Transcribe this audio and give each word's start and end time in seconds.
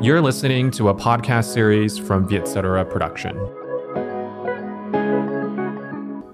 You're 0.00 0.20
listening 0.20 0.70
to 0.72 0.90
a 0.90 0.94
podcast 0.94 1.52
series 1.52 1.98
from 1.98 2.28
Vietcetera 2.28 2.84
Production. 2.84 3.34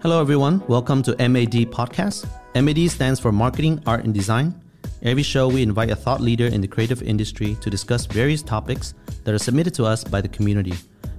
Hello, 0.03 0.21
everyone. 0.21 0.63
Welcome 0.69 1.03
to 1.05 1.17
MAD 1.17 1.73
Podcast. 1.73 2.27
MAD 2.55 2.91
stands 2.91 3.19
for 3.19 3.33
Marketing, 3.33 3.83
Art, 3.87 4.05
and 4.05 4.13
Design. 4.13 4.55
Every 5.01 5.23
show, 5.23 5.49
we 5.49 5.63
invite 5.63 5.89
a 5.89 5.97
thought 5.97 6.21
leader 6.21 6.45
in 6.45 6.61
the 6.61 6.69
creative 6.69 7.03
industry 7.03 7.57
to 7.63 7.71
discuss 7.71 8.05
various 8.05 8.43
topics 8.43 8.93
that 9.25 9.33
are 9.33 9.39
submitted 9.39 9.73
to 9.77 9.87
us 9.87 10.05
by 10.05 10.21
the 10.21 10.29
community, 10.29 10.75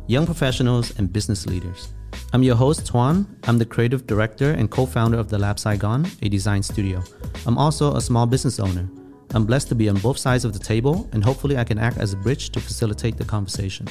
young 0.06 0.28
professionals, 0.28 0.96
and 1.00 1.12
business 1.12 1.48
leaders. 1.48 1.94
I'm 2.32 2.44
your 2.44 2.58
host, 2.58 2.86
Tuan. 2.86 3.26
I'm 3.46 3.58
the 3.58 3.66
creative 3.66 4.06
director 4.06 4.52
and 4.52 4.70
co 4.70 4.86
founder 4.86 5.18
of 5.18 5.30
The 5.30 5.40
Lab 5.40 5.58
Saigon, 5.58 6.06
a 6.22 6.30
design 6.30 6.62
studio. 6.62 7.04
I'm 7.48 7.58
also 7.58 7.96
a 7.96 8.02
small 8.02 8.28
business 8.28 8.60
owner. 8.60 8.88
I'm 9.36 9.46
blessed 9.46 9.68
to 9.68 9.76
be 9.76 9.90
on 9.90 9.98
both 9.98 10.18
sides 10.18 10.46
of 10.46 10.54
the 10.54 10.60
table, 10.60 11.10
and 11.12 11.22
hopefully, 11.22 11.58
I 11.58 11.66
can 11.66 11.78
act 11.78 11.98
as 11.98 12.14
a 12.14 12.16
bridge 12.16 12.52
to 12.52 12.62
facilitate 12.62 13.18
the 13.18 13.26
conversation. 13.26 13.86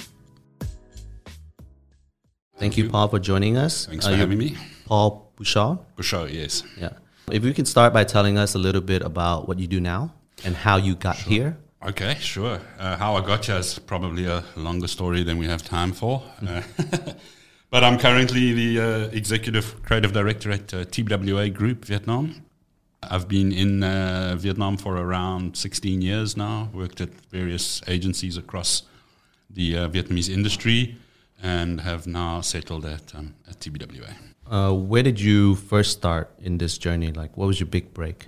Thank, 2.56 2.78
you, 2.78 2.84
you. 2.84 2.90
Paul, 2.90 3.08
for 3.08 3.18
joining 3.18 3.58
us. 3.58 3.84
Thanks 3.84 4.06
Uh, 4.06 4.10
for 4.10 4.16
having 4.16 4.38
me. 4.38 4.56
Paul 4.86 5.30
Bouchard. 5.36 5.78
Bouchard, 5.96 6.30
yes. 6.30 6.62
Yeah. 6.80 6.92
If 7.30 7.44
you 7.44 7.52
can 7.52 7.66
start 7.66 7.92
by 7.92 8.04
telling 8.04 8.38
us 8.38 8.54
a 8.54 8.58
little 8.58 8.80
bit 8.80 9.02
about 9.02 9.46
what 9.46 9.58
you 9.58 9.66
do 9.66 9.80
now 9.80 10.14
and 10.44 10.56
how 10.56 10.76
you 10.78 10.94
got 10.94 11.16
here. 11.16 11.58
Okay, 11.86 12.16
sure. 12.20 12.58
Uh, 12.78 12.96
how 12.96 13.16
I 13.16 13.20
got 13.20 13.44
here 13.44 13.56
is 13.58 13.78
probably 13.78 14.24
a 14.24 14.42
longer 14.56 14.88
story 14.88 15.24
than 15.24 15.36
we 15.36 15.46
have 15.46 15.62
time 15.62 15.92
for. 15.92 16.22
Uh, 16.46 16.62
but 17.70 17.84
I'm 17.84 17.98
currently 17.98 18.52
the 18.54 18.80
uh, 18.80 19.08
executive 19.12 19.82
creative 19.82 20.12
director 20.12 20.50
at 20.50 20.72
uh, 20.72 20.84
TBWA 20.86 21.52
Group 21.52 21.84
Vietnam. 21.84 22.42
I've 23.10 23.28
been 23.28 23.52
in 23.52 23.82
uh, 23.82 24.36
Vietnam 24.38 24.76
for 24.76 24.96
around 24.96 25.56
16 25.56 26.02
years 26.02 26.36
now, 26.36 26.68
worked 26.72 27.00
at 27.00 27.10
various 27.30 27.82
agencies 27.86 28.36
across 28.36 28.82
the 29.50 29.78
uh, 29.78 29.88
Vietnamese 29.88 30.32
industry, 30.32 30.96
and 31.42 31.80
have 31.80 32.06
now 32.06 32.40
settled 32.40 32.84
at, 32.84 33.14
um, 33.14 33.34
at 33.48 33.60
TBWA. 33.60 34.14
Uh, 34.50 34.72
where 34.72 35.02
did 35.02 35.20
you 35.20 35.54
first 35.54 35.92
start 35.92 36.30
in 36.42 36.58
this 36.58 36.78
journey? 36.78 37.12
Like, 37.12 37.36
what 37.36 37.46
was 37.46 37.60
your 37.60 37.66
big 37.66 37.94
break? 37.94 38.26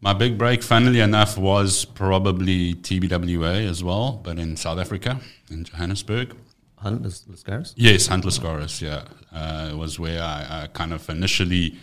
My 0.00 0.12
big 0.12 0.36
break, 0.36 0.62
funnily 0.62 1.00
enough, 1.00 1.38
was 1.38 1.84
probably 1.84 2.74
TBWA 2.74 3.68
as 3.68 3.84
well, 3.84 4.20
but 4.22 4.38
in 4.38 4.56
South 4.56 4.78
Africa, 4.78 5.20
in 5.50 5.64
Johannesburg. 5.64 6.36
Hunt 6.82 7.02
Lascaris? 7.04 7.74
Yes, 7.76 8.08
Hunt 8.08 8.24
Lascaris, 8.24 8.80
yeah. 8.80 9.04
Uh, 9.32 9.70
it 9.70 9.76
was 9.76 10.00
where 10.00 10.20
I, 10.20 10.62
I, 10.62 10.66
kind 10.72 10.92
of 10.92 11.08
initially, 11.08 11.78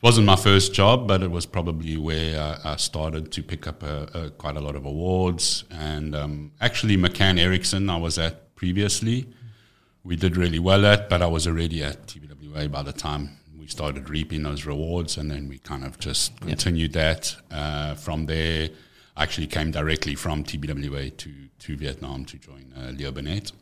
it 0.00 0.02
wasn't 0.02 0.26
my 0.26 0.36
first 0.36 0.72
job, 0.72 1.06
but 1.06 1.22
it 1.22 1.30
was 1.30 1.44
probably 1.44 1.96
where 1.98 2.40
I, 2.40 2.72
I 2.72 2.76
started 2.76 3.30
to 3.32 3.42
pick 3.42 3.66
up 3.66 3.82
a, 3.82 4.08
a, 4.14 4.30
quite 4.30 4.56
a 4.56 4.60
lot 4.60 4.74
of 4.74 4.86
awards. 4.86 5.64
And 5.70 6.14
um, 6.16 6.52
actually, 6.60 6.96
McCann 6.96 7.38
Erickson, 7.38 7.90
I 7.90 7.98
was 7.98 8.18
at 8.18 8.54
previously. 8.56 9.26
We 10.02 10.16
did 10.16 10.36
really 10.36 10.58
well 10.58 10.86
at, 10.86 11.10
but 11.10 11.20
I 11.20 11.26
was 11.26 11.46
already 11.46 11.84
at 11.84 12.06
TBWA 12.06 12.70
by 12.70 12.82
the 12.82 12.92
time 12.92 13.36
we 13.58 13.66
started 13.66 14.08
reaping 14.08 14.42
those 14.42 14.64
rewards, 14.64 15.18
and 15.18 15.30
then 15.30 15.46
we 15.48 15.58
kind 15.58 15.84
of 15.84 15.98
just 15.98 16.40
continued 16.40 16.94
that. 16.94 17.36
Uh, 17.50 17.94
from 17.94 18.24
there, 18.24 18.70
I 19.18 19.22
actually 19.24 19.48
came 19.48 19.70
directly 19.70 20.14
from 20.14 20.44
TBWA 20.44 21.14
to, 21.18 21.30
to 21.58 21.76
Vietnam 21.76 22.24
to 22.24 22.38
join 22.38 22.72
uh, 22.74 22.92
Leo 22.92 23.12
Burnett. 23.12 23.52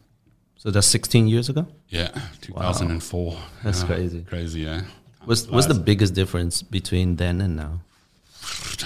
So 0.57 0.71
that's 0.71 0.87
16 0.87 1.27
years 1.27 1.49
ago? 1.49 1.67
Yeah, 1.89 2.11
2004. 2.43 3.37
That's 3.65 3.83
Uh, 3.83 3.87
crazy. 3.87 4.23
Crazy, 4.23 4.61
yeah. 4.61 4.83
What's, 5.29 5.47
what's 5.47 5.67
the 5.67 5.75
biggest 5.75 6.15
difference 6.15 6.63
between 6.63 7.17
then 7.17 7.43
and 7.43 7.55
now? 7.55 7.81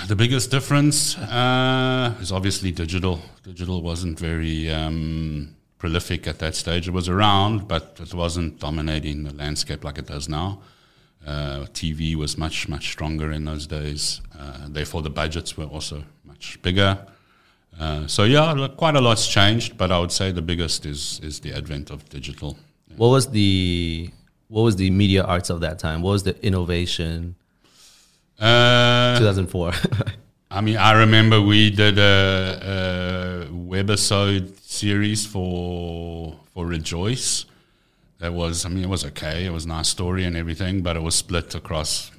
The 0.09 0.17
biggest 0.17 0.51
difference 0.51 1.17
uh, 1.17 2.17
is 2.21 2.33
obviously 2.33 2.73
digital. 2.73 3.23
Digital 3.45 3.81
wasn't 3.81 4.19
very 4.19 4.69
um, 4.69 5.55
prolific 5.79 6.27
at 6.27 6.41
that 6.41 6.57
stage. 6.57 6.89
It 6.89 6.91
was 6.91 7.09
around, 7.09 7.69
but 7.69 7.97
it 8.03 8.12
wasn't 8.12 8.59
dominating 8.59 9.23
the 9.23 9.33
landscape 9.33 9.84
like 9.84 9.99
it 9.99 10.07
does 10.07 10.29
now. 10.29 10.62
Uh, 11.25 11.66
TV 11.75 12.16
was 12.16 12.37
much, 12.37 12.69
much 12.69 12.91
stronger 12.91 13.31
in 13.31 13.45
those 13.45 13.69
days. 13.69 14.21
Uh, 14.37 14.66
therefore, 14.66 15.03
the 15.03 15.11
budgets 15.11 15.56
were 15.56 15.66
also 15.66 16.03
much 16.25 16.61
bigger. 16.62 17.06
Uh, 17.78 18.09
so 18.09 18.25
yeah, 18.25 18.66
quite 18.77 18.97
a 18.97 19.00
lot's 19.00 19.28
changed, 19.28 19.78
but 19.78 19.93
I 19.93 20.00
would 20.00 20.11
say 20.11 20.33
the 20.33 20.43
biggest 20.43 20.87
is 20.87 21.21
is 21.22 21.39
the 21.39 21.53
advent 21.53 21.91
of 21.91 22.09
digital. 22.09 22.59
What 22.97 23.11
was 23.11 23.31
the 23.31 24.11
what 24.53 24.63
was 24.63 24.77
the 24.77 24.91
media 24.91 25.25
arts 25.25 25.49
of 25.49 25.61
that 25.61 25.79
time? 25.79 26.03
What 26.03 26.11
was 26.11 26.25
the 26.25 26.37
innovation? 26.45 27.37
Uh, 28.39 29.19
2004. 29.19 29.73
I 30.51 30.61
mean, 30.61 30.77
I 30.77 30.93
remember 30.93 31.41
we 31.41 31.71
did 31.71 31.99
a, 31.99 33.47
a 33.49 33.51
webisode 33.51 34.61
series 34.61 35.27
for 35.27 36.37
for 36.53 36.67
Rejoice. 36.67 37.47
That 38.19 38.35
was, 38.35 38.67
I 38.67 38.69
mean, 38.69 38.85
it 38.85 38.91
was 38.91 39.07
okay. 39.07 39.47
It 39.47 39.53
was 39.53 39.65
a 39.65 39.69
nice 39.69 39.89
story 39.89 40.25
and 40.25 40.37
everything, 40.37 40.83
but 40.83 40.97
it 40.97 41.03
was 41.03 41.15
split 41.15 41.55
across 41.55 42.11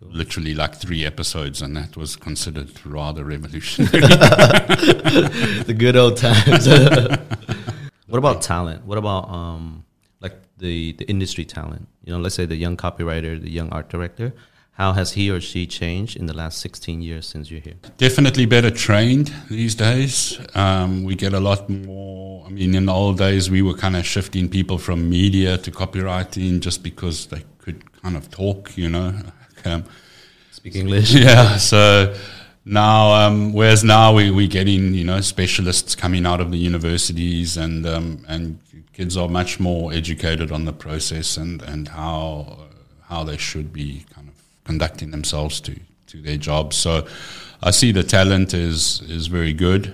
literally 0.00 0.54
like 0.54 0.74
three 0.74 1.06
episodes, 1.06 1.62
and 1.62 1.76
that 1.76 1.96
was 1.96 2.16
considered 2.16 2.68
rather 2.84 3.24
revolutionary. 3.24 4.00
the 4.00 5.74
good 5.78 5.96
old 5.96 6.16
times. 6.16 6.66
what 8.08 8.18
about 8.18 8.42
talent? 8.42 8.84
What 8.84 8.98
about 8.98 9.30
um, 9.30 9.85
the 10.58 10.92
the 10.92 11.04
industry 11.06 11.44
talent? 11.44 11.88
You 12.04 12.12
know, 12.12 12.18
let's 12.20 12.34
say 12.34 12.46
the 12.46 12.56
young 12.56 12.76
copywriter, 12.76 13.40
the 13.40 13.50
young 13.50 13.70
art 13.70 13.88
director. 13.88 14.32
How 14.72 14.92
has 14.92 15.12
he 15.12 15.30
or 15.30 15.40
she 15.40 15.66
changed 15.66 16.18
in 16.18 16.26
the 16.26 16.34
last 16.34 16.58
16 16.58 17.00
years 17.00 17.26
since 17.26 17.50
you're 17.50 17.62
here? 17.62 17.76
Definitely 17.96 18.44
better 18.44 18.70
trained 18.70 19.32
these 19.48 19.74
days. 19.74 20.38
Um, 20.54 21.02
we 21.02 21.14
get 21.14 21.32
a 21.32 21.40
lot 21.40 21.70
more. 21.70 22.44
I 22.46 22.50
mean, 22.50 22.74
in 22.74 22.84
the 22.84 22.92
old 22.92 23.16
days, 23.16 23.50
we 23.50 23.62
were 23.62 23.72
kind 23.72 23.96
of 23.96 24.04
shifting 24.04 24.50
people 24.50 24.76
from 24.76 25.08
media 25.08 25.56
to 25.56 25.70
copywriting 25.70 26.60
just 26.60 26.82
because 26.82 27.26
they 27.28 27.42
could 27.56 27.90
kind 28.02 28.18
of 28.18 28.30
talk, 28.30 28.76
you 28.76 28.90
know. 28.90 29.14
Um, 29.64 29.84
Speak 30.50 30.76
English. 30.76 31.14
Yeah. 31.26 31.56
So 31.56 32.14
now, 32.66 33.12
um, 33.14 33.52
whereas 33.54 33.82
now 33.82 34.12
we 34.12 34.30
we 34.30 34.48
getting 34.48 34.92
you 34.92 35.04
know 35.04 35.20
specialists 35.20 35.94
coming 35.94 36.26
out 36.26 36.40
of 36.40 36.50
the 36.50 36.58
universities 36.58 37.56
and 37.56 37.86
um, 37.86 38.26
and 38.28 38.58
kids 38.96 39.14
are 39.14 39.28
much 39.28 39.60
more 39.60 39.92
educated 39.92 40.50
on 40.50 40.64
the 40.64 40.72
process 40.72 41.36
and 41.36 41.62
and 41.62 41.88
how 41.88 42.58
how 43.08 43.22
they 43.24 43.36
should 43.36 43.70
be 43.72 44.04
kind 44.14 44.28
of 44.28 44.34
conducting 44.64 45.10
themselves 45.10 45.60
to 45.60 45.74
to 46.06 46.22
their 46.22 46.38
jobs. 46.38 46.76
So 46.76 47.06
I 47.62 47.72
see 47.72 47.92
the 47.92 48.02
talent 48.02 48.54
is 48.54 49.02
is 49.02 49.26
very 49.26 49.52
good, 49.52 49.84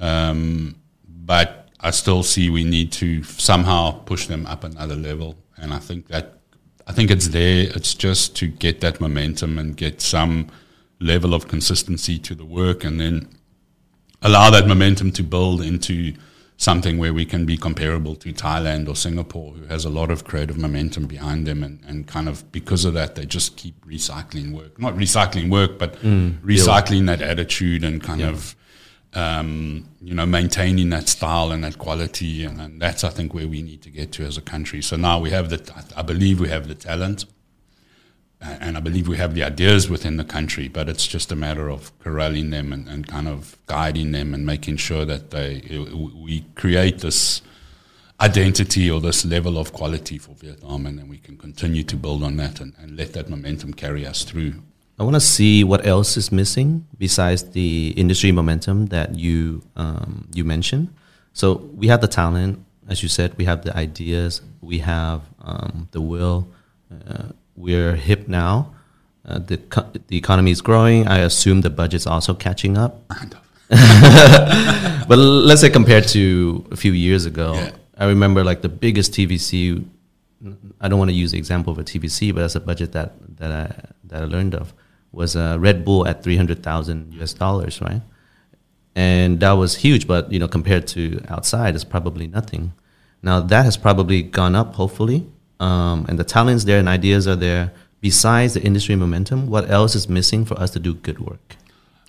um, 0.00 0.74
but 1.06 1.68
I 1.80 1.92
still 1.92 2.22
see 2.22 2.50
we 2.50 2.64
need 2.64 2.90
to 2.92 3.22
somehow 3.22 3.92
push 4.04 4.26
them 4.26 4.46
up 4.46 4.64
another 4.64 4.96
level, 4.96 5.36
and 5.56 5.72
I 5.72 5.78
think 5.78 6.08
that 6.08 6.26
I 6.88 6.92
think 6.92 7.10
it's 7.10 7.28
there. 7.28 7.70
It's 7.76 7.94
just 7.94 8.36
to 8.36 8.46
get 8.48 8.80
that 8.80 9.00
momentum 9.00 9.58
and 9.58 9.76
get 9.76 10.00
some 10.00 10.48
level 10.98 11.32
of 11.34 11.46
consistency 11.46 12.18
to 12.18 12.34
the 12.34 12.44
work, 12.44 12.84
and 12.84 13.00
then 13.00 13.28
allow 14.20 14.50
that 14.50 14.66
momentum 14.66 15.12
to 15.12 15.22
build 15.22 15.62
into 15.62 16.14
something 16.62 16.96
where 16.96 17.12
we 17.12 17.24
can 17.24 17.44
be 17.44 17.56
comparable 17.56 18.14
to 18.14 18.32
Thailand 18.32 18.88
or 18.88 18.94
Singapore, 18.94 19.52
who 19.54 19.66
has 19.66 19.84
a 19.84 19.88
lot 19.90 20.12
of 20.12 20.22
creative 20.22 20.56
momentum 20.56 21.06
behind 21.06 21.44
them, 21.44 21.64
and, 21.64 21.80
and 21.84 22.06
kind 22.06 22.28
of 22.28 22.50
because 22.52 22.84
of 22.84 22.94
that, 22.94 23.16
they 23.16 23.26
just 23.26 23.56
keep 23.56 23.74
recycling 23.84 24.52
work. 24.52 24.78
Not 24.78 24.94
recycling 24.94 25.50
work, 25.50 25.76
but 25.76 26.00
recycling 26.44 27.06
that 27.06 27.20
attitude 27.20 27.82
and 27.82 28.00
kind 28.00 28.22
of 28.22 28.54
um, 29.14 29.88
you 30.00 30.14
know, 30.14 30.24
maintaining 30.24 30.88
that 30.90 31.08
style 31.08 31.52
and 31.52 31.64
that 31.64 31.78
quality, 31.78 32.44
and, 32.44 32.60
and, 32.60 32.80
that's 32.80 33.04
I 33.04 33.10
think 33.10 33.34
where 33.34 33.46
we 33.46 33.60
need 33.60 33.82
to 33.82 33.90
get 33.90 34.10
to 34.12 34.24
as 34.24 34.38
a 34.38 34.40
country. 34.40 34.80
So 34.80 34.96
now 34.96 35.20
we 35.20 35.30
have 35.30 35.50
the, 35.50 35.60
I 35.94 36.00
believe 36.02 36.40
we 36.40 36.48
have 36.48 36.66
the 36.66 36.74
talent, 36.74 37.26
and 38.42 38.76
I 38.76 38.80
believe 38.80 39.08
we 39.08 39.16
have 39.16 39.34
the 39.34 39.44
ideas 39.44 39.88
within 39.88 40.16
the 40.16 40.24
country, 40.24 40.68
but 40.68 40.88
it's 40.88 41.06
just 41.06 41.30
a 41.30 41.36
matter 41.36 41.70
of 41.70 41.96
corralling 42.00 42.50
them 42.50 42.72
and, 42.72 42.88
and 42.88 43.06
kind 43.06 43.28
of 43.28 43.56
guiding 43.66 44.12
them 44.12 44.34
and 44.34 44.44
making 44.44 44.78
sure 44.78 45.04
that 45.04 45.30
they 45.30 45.62
we 46.26 46.44
create 46.54 46.98
this 46.98 47.42
identity 48.20 48.90
or 48.90 49.00
this 49.00 49.24
level 49.24 49.58
of 49.58 49.72
quality 49.72 50.18
for 50.18 50.34
Vietnam, 50.34 50.86
and 50.86 50.98
then 50.98 51.08
we 51.08 51.18
can 51.18 51.36
continue 51.36 51.82
to 51.82 51.96
build 51.96 52.22
on 52.22 52.36
that 52.36 52.60
and, 52.60 52.72
and 52.78 52.96
let 52.96 53.12
that 53.12 53.28
momentum 53.28 53.74
carry 53.74 54.06
us 54.06 54.24
through. 54.24 54.54
I 54.98 55.04
want 55.04 55.14
to 55.14 55.20
see 55.20 55.64
what 55.64 55.86
else 55.86 56.16
is 56.16 56.30
missing 56.30 56.86
besides 56.98 57.50
the 57.50 57.94
industry 57.96 58.30
momentum 58.30 58.86
that 58.86 59.14
you 59.14 59.62
um, 59.76 60.28
you 60.34 60.44
mentioned. 60.44 60.94
So 61.32 61.54
we 61.74 61.86
have 61.88 62.00
the 62.00 62.08
talent, 62.08 62.64
as 62.88 63.02
you 63.02 63.08
said. 63.08 63.36
We 63.38 63.44
have 63.46 63.64
the 63.64 63.76
ideas. 63.76 64.42
We 64.60 64.78
have 64.78 65.22
um, 65.40 65.88
the 65.92 66.00
will. 66.00 66.46
Uh, 66.90 67.30
we're 67.56 67.94
hip 67.96 68.28
now. 68.28 68.74
Uh, 69.24 69.38
the 69.38 69.56
co- 69.58 69.88
the 70.08 70.16
economy 70.16 70.50
is 70.50 70.60
growing. 70.60 71.06
I 71.06 71.18
assume 71.18 71.60
the 71.60 71.70
budget's 71.70 72.06
also 72.06 72.34
catching 72.34 72.76
up. 72.76 73.06
Kind 73.08 73.34
of. 73.34 73.40
but 75.08 75.16
let's 75.18 75.60
say 75.60 75.70
compared 75.70 76.08
to 76.08 76.66
a 76.70 76.76
few 76.76 76.92
years 76.92 77.24
ago, 77.26 77.54
Yeah. 77.54 77.70
I 77.98 78.06
remember 78.06 78.42
like 78.44 78.62
the 78.62 78.68
biggest 78.68 79.12
TVC. 79.12 79.84
I 80.80 80.88
don't 80.88 80.98
want 80.98 81.10
to 81.10 81.14
use 81.14 81.30
the 81.30 81.38
example 81.38 81.72
of 81.72 81.78
a 81.78 81.84
TVC, 81.84 82.34
but 82.34 82.40
that's 82.40 82.56
a 82.56 82.60
budget 82.60 82.92
that 82.92 83.12
that 83.36 83.52
I 83.52 83.90
that 84.08 84.22
I 84.22 84.24
learned 84.24 84.54
of 84.54 84.74
was 85.12 85.36
uh, 85.36 85.56
Red 85.60 85.84
Bull 85.84 86.06
at 86.08 86.22
three 86.24 86.36
hundred 86.36 86.62
thousand 86.62 87.14
US 87.20 87.32
dollars, 87.34 87.80
right? 87.80 88.02
and 88.94 89.40
that 89.40 89.52
was 89.52 89.76
huge. 89.76 90.06
But 90.06 90.30
you 90.32 90.38
know, 90.38 90.48
compared 90.48 90.86
to 90.88 91.22
outside, 91.28 91.74
it's 91.74 91.84
probably 91.84 92.26
nothing. 92.26 92.72
Now 93.22 93.40
that 93.40 93.64
has 93.64 93.76
probably 93.76 94.22
gone 94.22 94.56
up, 94.56 94.74
hopefully, 94.74 95.26
um, 95.62 96.06
and 96.08 96.18
the 96.18 96.24
talents 96.24 96.64
there 96.64 96.78
and 96.78 96.88
ideas 96.88 97.28
are 97.28 97.36
there. 97.36 97.72
Besides 98.00 98.54
the 98.54 98.62
industry 98.62 98.96
momentum, 98.96 99.48
what 99.48 99.70
else 99.70 99.94
is 99.94 100.08
missing 100.08 100.44
for 100.44 100.58
us 100.58 100.70
to 100.72 100.80
do 100.80 100.94
good 100.94 101.20
work? 101.20 101.56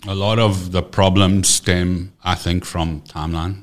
A 0.08 0.14
lot 0.14 0.40
of 0.40 0.72
the 0.72 0.82
problems 0.82 1.48
stem, 1.48 2.12
I 2.24 2.34
think, 2.34 2.64
from 2.64 3.02
timeline. 3.02 3.62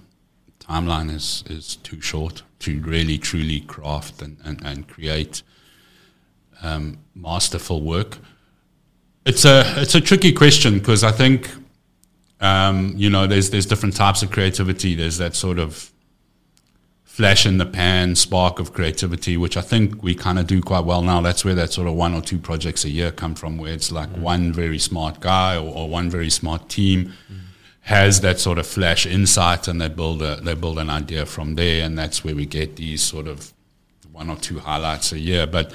Timeline 0.60 1.14
is, 1.14 1.44
is 1.50 1.76
too 1.76 2.00
short 2.00 2.44
to 2.60 2.80
really 2.82 3.18
truly 3.18 3.60
craft 3.60 4.22
and, 4.22 4.38
and, 4.46 4.64
and 4.64 4.88
create 4.88 5.44
um, 6.64 7.00
masterful 7.14 7.82
work. 7.82 8.18
It's 9.26 9.46
a 9.46 9.64
it's 9.78 9.94
a 9.94 10.02
tricky 10.02 10.32
question 10.32 10.80
because 10.80 11.04
I 11.04 11.12
think 11.12 11.52
um, 12.40 12.94
you 12.96 13.10
know 13.10 13.28
there's 13.28 13.50
there's 13.52 13.68
different 13.68 13.96
types 13.96 14.24
of 14.24 14.32
creativity. 14.32 14.96
There's 14.96 15.18
that 15.18 15.36
sort 15.36 15.60
of 15.60 15.91
flash 17.12 17.46
in 17.46 17.58
the 17.58 17.66
pan 17.66 18.16
spark 18.16 18.58
of 18.58 18.72
creativity, 18.72 19.36
which 19.36 19.58
I 19.58 19.62
think 19.62 20.02
we 20.02 20.16
kind 20.16 20.40
of 20.40 20.48
do 20.48 20.62
quite 20.62 20.86
well 20.86 21.02
now. 21.02 21.20
That's 21.20 21.44
where 21.44 21.54
that 21.56 21.74
sort 21.74 21.90
of 21.90 21.94
one 21.96 22.14
or 22.14 22.22
two 22.22 22.40
projects 22.40 22.86
a 22.86 22.90
year 22.90 23.12
come 23.12 23.36
from, 23.36 23.58
where 23.58 23.74
it's 23.74 23.92
like 23.92 24.10
mm. 24.10 24.20
one 24.20 24.54
very 24.54 24.80
smart 24.80 25.20
guy 25.20 25.58
or, 25.58 25.76
or, 25.76 25.90
one 25.90 26.10
very 26.10 26.30
smart 26.30 26.70
team 26.70 27.12
mm. 27.30 27.40
has 27.82 28.22
that 28.22 28.40
sort 28.40 28.58
of 28.58 28.66
flash 28.66 29.06
insight, 29.06 29.68
and 29.68 29.82
they 29.82 29.90
build 29.90 30.22
a 30.22 30.38
they 30.38 30.54
build 30.54 30.80
an 30.80 30.90
idea 30.90 31.26
from 31.26 31.56
there, 31.56 31.84
and 31.86 32.00
that's 32.00 32.24
where 32.24 32.34
we 32.34 32.46
get 32.46 32.78
these 32.78 33.04
sort 33.04 33.28
of 33.28 33.52
one 34.14 34.30
or 34.30 34.38
two 34.38 34.60
highlights 34.60 35.12
a 35.12 35.20
year. 35.20 35.46
But 35.46 35.74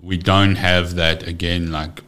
we 0.00 0.16
don't 0.16 0.56
have 0.56 0.96
that 0.96 1.28
again. 1.28 1.70
Like 1.70 2.02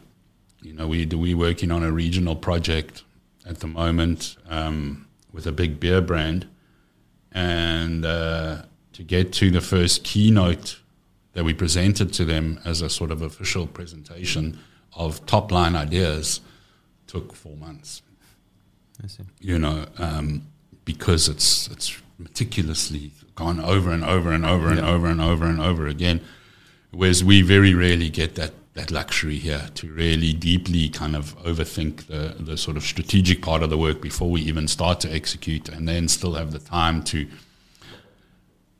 you 0.61 0.73
know, 0.73 0.85
we 0.85 1.05
we're 1.05 1.37
working 1.37 1.71
on 1.71 1.81
a 1.81 1.93
regional 1.93 2.35
project 2.35 3.03
at 3.45 3.61
the 3.61 3.67
moment 3.67 4.35
um, 4.49 5.07
with 5.31 5.47
a 5.47 5.53
big 5.53 5.79
beer 5.79 6.01
brand, 6.01 6.45
and 7.31 8.05
uh, 8.05 8.63
to 8.93 9.03
get 9.03 9.31
to 9.33 9.51
the 9.51 9.61
first 9.61 10.03
keynote 10.03 10.79
that 11.33 11.43
we 11.43 11.53
presented 11.53 12.11
to 12.13 12.25
them 12.25 12.59
as 12.65 12.81
a 12.81 12.89
sort 12.89 13.11
of 13.11 13.21
official 13.21 13.67
presentation 13.67 14.59
of 14.93 15.25
top 15.25 15.51
line 15.51 15.75
ideas 15.75 16.41
took 17.07 17.33
four 17.33 17.55
months. 17.55 18.01
I 19.03 19.07
see. 19.07 19.23
You 19.39 19.59
know, 19.59 19.85
um, 19.97 20.47
because 20.85 21.29
it's 21.29 21.67
it's 21.67 22.01
meticulously 22.17 23.11
gone 23.35 23.59
over 23.59 23.91
and 23.91 24.03
over 24.03 24.31
and 24.31 24.45
over 24.45 24.69
and 24.69 24.81
over 24.81 25.07
and 25.07 25.21
over 25.21 25.45
and 25.45 25.61
over 25.61 25.87
again. 25.87 26.21
Whereas 26.91 27.23
we 27.23 27.41
very 27.41 27.73
rarely 27.73 28.09
get 28.09 28.35
that 28.35 28.53
that 28.73 28.91
luxury 28.91 29.37
here 29.37 29.69
to 29.75 29.91
really 29.91 30.33
deeply 30.33 30.89
kind 30.89 31.15
of 31.15 31.37
overthink 31.43 32.07
the, 32.07 32.35
the 32.39 32.55
sort 32.55 32.77
of 32.77 32.83
strategic 32.83 33.41
part 33.41 33.63
of 33.63 33.69
the 33.69 33.77
work 33.77 34.01
before 34.01 34.29
we 34.29 34.41
even 34.41 34.67
start 34.67 34.99
to 35.01 35.11
execute 35.13 35.67
and 35.69 35.87
then 35.87 36.07
still 36.07 36.33
have 36.35 36.51
the 36.51 36.59
time 36.59 37.03
to 37.03 37.27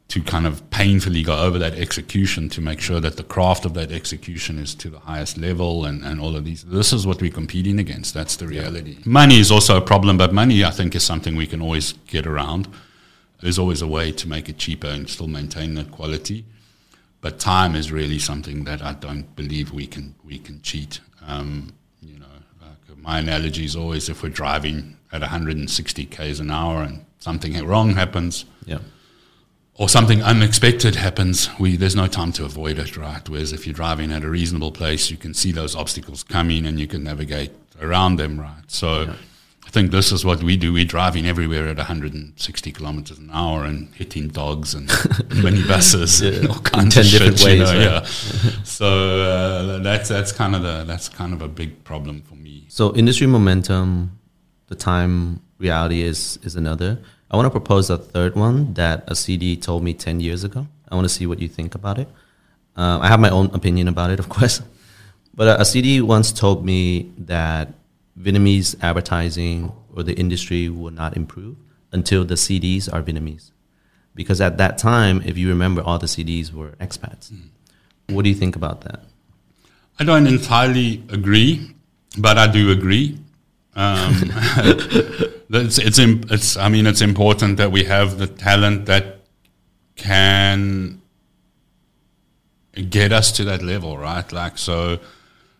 to 0.09 0.23
kind 0.23 0.47
of 0.47 0.67
painfully 0.71 1.21
go 1.21 1.37
over 1.37 1.59
that 1.59 1.75
execution 1.75 2.49
to 2.49 2.61
make 2.61 2.81
sure 2.81 2.99
that 2.99 3.15
the 3.15 3.23
craft 3.23 3.63
of 3.63 3.75
that 3.75 3.91
execution 3.91 4.57
is 4.57 4.73
to 4.73 4.89
the 4.89 4.99
highest 4.99 5.37
level 5.37 5.85
and, 5.85 6.03
and 6.03 6.19
all 6.19 6.35
of 6.35 6.43
these. 6.45 6.63
This 6.63 6.91
is 6.91 7.05
what 7.05 7.21
we're 7.21 7.31
competing 7.31 7.79
against. 7.79 8.15
That's 8.15 8.35
the 8.35 8.47
reality. 8.47 8.93
Yeah. 8.93 9.03
Money 9.05 9.39
is 9.39 9.51
also 9.51 9.77
a 9.77 9.81
problem, 9.81 10.17
but 10.17 10.33
money, 10.33 10.65
I 10.65 10.71
think, 10.71 10.95
is 10.95 11.03
something 11.03 11.35
we 11.35 11.45
can 11.45 11.61
always 11.61 11.93
get 12.07 12.25
around. 12.25 12.67
There's 13.41 13.59
always 13.59 13.83
a 13.83 13.87
way 13.87 14.11
to 14.13 14.27
make 14.27 14.49
it 14.49 14.57
cheaper 14.57 14.87
and 14.87 15.07
still 15.07 15.27
maintain 15.27 15.75
that 15.75 15.91
quality. 15.91 16.43
But 17.21 17.39
time 17.39 17.75
is 17.75 17.91
really 17.91 18.19
something 18.19 18.63
that 18.63 18.81
I 18.81 18.93
don't 18.93 19.35
believe 19.35 19.71
we 19.71 19.87
can 19.87 20.15
we 20.23 20.39
can 20.39 20.61
cheat. 20.61 21.01
Um, 21.25 21.73
you 22.01 22.17
know, 22.17 22.25
like 22.61 22.97
my 22.97 23.19
analogy 23.19 23.65
is 23.65 23.75
always 23.75 24.07
if 24.09 24.23
we're 24.23 24.29
driving 24.29 24.97
at 25.11 25.21
160 25.21 26.05
k's 26.05 26.39
an 26.39 26.51
hour 26.51 26.81
and 26.83 27.05
something 27.19 27.53
wrong 27.65 27.95
happens, 27.95 28.45
yeah. 28.65 28.79
or 29.75 29.89
something 29.89 30.23
unexpected 30.23 30.95
happens, 30.95 31.49
we 31.59 31.75
there's 31.75 31.95
no 31.95 32.07
time 32.07 32.31
to 32.33 32.45
avoid 32.45 32.79
it, 32.79 32.95
right? 32.95 33.27
Whereas 33.27 33.51
if 33.51 33.67
you're 33.67 33.73
driving 33.73 34.11
at 34.11 34.23
a 34.23 34.29
reasonable 34.29 34.71
pace, 34.71 35.11
you 35.11 35.17
can 35.17 35.33
see 35.33 35.51
those 35.51 35.75
obstacles 35.75 36.23
coming 36.23 36.65
and 36.65 36.79
you 36.79 36.87
can 36.87 37.03
navigate 37.03 37.51
around 37.81 38.15
them, 38.15 38.39
right? 38.39 38.63
So. 38.67 39.03
Yeah 39.03 39.15
I 39.69 39.71
think 39.71 39.91
this 39.91 40.11
is 40.11 40.25
what 40.25 40.41
we 40.41 40.57
do. 40.57 40.73
We're 40.73 40.83
driving 40.83 41.27
everywhere 41.27 41.67
at 41.67 41.77
160 41.77 42.71
kilometers 42.71 43.19
an 43.19 43.29
hour 43.31 43.65
and 43.65 43.93
hitting 43.93 44.29
dogs 44.29 44.73
and 44.73 44.89
minibuses 45.43 46.23
yeah. 46.23 46.39
and 46.39 46.49
all 46.49 46.59
kinds 46.61 46.97
of 46.97 47.05
different 47.05 47.37
shit, 47.37 47.45
ways. 47.45 47.71
You 47.71 47.79
know, 47.79 47.99
right? 47.99 48.01
Yeah. 48.01 48.63
so 48.63 49.19
uh, 49.21 49.77
that's 49.77 50.09
that's 50.09 50.31
kind 50.31 50.55
of 50.55 50.63
the 50.63 50.85
that's 50.85 51.07
kind 51.07 51.33
of 51.33 51.43
a 51.43 51.47
big 51.47 51.83
problem 51.83 52.23
for 52.23 52.33
me. 52.33 52.65
So 52.67 52.95
industry 52.95 53.27
momentum, 53.27 54.17
the 54.69 54.75
time 54.75 55.39
reality 55.59 56.01
is 56.01 56.39
is 56.41 56.55
another. 56.55 56.97
I 57.29 57.35
want 57.35 57.45
to 57.45 57.51
propose 57.51 57.91
a 57.91 57.97
third 57.99 58.33
one 58.33 58.73
that 58.73 59.03
a 59.05 59.13
CD 59.13 59.55
told 59.55 59.83
me 59.83 59.93
10 59.93 60.19
years 60.19 60.43
ago. 60.43 60.65
I 60.89 60.95
want 60.95 61.05
to 61.05 61.13
see 61.13 61.27
what 61.27 61.37
you 61.37 61.47
think 61.47 61.75
about 61.75 61.99
it. 61.99 62.09
Um, 62.75 63.03
I 63.03 63.07
have 63.07 63.19
my 63.19 63.29
own 63.29 63.51
opinion 63.53 63.87
about 63.87 64.09
it, 64.09 64.17
of 64.17 64.29
course. 64.29 64.63
But 65.35 65.47
a, 65.47 65.61
a 65.61 65.65
CD 65.65 66.01
once 66.01 66.31
told 66.31 66.65
me 66.65 67.11
that 67.19 67.75
Vietnamese 68.19 68.75
advertising 68.81 69.71
or 69.95 70.03
the 70.03 70.13
industry 70.13 70.69
will 70.69 70.91
not 70.91 71.15
improve 71.15 71.57
until 71.91 72.25
the 72.25 72.35
CDs 72.35 72.91
are 72.91 73.01
Vietnamese. 73.01 73.51
Because 74.15 74.41
at 74.41 74.57
that 74.57 74.77
time, 74.77 75.21
if 75.25 75.37
you 75.37 75.47
remember, 75.49 75.81
all 75.81 75.97
the 75.97 76.07
CDs 76.07 76.51
were 76.51 76.71
expats. 76.81 77.31
Mm. 77.31 77.49
What 78.09 78.23
do 78.23 78.29
you 78.29 78.35
think 78.35 78.55
about 78.55 78.81
that? 78.81 79.03
I 79.99 80.03
don't 80.03 80.27
entirely 80.27 81.03
agree, 81.09 81.75
but 82.17 82.37
I 82.37 82.47
do 82.47 82.71
agree. 82.71 83.19
Um, 83.75 84.13
it's, 85.49 85.77
it's, 85.77 85.99
it's, 85.99 86.57
I 86.57 86.69
mean, 86.69 86.87
it's 86.87 87.01
important 87.01 87.57
that 87.57 87.71
we 87.71 87.83
have 87.85 88.17
the 88.17 88.27
talent 88.27 88.87
that 88.87 89.19
can 89.95 91.01
get 92.89 93.11
us 93.11 93.31
to 93.33 93.43
that 93.45 93.61
level, 93.61 93.97
right? 93.97 94.29
Like, 94.31 94.57
so 94.57 94.99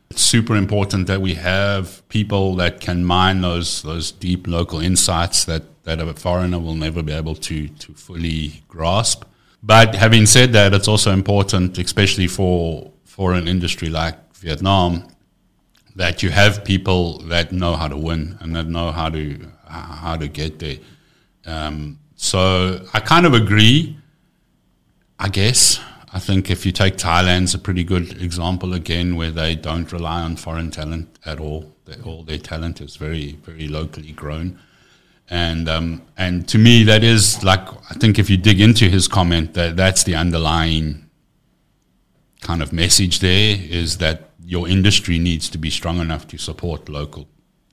it's 0.09 0.21
super 0.21 0.55
important 0.55 1.07
that 1.07 1.21
we 1.21 1.35
have 1.35 2.07
people 2.09 2.55
that 2.55 2.81
can 2.81 3.05
mine 3.05 3.41
those 3.41 3.81
those 3.83 4.11
deep 4.11 4.47
local 4.47 4.79
insights 4.79 5.45
that, 5.45 5.63
that 5.83 5.99
a 5.99 6.13
foreigner 6.13 6.59
will 6.59 6.75
never 6.75 7.03
be 7.03 7.13
able 7.13 7.35
to 7.35 7.67
to 7.67 7.93
fully 7.93 8.63
grasp. 8.67 9.23
But 9.61 9.95
having 9.95 10.25
said 10.25 10.53
that, 10.53 10.73
it's 10.73 10.87
also 10.87 11.11
important, 11.11 11.77
especially 11.77 12.27
for 12.27 12.91
for 13.05 13.33
an 13.33 13.47
industry 13.47 13.89
like 13.89 14.15
Vietnam, 14.35 15.07
that 15.95 16.23
you 16.23 16.29
have 16.29 16.63
people 16.63 17.19
that 17.27 17.51
know 17.51 17.75
how 17.75 17.87
to 17.87 17.97
win 17.97 18.37
and 18.39 18.55
that 18.55 18.67
know 18.67 18.91
how 18.91 19.09
to 19.09 19.37
how 19.67 20.15
to 20.15 20.27
get 20.27 20.59
there. 20.59 20.77
Um, 21.45 21.99
so 22.15 22.85
I 22.93 22.99
kind 22.99 23.25
of 23.25 23.33
agree, 23.33 23.97
I 25.19 25.29
guess. 25.29 25.79
I 26.11 26.19
think 26.19 26.49
if 26.49 26.65
you 26.65 26.71
take 26.71 26.97
Thailand's 26.97 27.53
a 27.53 27.59
pretty 27.59 27.83
good 27.83 28.21
example 28.21 28.73
again, 28.73 29.15
where 29.15 29.29
they 29.29 29.55
don't 29.55 29.91
rely 29.91 30.21
on 30.21 30.37
foreign 30.37 30.71
talent 30.71 31.19
at 31.25 31.39
all. 31.39 31.75
They, 31.85 32.01
all 32.01 32.23
their 32.23 32.39
talent 32.39 32.81
is 32.81 32.95
very, 32.95 33.33
very 33.43 33.67
locally 33.67 34.11
grown, 34.11 34.59
and 35.29 35.69
um, 35.69 36.01
and 36.17 36.47
to 36.47 36.57
me 36.57 36.83
that 36.83 37.03
is 37.03 37.43
like 37.43 37.67
I 37.91 37.93
think 37.93 38.17
if 38.17 38.29
you 38.29 38.37
dig 38.37 38.59
into 38.59 38.89
his 38.89 39.07
comment, 39.07 39.53
that 39.53 39.77
that's 39.77 40.03
the 40.03 40.15
underlying 40.15 41.09
kind 42.41 42.61
of 42.61 42.73
message 42.73 43.19
there 43.19 43.57
is 43.59 43.97
that 43.97 44.29
your 44.43 44.67
industry 44.67 45.19
needs 45.19 45.49
to 45.49 45.57
be 45.57 45.69
strong 45.69 45.99
enough 45.99 46.27
to 46.27 46.37
support 46.37 46.89
local 46.89 47.27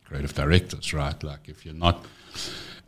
creative 0.04 0.34
directors, 0.34 0.92
right? 0.92 1.22
Like 1.22 1.48
if 1.48 1.64
you're 1.64 1.74
not 1.74 2.04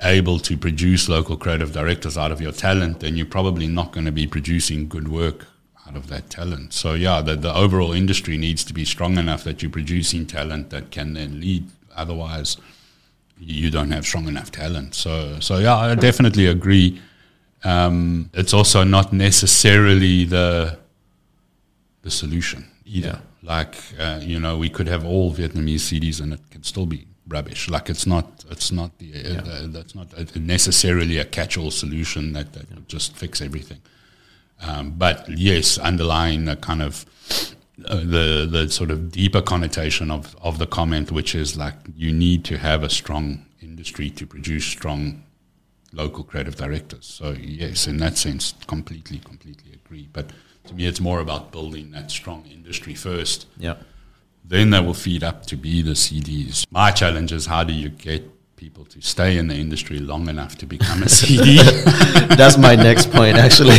able 0.02 0.38
to 0.38 0.56
produce 0.56 1.08
local 1.08 1.36
creative 1.36 1.72
directors 1.72 2.16
out 2.16 2.30
of 2.30 2.40
your 2.40 2.52
talent, 2.52 3.00
then 3.00 3.16
you're 3.16 3.26
probably 3.26 3.66
not 3.66 3.92
going 3.92 4.06
to 4.06 4.12
be 4.12 4.26
producing 4.26 4.88
good 4.88 5.08
work 5.08 5.46
out 5.86 5.96
of 5.96 6.08
that 6.08 6.30
talent. 6.30 6.72
So 6.72 6.94
yeah, 6.94 7.20
the, 7.20 7.34
the 7.36 7.54
overall 7.54 7.92
industry 7.92 8.36
needs 8.36 8.64
to 8.64 8.74
be 8.74 8.84
strong 8.84 9.18
enough 9.18 9.44
that 9.44 9.62
you're 9.62 9.70
producing 9.70 10.26
talent 10.26 10.70
that 10.70 10.90
can 10.90 11.14
then 11.14 11.40
lead. 11.40 11.68
Otherwise, 11.96 12.58
you 13.40 13.70
don't 13.70 13.90
have 13.90 14.04
strong 14.04 14.28
enough 14.28 14.50
talent. 14.50 14.94
So 14.94 15.40
so 15.40 15.58
yeah, 15.58 15.76
I 15.76 15.94
definitely 15.94 16.46
agree. 16.46 17.00
Um, 17.64 18.30
it's 18.34 18.54
also 18.54 18.84
not 18.84 19.12
necessarily 19.12 20.24
the 20.24 20.78
the 22.02 22.10
solution 22.10 22.70
either. 22.84 23.08
Yeah. 23.08 23.18
Like 23.42 23.76
uh, 23.98 24.20
you 24.22 24.38
know, 24.38 24.58
we 24.58 24.68
could 24.68 24.88
have 24.88 25.04
all 25.04 25.32
Vietnamese 25.32 25.84
CDs 25.88 26.20
and 26.20 26.32
it 26.32 26.40
could 26.50 26.66
still 26.66 26.86
be 26.86 27.06
rubbish. 27.28 27.68
Like 27.68 27.90
it's 27.90 28.06
not, 28.06 28.44
it's 28.50 28.72
not 28.72 28.98
the, 28.98 29.12
uh, 29.14 29.18
yeah. 29.18 29.40
uh, 29.40 29.66
that's 29.66 29.94
not 29.94 30.12
a, 30.14 30.38
necessarily 30.38 31.18
a 31.18 31.24
catch-all 31.24 31.70
solution 31.70 32.32
that, 32.32 32.52
that 32.54 32.68
yeah. 32.68 32.76
would 32.76 32.88
just 32.88 33.16
fix 33.16 33.40
everything. 33.40 33.80
Um, 34.60 34.90
but 34.90 35.28
yes, 35.28 35.78
underlying 35.78 36.48
a 36.48 36.56
kind 36.56 36.82
of 36.82 37.06
uh, 37.84 37.96
the 37.96 38.48
the 38.50 38.68
sort 38.68 38.90
of 38.90 39.12
deeper 39.12 39.40
connotation 39.40 40.10
of 40.10 40.34
of 40.42 40.58
the 40.58 40.66
comment, 40.66 41.12
which 41.12 41.34
is 41.34 41.56
like 41.56 41.74
you 41.96 42.12
need 42.12 42.44
to 42.46 42.58
have 42.58 42.82
a 42.82 42.90
strong 42.90 43.46
industry 43.62 44.10
to 44.10 44.26
produce 44.26 44.64
strong 44.64 45.22
local 45.92 46.24
creative 46.24 46.56
directors. 46.56 47.06
So 47.06 47.36
yes, 47.38 47.86
in 47.86 47.98
that 47.98 48.18
sense, 48.18 48.54
completely, 48.66 49.20
completely 49.20 49.74
agree. 49.74 50.08
But 50.12 50.32
to 50.66 50.74
me, 50.74 50.86
it's 50.86 51.00
more 51.00 51.20
about 51.20 51.52
building 51.52 51.92
that 51.92 52.10
strong 52.10 52.44
industry 52.46 52.94
first. 52.94 53.46
Yeah 53.58 53.76
then 54.48 54.70
they 54.70 54.80
will 54.80 54.94
feed 54.94 55.22
up 55.22 55.44
to 55.46 55.56
be 55.56 55.82
the 55.82 55.92
CDs. 55.92 56.66
My 56.70 56.90
challenge 56.90 57.32
is 57.32 57.46
how 57.46 57.64
do 57.64 57.72
you 57.72 57.90
get 57.90 58.28
people 58.56 58.84
to 58.86 59.00
stay 59.00 59.38
in 59.38 59.46
the 59.46 59.54
industry 59.54 59.98
long 59.98 60.28
enough 60.28 60.56
to 60.56 60.66
become 60.66 61.02
a 61.02 61.08
CD. 61.08 61.62
That's 62.36 62.58
my 62.58 62.74
next 62.74 63.10
point, 63.10 63.36
actually. 63.36 63.78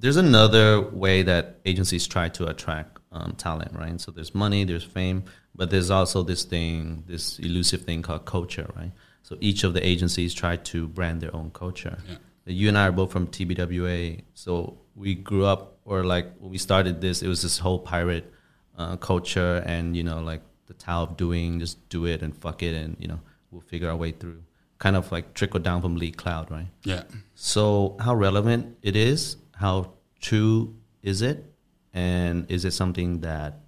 there's 0.00 0.16
another 0.16 0.80
way 0.80 1.22
that 1.22 1.58
agencies 1.66 2.06
try 2.06 2.30
to 2.30 2.46
attract 2.46 2.98
um, 3.12 3.32
talent, 3.32 3.72
right? 3.74 4.00
So 4.00 4.10
there's 4.10 4.34
money, 4.34 4.64
there's 4.64 4.84
fame, 4.84 5.24
but 5.54 5.70
there's 5.70 5.90
also 5.90 6.22
this 6.22 6.44
thing, 6.44 7.04
this 7.06 7.38
elusive 7.38 7.82
thing 7.82 8.00
called 8.02 8.24
culture, 8.24 8.70
right? 8.74 8.92
So 9.22 9.36
each 9.40 9.64
of 9.64 9.74
the 9.74 9.86
agencies 9.86 10.32
try 10.32 10.56
to 10.56 10.88
brand 10.88 11.20
their 11.20 11.34
own 11.36 11.50
culture. 11.50 11.98
Yeah. 12.08 12.16
You 12.46 12.68
and 12.68 12.78
I 12.78 12.88
are 12.88 12.92
both 12.92 13.12
from 13.12 13.26
TBWA, 13.26 14.22
so 14.32 14.78
we 14.94 15.14
grew 15.14 15.44
up, 15.44 15.76
or 15.84 16.02
like 16.04 16.32
when 16.38 16.50
we 16.50 16.56
started 16.56 17.02
this, 17.02 17.20
it 17.22 17.28
was 17.28 17.42
this 17.42 17.58
whole 17.58 17.78
pirate 17.78 18.32
uh, 18.78 18.96
culture, 18.96 19.62
and 19.66 19.96
you 19.96 20.02
know, 20.04 20.20
like 20.20 20.42
the 20.66 20.74
Tao 20.74 21.02
of 21.02 21.16
doing, 21.16 21.60
just 21.60 21.88
do 21.88 22.06
it 22.06 22.22
and 22.22 22.34
fuck 22.36 22.62
it, 22.62 22.74
and 22.74 22.96
you 22.98 23.08
know, 23.08 23.20
we'll 23.50 23.60
figure 23.60 23.90
our 23.90 23.96
way 23.96 24.12
through. 24.12 24.42
Kind 24.78 24.96
of 24.96 25.10
like 25.10 25.34
trickle 25.34 25.60
down 25.60 25.82
from 25.82 25.96
Lee 25.96 26.12
Clow, 26.12 26.46
right? 26.50 26.68
yeah. 26.84 27.02
So, 27.34 27.96
how 28.00 28.14
relevant 28.14 28.78
it 28.82 28.94
is? 28.94 29.36
How 29.56 29.92
true 30.20 30.76
is 31.02 31.20
it? 31.20 31.44
And 31.92 32.48
is 32.48 32.64
it 32.64 32.72
something 32.72 33.20
that 33.20 33.60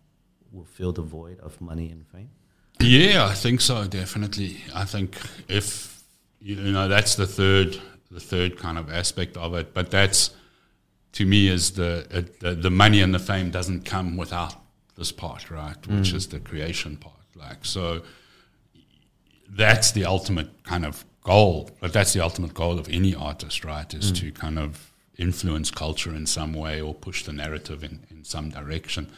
will 0.52 0.64
fill 0.64 0.92
the 0.92 1.02
void 1.02 1.40
of 1.40 1.60
money 1.60 1.90
and 1.90 2.06
fame? 2.06 2.30
Yeah, 2.80 3.26
I 3.26 3.34
think 3.34 3.60
so. 3.60 3.86
Definitely. 3.86 4.58
I 4.74 4.84
think 4.84 5.16
if 5.48 6.02
you 6.40 6.56
know 6.56 6.88
that's 6.88 7.16
the 7.16 7.26
third, 7.26 7.78
the 8.10 8.20
third 8.20 8.56
kind 8.56 8.78
of 8.78 8.90
aspect 8.90 9.36
of 9.36 9.54
it. 9.54 9.74
But 9.74 9.90
that's 9.90 10.30
to 11.12 11.26
me 11.26 11.48
is 11.48 11.72
the 11.72 12.06
it, 12.10 12.40
the, 12.40 12.54
the 12.54 12.70
money 12.70 13.00
and 13.00 13.12
the 13.12 13.18
fame 13.18 13.50
doesn't 13.50 13.84
come 13.84 14.16
without 14.16 14.54
this 15.00 15.10
part, 15.10 15.50
right? 15.50 15.80
Mm. 15.82 15.98
Which 15.98 16.12
is 16.12 16.28
the 16.28 16.38
creation 16.38 16.96
part. 16.96 17.14
Like 17.34 17.64
so, 17.64 18.02
that's 19.48 19.90
the 19.90 20.04
ultimate 20.04 20.62
kind 20.62 20.84
of 20.86 21.04
goal. 21.22 21.70
But 21.80 21.92
that's 21.92 22.12
the 22.12 22.20
ultimate 22.20 22.54
goal 22.54 22.78
of 22.78 22.88
any 22.88 23.14
artist, 23.14 23.64
right? 23.64 23.92
Is 23.92 24.12
mm. 24.12 24.20
to 24.20 24.32
kind 24.32 24.58
of 24.58 24.92
influence 25.18 25.70
culture 25.70 26.14
in 26.14 26.26
some 26.26 26.52
way 26.54 26.80
or 26.80 26.94
push 26.94 27.24
the 27.24 27.32
narrative 27.32 27.82
in, 27.82 28.06
in 28.10 28.24
some 28.24 28.50
direction. 28.50 29.10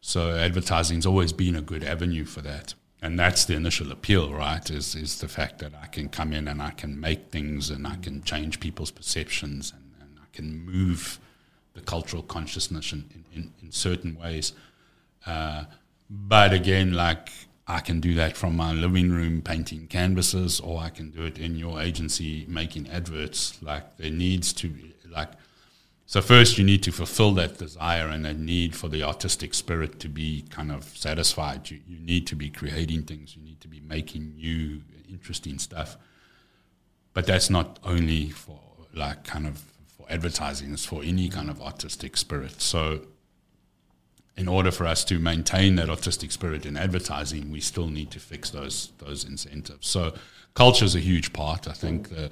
So 0.00 0.36
advertising's 0.36 1.06
always 1.06 1.32
been 1.32 1.56
a 1.56 1.62
good 1.62 1.82
avenue 1.82 2.24
for 2.24 2.42
that. 2.42 2.74
And 3.02 3.18
that's 3.18 3.44
the 3.44 3.54
initial 3.54 3.90
appeal, 3.92 4.32
right? 4.32 4.70
Is 4.70 4.94
is 4.94 5.18
the 5.18 5.28
fact 5.28 5.58
that 5.58 5.72
I 5.82 5.86
can 5.86 6.08
come 6.08 6.32
in 6.32 6.48
and 6.48 6.62
I 6.62 6.70
can 6.70 7.00
make 7.00 7.30
things 7.30 7.70
and 7.70 7.86
I 7.86 7.96
can 7.96 8.22
change 8.22 8.60
people's 8.60 8.90
perceptions 8.90 9.72
and, 9.72 9.84
and 10.00 10.18
I 10.22 10.28
can 10.36 10.64
move 10.64 11.18
the 11.74 11.80
cultural 11.80 12.22
consciousness 12.22 12.92
in, 12.92 13.24
in, 13.34 13.52
in 13.62 13.72
certain 13.72 14.16
ways. 14.18 14.52
Uh, 15.26 15.64
but 16.08 16.52
again, 16.52 16.92
like 16.92 17.30
I 17.66 17.80
can 17.80 18.00
do 18.00 18.14
that 18.14 18.36
from 18.36 18.56
my 18.56 18.72
living 18.72 19.10
room 19.10 19.42
painting 19.42 19.86
canvases, 19.86 20.60
or 20.60 20.80
I 20.80 20.90
can 20.90 21.10
do 21.10 21.24
it 21.24 21.38
in 21.38 21.56
your 21.56 21.80
agency 21.80 22.44
making 22.48 22.88
adverts. 22.90 23.62
Like 23.62 23.96
there 23.96 24.10
needs 24.10 24.52
to 24.54 24.68
be 24.68 24.94
like 25.10 25.30
so 26.06 26.20
first 26.20 26.58
you 26.58 26.64
need 26.64 26.82
to 26.82 26.92
fulfill 26.92 27.32
that 27.32 27.58
desire 27.58 28.08
and 28.08 28.24
that 28.24 28.38
need 28.38 28.76
for 28.76 28.88
the 28.88 29.02
artistic 29.02 29.54
spirit 29.54 29.98
to 30.00 30.08
be 30.08 30.44
kind 30.50 30.70
of 30.70 30.84
satisfied. 30.96 31.70
You, 31.70 31.80
you 31.88 31.98
need 31.98 32.26
to 32.26 32.36
be 32.36 32.50
creating 32.50 33.04
things. 33.04 33.34
You 33.34 33.42
need 33.42 33.60
to 33.62 33.68
be 33.68 33.80
making 33.80 34.36
new, 34.36 34.82
interesting 35.10 35.58
stuff. 35.58 35.96
But 37.14 37.26
that's 37.26 37.48
not 37.48 37.78
only 37.82 38.28
for 38.30 38.60
like 38.92 39.24
kind 39.24 39.46
of 39.46 39.62
for 39.86 40.06
advertising. 40.10 40.72
It's 40.72 40.84
for 40.84 41.02
any 41.02 41.28
kind 41.28 41.48
of 41.48 41.62
artistic 41.62 42.16
spirit. 42.16 42.60
So 42.60 43.00
in 44.36 44.48
order 44.48 44.70
for 44.72 44.86
us 44.86 45.04
to 45.04 45.18
maintain 45.18 45.76
that 45.76 45.88
artistic 45.88 46.32
spirit 46.32 46.66
in 46.66 46.76
advertising, 46.76 47.50
we 47.52 47.60
still 47.60 47.86
need 47.88 48.10
to 48.10 48.18
fix 48.20 48.50
those 48.50 48.92
those 48.98 49.24
incentives. 49.24 49.88
So 49.88 50.14
culture 50.54 50.84
is 50.84 50.94
a 50.94 51.00
huge 51.00 51.32
part. 51.32 51.68
I 51.68 51.72
think 51.72 52.08
the 52.08 52.30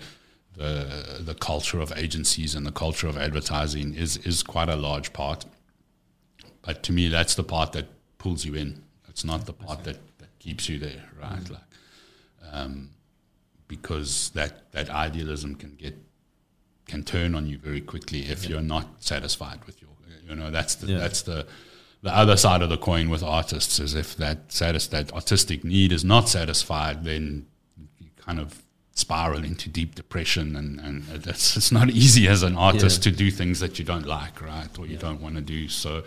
the 0.56 1.20
the 1.20 1.34
culture 1.34 1.80
of 1.80 1.92
agencies 1.96 2.54
and 2.54 2.66
the 2.66 2.72
culture 2.72 3.08
of 3.08 3.16
advertising 3.16 3.94
is 3.94 4.16
is 4.18 4.42
quite 4.42 4.68
a 4.68 4.76
large 4.76 5.12
part. 5.12 5.46
But 6.62 6.82
to 6.84 6.92
me, 6.92 7.08
that's 7.08 7.34
the 7.34 7.44
part 7.44 7.72
that 7.72 7.86
pulls 8.18 8.44
you 8.44 8.54
in. 8.54 8.82
It's 9.08 9.24
not 9.24 9.46
the 9.46 9.52
part 9.52 9.84
that, 9.84 9.98
that 10.18 10.38
keeps 10.38 10.68
you 10.68 10.78
there, 10.78 11.04
right? 11.20 11.40
Mm. 11.40 11.50
Like, 11.50 12.52
um, 12.52 12.90
because 13.68 14.30
that 14.30 14.70
that 14.72 14.90
idealism 14.90 15.54
can 15.54 15.74
get 15.76 15.96
can 16.86 17.04
turn 17.04 17.34
on 17.34 17.46
you 17.46 17.58
very 17.58 17.80
quickly 17.80 18.20
if 18.22 18.48
you're 18.48 18.60
not 18.60 18.86
satisfied 19.00 19.64
with 19.66 19.80
your. 19.80 19.90
You 20.28 20.36
know, 20.36 20.50
that's 20.50 20.76
the 20.76 20.86
Yeah. 20.86 20.98
that's 20.98 21.22
the 21.22 21.46
the 22.02 22.14
other 22.16 22.36
side 22.36 22.62
of 22.62 22.68
the 22.68 22.76
coin 22.78 23.08
with 23.10 23.22
artists 23.22 23.78
is 23.78 23.94
if 23.94 24.16
that 24.16 24.50
satis- 24.52 24.88
that 24.88 25.12
artistic 25.12 25.62
need 25.64 25.92
is 25.92 26.04
not 26.04 26.28
satisfied, 26.28 27.04
then 27.04 27.46
you 28.00 28.08
kind 28.16 28.40
of 28.40 28.62
spiral 28.94 29.44
into 29.44 29.68
deep 29.68 29.94
depression, 29.94 30.56
and 30.56 30.80
and 30.80 31.04
it's 31.26 31.56
it's 31.56 31.72
not 31.72 31.90
easy 31.90 32.26
as 32.28 32.42
an 32.42 32.56
artist 32.56 33.04
Yeah. 33.06 33.12
to 33.12 33.16
do 33.18 33.30
things 33.30 33.60
that 33.60 33.78
you 33.78 33.84
don't 33.84 34.06
like, 34.06 34.42
right, 34.42 34.76
or 34.78 34.86
you 34.86 34.96
don't 34.96 35.20
want 35.20 35.36
to 35.36 35.40
do. 35.42 35.68
So 35.68 36.02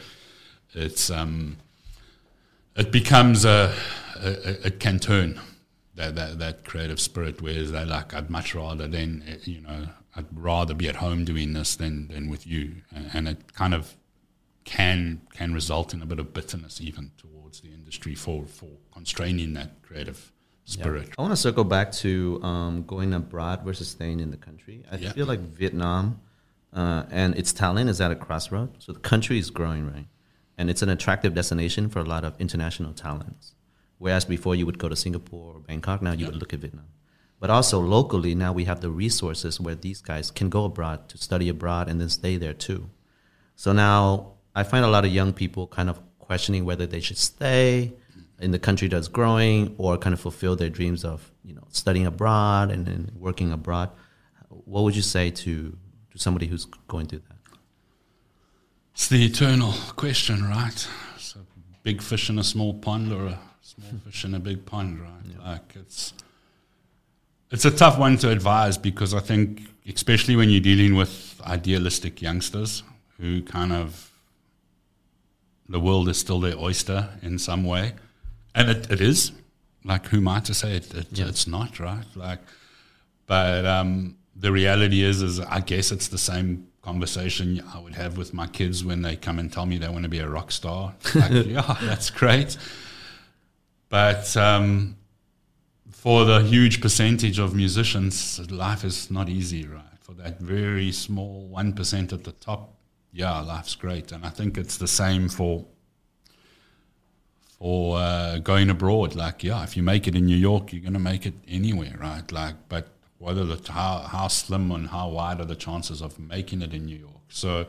it's 0.73 1.09
um 1.09 1.57
it 2.75 2.91
becomes 2.91 3.45
a, 3.45 3.73
a, 4.17 4.27
a 4.29 4.67
it 4.67 4.79
can 4.79 4.99
turn 4.99 5.39
that, 5.95 6.15
that 6.15 6.39
that 6.39 6.65
creative 6.65 6.99
spirit 6.99 7.41
whereas 7.41 7.71
they 7.71 7.85
like 7.85 8.13
I'd 8.13 8.29
much 8.29 8.53
rather 8.53 8.85
then 8.87 9.23
eh, 9.27 9.37
you 9.45 9.61
know 9.61 9.87
I'd 10.15 10.25
rather 10.33 10.73
be 10.73 10.89
at 10.89 10.97
home 10.97 11.23
doing 11.23 11.53
this 11.53 11.75
than 11.77 12.09
than 12.09 12.29
with 12.29 12.45
you 12.45 12.81
and, 12.93 13.09
and 13.13 13.27
it 13.29 13.53
kind 13.53 13.73
of 13.73 13.95
can 14.65 15.21
can 15.33 15.53
result 15.53 15.93
in 15.93 16.01
a 16.01 16.05
bit 16.05 16.19
of 16.19 16.33
bitterness 16.33 16.81
even 16.81 17.11
towards 17.17 17.61
the 17.61 17.69
industry 17.71 18.15
for 18.15 18.45
for 18.47 18.69
constraining 18.91 19.53
that 19.53 19.81
creative 19.83 20.31
spirit 20.65 21.09
I 21.17 21.21
want 21.21 21.31
to 21.31 21.37
circle 21.37 21.63
back 21.63 21.91
to 22.03 22.41
um, 22.43 22.83
going 22.87 23.13
abroad 23.13 23.61
versus 23.63 23.87
staying 23.87 24.19
in 24.19 24.31
the 24.31 24.37
country. 24.37 24.83
I 24.91 24.97
Yeah. 24.97 25.11
feel 25.13 25.27
like 25.27 25.39
Vietnam 25.39 26.19
uh, 26.73 27.03
and 27.11 27.35
its 27.37 27.53
talent 27.53 27.89
is 27.89 28.01
at 28.01 28.11
a 28.11 28.15
crossroad. 28.15 28.69
So 28.79 28.91
the 28.91 28.99
country 28.99 29.37
is 29.37 29.49
growing, 29.51 29.85
right? 29.85 30.07
And 30.57 30.69
it's 30.71 30.81
an 30.81 30.89
attractive 30.89 31.35
destination 31.35 31.87
for 31.89 31.99
a 31.99 32.03
lot 32.03 32.23
of 32.25 32.33
international 32.41 32.93
talents. 32.93 33.53
Whereas 33.99 34.25
before 34.25 34.55
you 34.55 34.65
would 34.65 34.79
go 34.79 34.89
to 34.89 34.95
Singapore 34.95 35.53
or 35.55 35.59
Bangkok, 35.59 36.01
now 36.01 36.11
you 36.13 36.21
Yeah. 36.25 36.31
would 36.31 36.37
look 36.41 36.53
at 36.53 36.59
Vietnam. 36.61 36.87
But 37.39 37.49
also 37.51 37.79
locally, 37.79 38.33
now 38.33 38.51
we 38.51 38.65
have 38.65 38.81
the 38.81 38.89
resources 38.89 39.59
where 39.59 39.75
these 39.75 40.01
guys 40.01 40.31
can 40.31 40.49
go 40.49 40.65
abroad 40.65 41.07
to 41.09 41.17
study 41.19 41.47
abroad 41.47 41.87
and 41.89 42.01
then 42.01 42.09
stay 42.09 42.37
there 42.37 42.53
too. 42.53 42.89
So 43.55 43.71
now 43.71 44.33
I 44.55 44.63
find 44.63 44.85
a 44.85 44.87
lot 44.87 45.05
of 45.05 45.11
young 45.11 45.33
people 45.33 45.67
kind 45.67 45.89
of 45.89 45.99
questioning 46.19 46.65
whether 46.65 46.85
they 46.87 47.01
should 47.01 47.17
stay 47.17 47.93
in 48.39 48.51
the 48.51 48.59
country 48.59 48.87
that's 48.87 49.07
growing 49.07 49.75
or 49.77 49.97
kind 49.97 50.13
of 50.13 50.19
fulfill 50.19 50.55
their 50.55 50.69
dreams 50.69 51.05
of 51.05 51.31
you 51.43 51.53
know 51.53 51.63
studying 51.69 52.05
abroad 52.05 52.71
and, 52.71 52.87
and 52.87 53.11
working 53.17 53.51
abroad. 53.51 53.89
What 54.49 54.83
would 54.83 54.95
you 54.95 55.01
say 55.01 55.29
to 55.31 55.77
to 56.11 56.17
somebody 56.17 56.47
who's 56.47 56.65
going 56.87 57.07
through 57.07 57.19
that? 57.27 57.35
it's 58.93 59.09
the 59.09 59.25
eternal 59.25 59.73
question 59.97 60.41
right 60.47 60.87
It's 61.15 61.35
a 61.35 61.39
big 61.83 62.01
fish 62.01 62.29
in 62.29 62.39
a 62.39 62.43
small 62.45 62.73
pond 62.73 63.11
or 63.11 63.25
a 63.25 63.39
small 63.61 63.99
fish 64.05 64.23
in 64.23 64.33
a 64.33 64.39
big 64.39 64.65
pond 64.65 65.01
right 65.01 65.45
like 65.45 65.75
it's 65.75 66.13
it's 67.51 67.65
a 67.65 67.71
tough 67.71 67.97
one 67.99 68.17
to 68.17 68.31
advise 68.31 68.77
because 68.77 69.13
I 69.13 69.19
think, 69.19 69.61
especially 69.87 70.35
when 70.35 70.49
you're 70.49 70.61
dealing 70.61 70.95
with 70.95 71.39
idealistic 71.45 72.21
youngsters 72.21 72.83
who 73.19 73.43
kind 73.43 73.71
of 73.71 74.11
the 75.67 75.79
world 75.79 76.09
is 76.09 76.17
still 76.17 76.39
their 76.39 76.57
oyster 76.57 77.09
in 77.21 77.39
some 77.39 77.63
way, 77.63 77.93
and 78.53 78.69
it, 78.69 78.89
it 78.91 79.01
is. 79.01 79.31
Like, 79.83 80.07
who 80.07 80.17
am 80.17 80.27
I 80.27 80.39
to 80.41 80.53
say 80.53 80.75
it, 80.77 80.93
it, 80.95 81.07
Yeah. 81.11 81.27
it's 81.27 81.45
not 81.47 81.79
right? 81.79 82.05
Like, 82.15 82.39
but 83.27 83.65
um, 83.65 84.17
the 84.35 84.51
reality 84.51 85.03
is, 85.03 85.21
is 85.21 85.39
I 85.39 85.59
guess 85.59 85.91
it's 85.91 86.07
the 86.07 86.17
same 86.17 86.67
conversation 86.81 87.63
I 87.73 87.79
would 87.79 87.95
have 87.95 88.17
with 88.17 88.33
my 88.33 88.47
kids 88.47 88.83
when 88.83 89.01
they 89.01 89.15
come 89.15 89.37
and 89.39 89.51
tell 89.51 89.65
me 89.65 89.77
they 89.77 89.89
want 89.89 90.03
to 90.03 90.09
be 90.09 90.19
a 90.19 90.27
rock 90.29 90.51
star. 90.51 90.93
Like, 91.15 91.45
yeah, 91.47 91.77
that's 91.81 92.09
great, 92.09 92.57
but. 93.89 94.35
Um, 94.37 94.97
for 95.91 96.23
the 96.23 96.39
huge 96.41 96.81
percentage 96.81 97.39
of 97.39 97.55
musicians, 97.55 98.39
life 98.51 98.83
is 98.83 99.09
not 99.09 99.27
easy, 99.27 99.65
right? 99.65 99.81
For 100.01 100.13
that 100.13 100.39
very 100.39 100.91
small 100.91 101.49
1% 101.51 102.13
at 102.13 102.23
the 102.23 102.31
top, 102.33 102.75
yeah, 103.15 103.41
life's 103.41 103.75
great. 103.75 104.11
And 104.11 104.25
I 104.25 104.29
think 104.29 104.57
it's 104.57 104.77
the 104.77 104.87
same 104.87 105.29
for 105.29 105.65
for 107.57 107.97
uh, 107.97 108.37
going 108.39 108.69
abroad. 108.69 109.15
Like, 109.15 109.43
yeah, 109.43 109.63
if 109.63 109.75
you 109.77 109.83
make 109.83 110.07
it 110.07 110.15
in 110.15 110.25
New 110.25 110.35
York, 110.37 110.73
you're 110.73 110.81
going 110.81 110.93
to 110.93 110.99
make 110.99 111.25
it 111.25 111.35
anywhere, 111.47 111.95
right? 111.99 112.29
Like, 112.31 112.55
but 112.69 112.89
what 113.17 113.37
are 113.37 113.45
the, 113.45 113.71
how, 113.71 113.99
how 113.99 114.27
slim 114.27 114.71
and 114.71 114.87
how 114.89 115.07
wide 115.09 115.39
are 115.39 115.45
the 115.45 115.55
chances 115.55 116.01
of 116.01 116.19
making 116.19 116.61
it 116.61 116.73
in 116.73 116.85
New 116.85 116.97
York? 116.97 117.23
So 117.29 117.65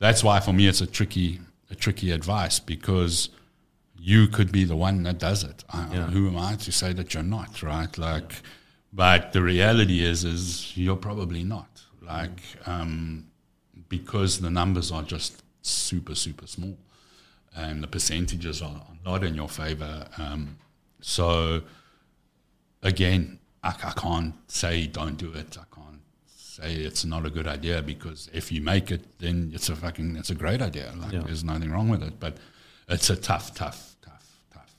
that's 0.00 0.24
why 0.24 0.40
for 0.40 0.52
me 0.52 0.66
it's 0.66 0.80
a 0.80 0.86
tricky, 0.86 1.40
a 1.70 1.74
tricky 1.74 2.10
advice 2.10 2.60
because– 2.60 3.30
you 4.04 4.28
could 4.28 4.52
be 4.52 4.64
the 4.64 4.76
one 4.76 5.02
that 5.04 5.18
does 5.18 5.42
it. 5.44 5.64
I, 5.70 5.88
Yeah. 5.90 6.10
Who 6.10 6.28
am 6.28 6.36
I 6.36 6.56
to 6.56 6.70
say 6.70 6.92
that 6.92 7.14
you're 7.14 7.22
not, 7.22 7.62
right? 7.62 7.96
Like, 7.96 8.34
but 8.92 9.32
the 9.32 9.40
reality 9.40 10.04
is, 10.04 10.24
is 10.24 10.76
you're 10.76 10.96
probably 10.96 11.42
not. 11.42 11.82
Like, 12.02 12.40
um, 12.66 13.28
because 13.98 14.40
the 14.40 14.50
numbers 14.50 14.90
are 14.90 15.02
just 15.02 15.42
super, 15.62 16.14
super 16.14 16.46
small, 16.46 16.76
and 17.54 17.82
the 17.82 17.86
percentages 17.86 18.60
are, 18.62 18.82
not 19.04 19.22
in 19.22 19.34
your 19.34 19.48
favor. 19.48 20.06
Um, 20.18 20.56
so 21.00 21.60
again, 22.82 23.38
I, 23.62 23.68
I 23.90 23.92
can't 24.04 24.34
say 24.48 24.86
don't 24.86 25.16
do 25.16 25.30
it. 25.32 25.56
I 25.64 25.66
can't 25.74 26.00
say 26.26 26.74
it's 26.88 27.04
not 27.04 27.26
a 27.26 27.30
good 27.30 27.46
idea 27.46 27.82
because 27.82 28.30
if 28.32 28.50
you 28.50 28.60
make 28.62 28.90
it, 28.90 29.02
then 29.18 29.52
it's 29.54 29.68
a 29.68 29.76
fucking 29.76 30.16
it's 30.16 30.30
a 30.30 30.34
great 30.34 30.62
idea. 30.62 30.92
Like 30.96 31.12
Yeah. 31.12 31.22
there's 31.26 31.44
nothing 31.44 31.70
wrong 31.70 31.88
with 31.90 32.02
it, 32.02 32.18
but 32.18 32.36
it's 32.88 33.10
a 33.10 33.16
tough, 33.16 33.54
tough, 33.54 33.96
tough, 34.02 34.26
tough, 34.52 34.74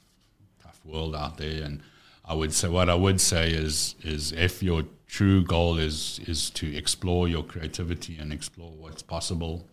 tough 0.64 0.80
world 0.86 1.16
out 1.16 1.38
there. 1.38 1.64
And 1.64 1.82
I 2.26 2.34
would 2.34 2.54
say 2.54 2.68
what 2.68 2.90
I 2.90 2.96
would 2.96 3.22
say 3.22 3.52
is 3.52 3.96
is 4.04 4.32
if 4.32 4.64
your 4.64 4.84
true 5.08 5.44
goal 5.44 5.78
is 5.78 6.20
is 6.28 6.50
to 6.52 6.76
explore 6.76 7.28
your 7.28 7.44
creativity 7.44 8.18
and 8.18 8.32
explore 8.34 8.72
what's 8.72 9.02
possible. 9.04 9.66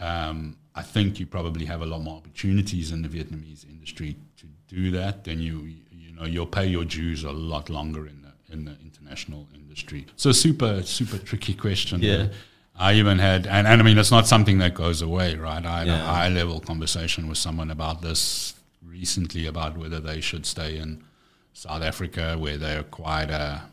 Um, 0.00 0.56
I 0.74 0.82
think 0.82 1.20
you 1.20 1.26
probably 1.26 1.66
have 1.66 1.82
a 1.82 1.86
lot 1.86 2.00
more 2.02 2.16
opportunities 2.16 2.92
in 2.92 3.02
the 3.02 3.08
Vietnamese 3.08 3.68
industry 3.68 4.16
to 4.38 4.46
do 4.68 4.90
that. 4.92 5.24
than 5.24 5.40
you 5.40 5.68
you 5.90 6.12
know 6.12 6.24
you'll 6.24 6.46
pay 6.46 6.66
your 6.66 6.84
dues 6.84 7.24
a 7.24 7.32
lot 7.32 7.68
longer 7.70 8.06
in 8.06 8.22
the 8.22 8.32
in 8.52 8.64
the 8.64 8.76
international 8.82 9.46
industry. 9.54 10.06
So 10.16 10.32
super 10.32 10.82
super 10.82 11.18
tricky 11.18 11.54
question. 11.54 12.00
Yeah. 12.02 12.16
there. 12.16 12.30
I 12.74 12.94
even 12.94 13.18
had, 13.18 13.46
and, 13.46 13.66
and 13.66 13.82
I 13.82 13.84
mean, 13.84 13.98
it's 13.98 14.10
not 14.10 14.26
something 14.26 14.56
that 14.58 14.72
goes 14.72 15.02
away, 15.02 15.34
right? 15.34 15.64
I 15.64 15.80
had 15.80 15.88
Yeah. 15.88 16.02
a 16.02 16.06
high 16.06 16.28
level 16.30 16.58
conversation 16.58 17.28
with 17.28 17.36
someone 17.36 17.70
about 17.70 18.00
this 18.00 18.54
recently 18.82 19.44
about 19.46 19.76
whether 19.76 20.00
they 20.00 20.22
should 20.22 20.46
stay 20.46 20.78
in 20.78 21.04
South 21.52 21.82
Africa, 21.82 22.36
where 22.38 22.56
they're 22.56 22.82
quite 22.84 23.30
a, 23.30 23.60
a 23.60 23.70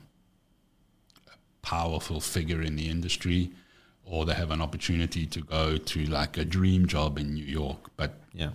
powerful 1.61 2.19
figure 2.19 2.61
in 2.61 2.75
the 2.75 2.89
industry, 2.89 3.51
or 4.03 4.25
they 4.25 4.33
have 4.33 4.51
an 4.51 4.61
opportunity 4.61 5.25
to 5.27 5.41
go 5.41 5.77
to 5.77 6.05
like 6.05 6.37
a 6.37 6.45
dream 6.45 6.87
job 6.87 7.17
in 7.17 7.33
New 7.33 7.45
York. 7.45 7.91
But 7.97 8.19
Yeah. 8.33 8.51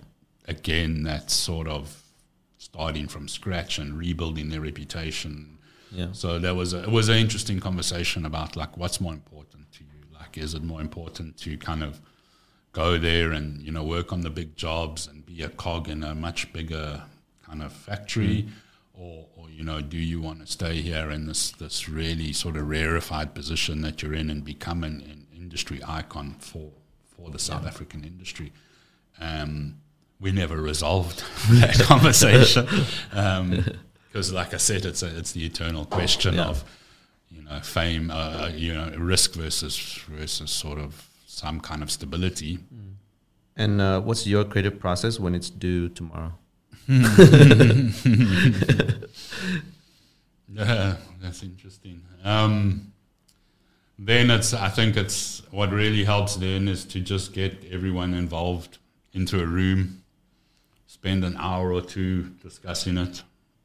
again, 0.48 1.02
that's 1.04 1.34
sort 1.34 1.68
of 1.68 2.02
starting 2.58 3.06
from 3.08 3.28
scratch 3.28 3.78
and 3.78 3.96
rebuilding 3.96 4.48
their 4.48 4.60
reputation. 4.60 5.58
Yeah. 5.92 6.08
So 6.12 6.38
there 6.38 6.54
was 6.54 6.72
a, 6.72 6.82
it 6.82 6.90
was 6.90 7.08
an 7.08 7.16
interesting 7.16 7.60
conversation 7.60 8.26
about 8.26 8.56
like 8.56 8.76
what's 8.76 9.00
more 9.00 9.12
important 9.12 9.70
to 9.72 9.84
you. 9.84 10.00
Like, 10.18 10.36
is 10.38 10.54
it 10.54 10.62
more 10.62 10.80
important 10.80 11.36
to 11.38 11.56
kind 11.58 11.82
of 11.84 12.00
go 12.72 12.98
there 12.98 13.30
and 13.30 13.62
you 13.62 13.70
know 13.70 13.84
work 13.84 14.12
on 14.12 14.22
the 14.22 14.30
big 14.30 14.56
jobs 14.56 15.06
and 15.06 15.24
be 15.24 15.42
a 15.42 15.48
cog 15.48 15.88
in 15.88 16.02
a 16.02 16.14
much 16.14 16.52
bigger 16.52 17.02
kind 17.46 17.62
of 17.62 17.72
factory, 17.72 18.42
mm-hmm. 18.42 18.50
Or, 18.94 19.26
or 19.36 19.50
you 19.50 19.64
know 19.64 19.80
do 19.80 19.96
you 19.98 20.20
want 20.20 20.40
to 20.40 20.46
stay 20.46 20.80
here 20.80 21.10
in 21.10 21.26
this 21.26 21.50
this 21.52 21.88
really 21.88 22.32
sort 22.32 22.56
of 22.56 22.68
rarefied 22.68 23.34
position 23.34 23.82
that 23.82 24.02
you're 24.02 24.14
in 24.14 24.30
and 24.30 24.44
become 24.44 24.84
an, 24.84 25.00
an 25.02 25.26
industry 25.36 25.80
icon 25.86 26.36
for 26.38 26.70
for 27.16 27.30
the 27.30 27.38
South 27.38 27.66
African 27.66 28.04
industry? 28.04 28.52
Um, 29.20 29.76
we 30.20 30.32
never 30.32 30.56
resolved 30.62 31.22
that 31.60 31.78
conversation 31.80 32.66
because, 33.10 34.32
like 34.32 34.54
I 34.54 34.58
said, 34.58 34.84
it's 34.84 35.02
a, 35.02 35.18
it's 35.18 35.32
the 35.32 35.44
eternal 35.44 35.84
question 35.84 36.34
Yeah. 36.34 36.46
of 36.46 36.64
you 37.30 37.42
know 37.42 37.60
fame, 37.60 38.10
uh, 38.10 38.50
you 38.54 38.72
know, 38.74 38.90
risk 38.96 39.34
versus 39.34 39.76
versus 40.08 40.50
sort 40.50 40.78
of 40.78 41.08
some 41.26 41.60
kind 41.60 41.82
of 41.82 41.90
stability. 41.90 42.58
And 43.56 43.80
uh, 43.80 44.00
what's 44.00 44.26
your 44.26 44.44
creative 44.44 44.78
process 44.80 45.20
when 45.20 45.34
it's 45.34 45.50
due 45.50 45.88
tomorrow? 45.88 46.32
Yeah, 50.54 50.96
that's 51.20 51.42
interesting. 51.42 52.02
Um, 52.22 52.92
then 53.98 54.30
it's 54.30 54.54
I 54.54 54.68
think 54.68 54.96
it's 54.96 55.42
what 55.50 55.70
really 55.70 56.04
helps 56.04 56.36
then 56.36 56.68
is 56.68 56.84
to 56.86 57.00
just 57.00 57.32
get 57.32 57.64
everyone 57.70 58.14
involved 58.14 58.78
into 59.12 59.40
a 59.40 59.46
room, 59.46 60.02
spend 60.86 61.24
an 61.24 61.36
hour 61.38 61.72
or 61.72 61.80
two 61.80 62.30
discussing 62.42 62.98
it, 62.98 63.22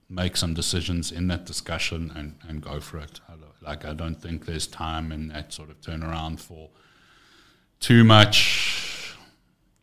make 0.09 0.37
some 0.37 0.53
decisions 0.53 1.11
in 1.11 1.27
that 1.27 1.45
discussion, 1.45 2.11
and, 2.15 2.35
and 2.47 2.61
go 2.61 2.79
for 2.79 2.99
it. 2.99 3.19
I 3.27 3.33
Like 3.61 3.85
I 3.85 3.93
don't 3.93 4.15
think 4.21 4.45
there's 4.45 4.67
time 4.67 5.11
in 5.11 5.29
that 5.29 5.53
sort 5.53 5.69
of 5.69 5.81
turnaround 5.81 6.39
for 6.39 6.69
too 7.79 8.03
much 8.03 9.15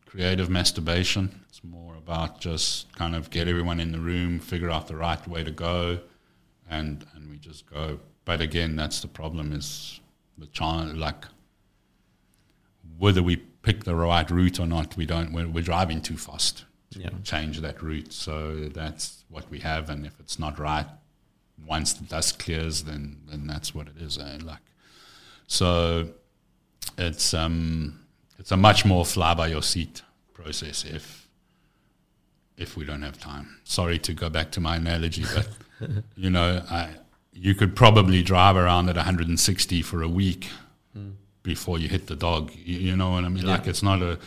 creative 0.05 0.49
masturbation. 0.49 1.43
It's 1.57 1.63
more 1.63 1.95
about 1.95 2.39
just 2.39 2.93
kind 2.95 3.15
of 3.15 3.31
get 3.31 3.47
everyone 3.47 3.79
in 3.79 3.91
the 3.91 3.99
room, 3.99 4.37
figure 4.39 4.69
out 4.69 4.87
the 4.87 4.95
right 4.95 5.27
way 5.27 5.43
to 5.43 5.49
go, 5.49 5.99
and 6.69 7.03
and 7.15 7.31
we 7.31 7.37
just 7.37 7.65
go. 7.65 7.99
But 8.25 8.41
again, 8.41 8.75
that's 8.75 9.01
the 9.01 9.07
problem 9.07 9.51
is 9.51 9.99
the 10.37 10.45
chance. 10.47 10.95
Like 10.95 11.25
whether 12.99 13.23
we 13.23 13.37
pick 13.37 13.85
the 13.85 13.95
right 13.95 14.29
route 14.29 14.59
or 14.59 14.67
not, 14.67 14.95
we 14.97 15.07
don't. 15.07 15.33
We're, 15.33 15.47
we're 15.47 15.63
driving 15.63 15.99
too 15.99 16.15
fast 16.17 16.65
to 16.91 16.99
Yeah. 16.99 17.09
change 17.23 17.59
that 17.61 17.81
route. 17.81 18.13
So 18.13 18.69
that's 18.71 19.23
what 19.27 19.49
we 19.49 19.59
have, 19.61 19.89
and 19.89 20.05
if 20.05 20.19
it's 20.19 20.37
not 20.37 20.59
right, 20.59 20.85
once 21.65 21.91
the 21.93 22.05
dust 22.05 22.37
clears, 22.37 22.83
then 22.83 23.21
then 23.31 23.47
that's 23.47 23.73
what 23.73 23.87
it 23.87 23.97
is. 23.97 24.19
Eh? 24.19 24.37
Like 24.43 24.61
so, 25.47 26.09
it's 26.99 27.33
um 27.33 28.05
it's 28.37 28.51
a 28.51 28.57
much 28.57 28.85
more 28.85 29.03
fly 29.03 29.33
by 29.33 29.47
your 29.47 29.63
seat 29.63 30.03
process 30.35 30.85
if 30.85 31.26
if 32.57 32.75
we 32.77 32.83
don't 32.85 33.01
have 33.03 33.17
time. 33.19 33.59
Sorry 33.63 33.99
to 33.99 34.13
go 34.13 34.29
back 34.29 34.51
to 34.51 34.59
my 34.59 34.75
analogy, 34.77 35.23
but 35.35 35.47
you 36.15 36.29
know, 36.29 36.61
I, 36.69 36.89
you 37.33 37.53
could 37.55 37.75
probably 37.75 38.23
drive 38.23 38.55
around 38.55 38.89
at 38.89 38.95
160 38.95 39.81
for 39.83 40.01
a 40.01 40.07
week 40.07 40.49
before 41.43 41.77
you 41.79 41.87
hit 41.87 42.07
the 42.07 42.15
dog. 42.15 42.51
You, 42.55 42.77
you 42.79 42.95
know 42.95 43.11
what 43.11 43.23
I 43.23 43.29
mean? 43.29 43.45
Like 43.45 43.67
it's 43.67 43.83
not 43.83 44.01
a 44.01 44.17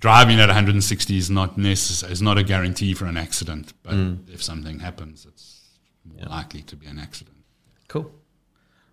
driving 0.00 0.38
at 0.38 0.48
160 0.48 1.16
is 1.16 1.30
not 1.30 1.56
necess- 1.56 2.08
is 2.10 2.20
not 2.20 2.36
a 2.38 2.42
guarantee 2.42 2.92
for 2.94 3.06
an 3.06 3.16
accident, 3.16 3.72
but 3.82 3.94
if 4.32 4.42
something 4.42 4.78
happens, 4.80 5.24
it's 5.26 5.70
more 6.04 6.26
likely 6.28 6.62
to 6.62 6.76
be 6.76 6.86
an 6.86 6.98
accident. 6.98 7.36
Cool. 7.88 8.12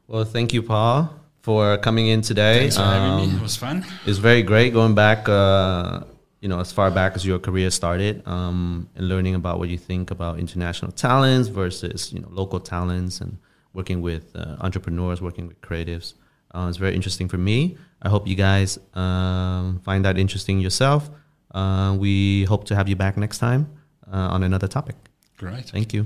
Well, 0.08 0.24
thank 0.26 0.54
you, 0.54 0.64
Paul, 0.64 1.14
for 1.42 1.78
coming 1.78 2.08
in 2.08 2.22
today. 2.22 2.60
Thanks 2.60 2.78
for 2.78 2.84
having 2.84 3.18
me. 3.18 3.24
Um, 3.34 3.38
It 3.38 3.42
was 3.42 3.56
fun. 3.58 3.86
It's 4.06 4.18
very 4.20 4.42
great 4.44 4.74
going 4.74 4.96
back, 4.96 5.28
uh, 5.30 6.02
you 6.44 6.50
know, 6.50 6.60
as 6.60 6.74
far 6.74 6.92
back 6.92 7.16
as 7.16 7.26
your 7.26 7.40
career 7.40 7.72
started, 7.72 8.22
um, 8.28 8.90
and 8.98 9.08
learning 9.08 9.34
about 9.34 9.60
what 9.60 9.70
you 9.70 9.78
think 9.78 10.12
about 10.12 10.40
international 10.40 10.92
talents 10.92 11.48
versus 11.48 12.12
you 12.12 12.20
know 12.20 12.28
local 12.30 12.60
talents, 12.60 13.22
and 13.22 13.38
working 13.72 14.02
with 14.02 14.36
uh, 14.36 14.58
entrepreneurs, 14.60 15.22
working 15.22 15.48
with 15.48 15.62
creatives. 15.62 16.16
Uh, 16.54 16.68
it's 16.68 16.78
very 16.78 16.96
interesting 16.96 17.30
for 17.30 17.38
me. 17.38 17.78
I 18.02 18.10
hope 18.10 18.28
you 18.28 18.36
guys 18.36 18.78
um, 18.94 19.80
find 19.86 20.04
that 20.04 20.18
interesting 20.18 20.60
yourself. 20.60 21.10
Uh, 21.52 21.96
we 21.98 22.44
hope 22.44 22.66
to 22.66 22.76
have 22.76 22.90
you 22.90 22.98
back 22.98 23.16
next 23.16 23.38
time 23.38 23.70
uh, 24.12 24.36
on 24.36 24.44
another 24.44 24.68
topic. 24.68 24.98
Great. 25.38 25.70
Thank 25.70 25.94
you. 25.94 26.06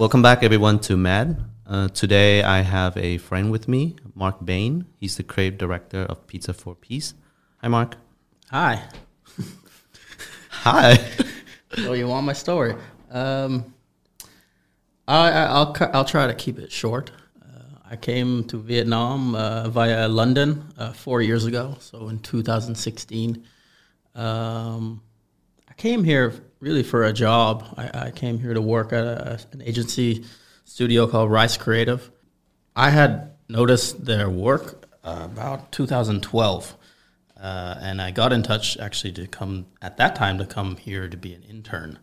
Welcome 0.00 0.22
back, 0.22 0.42
everyone, 0.42 0.78
to 0.80 0.96
MAD. 0.96 1.51
Uh, 1.72 1.88
today, 1.88 2.42
I 2.42 2.60
have 2.60 2.98
a 2.98 3.16
friend 3.16 3.50
with 3.50 3.66
me, 3.66 3.96
Mark 4.14 4.44
Bain. 4.44 4.84
He's 5.00 5.16
the 5.16 5.22
creative 5.22 5.58
director 5.58 6.02
of 6.02 6.26
Pizza 6.26 6.52
for 6.52 6.74
Peace. 6.74 7.14
Hi, 7.62 7.68
Mark. 7.68 7.96
Hi. 8.50 8.82
Hi. 10.50 10.98
So 11.76 11.92
you 11.94 12.08
want 12.08 12.26
my 12.26 12.34
story? 12.34 12.74
Um, 13.10 13.72
I, 15.08 15.30
I, 15.30 15.44
I'll 15.44 15.72
cu- 15.72 15.88
I'll 15.94 16.04
try 16.04 16.26
to 16.26 16.34
keep 16.34 16.58
it 16.58 16.70
short. 16.70 17.10
Uh, 17.40 17.62
I 17.90 17.96
came 17.96 18.44
to 18.48 18.58
Vietnam 18.58 19.34
uh, 19.34 19.70
via 19.70 20.08
London 20.08 20.74
uh, 20.76 20.92
four 20.92 21.22
years 21.22 21.46
ago, 21.46 21.78
so 21.80 22.10
in 22.10 22.18
2016. 22.18 23.46
Um, 24.14 25.00
I 25.70 25.72
came 25.72 26.04
here 26.04 26.34
really 26.60 26.82
for 26.82 27.04
a 27.04 27.14
job. 27.14 27.64
I, 27.78 28.08
I 28.08 28.10
came 28.10 28.38
here 28.38 28.52
to 28.52 28.60
work 28.60 28.92
at 28.92 29.04
a, 29.04 29.40
an 29.52 29.62
agency 29.62 30.26
studio 30.72 31.06
called 31.06 31.30
Rice 31.30 31.58
Creative. 31.58 32.10
I 32.74 32.88
had 32.88 33.32
noticed 33.46 34.06
their 34.06 34.30
work 34.30 34.88
uh, 35.04 35.28
about 35.30 35.70
2012, 35.70 36.76
uh, 37.38 37.74
and 37.78 38.00
I 38.00 38.10
got 38.10 38.32
in 38.32 38.42
touch 38.42 38.78
actually 38.78 39.12
to 39.12 39.26
come 39.26 39.66
at 39.82 39.98
that 39.98 40.16
time 40.16 40.38
to 40.38 40.46
come 40.46 40.78
here 40.78 41.08
to 41.08 41.16
be 41.18 41.34
an 41.34 41.42
intern, 41.42 41.98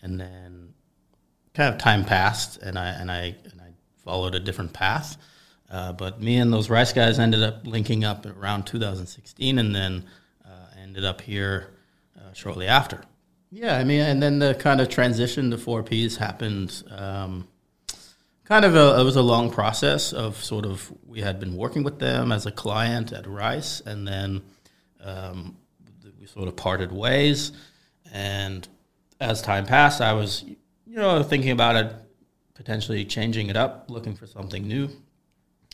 and 0.00 0.18
then 0.18 0.72
kind 1.52 1.74
of 1.74 1.78
time 1.78 2.06
passed, 2.06 2.56
and 2.62 2.78
I 2.78 2.88
and 2.88 3.10
I 3.12 3.36
and 3.44 3.60
I 3.60 3.74
followed 4.02 4.34
a 4.34 4.40
different 4.40 4.72
path. 4.72 5.18
Uh, 5.70 5.92
but 5.92 6.18
me 6.18 6.38
and 6.38 6.50
those 6.50 6.70
Rice 6.70 6.94
guys 6.94 7.18
ended 7.18 7.42
up 7.42 7.66
linking 7.66 8.02
up 8.02 8.24
around 8.24 8.64
2016, 8.64 9.58
and 9.58 9.74
then 9.74 10.06
uh, 10.42 10.80
ended 10.80 11.04
up 11.04 11.20
here 11.20 11.74
uh, 12.16 12.32
shortly 12.32 12.66
after. 12.66 13.02
Yeah, 13.50 13.76
I 13.76 13.84
mean, 13.84 14.00
and 14.00 14.22
then 14.22 14.38
the 14.38 14.54
kind 14.54 14.80
of 14.80 14.88
transition 14.88 15.50
to 15.50 15.58
four 15.58 15.82
Ps 15.82 16.16
happened. 16.16 16.82
Um, 16.90 17.46
kind 18.46 18.64
of 18.64 18.74
a 18.74 19.00
it 19.00 19.04
was 19.04 19.16
a 19.16 19.22
long 19.22 19.50
process 19.50 20.12
of 20.12 20.42
sort 20.42 20.64
of 20.64 20.92
we 21.06 21.20
had 21.20 21.38
been 21.38 21.56
working 21.56 21.82
with 21.82 21.98
them 21.98 22.32
as 22.32 22.46
a 22.46 22.52
client 22.52 23.12
at 23.12 23.26
Rice, 23.26 23.80
and 23.80 24.06
then 24.06 24.42
um, 25.02 25.56
we 26.18 26.26
sort 26.26 26.48
of 26.48 26.56
parted 26.56 26.92
ways. 26.92 27.52
And 28.12 28.66
as 29.20 29.42
time 29.42 29.66
passed, 29.66 30.00
I 30.00 30.12
was 30.12 30.44
you 30.44 30.96
know 30.96 31.22
thinking 31.22 31.50
about 31.50 31.76
it, 31.76 31.92
potentially 32.54 33.04
changing 33.04 33.48
it 33.48 33.56
up, 33.56 33.86
looking 33.90 34.14
for 34.14 34.26
something 34.26 34.66
new, 34.66 34.88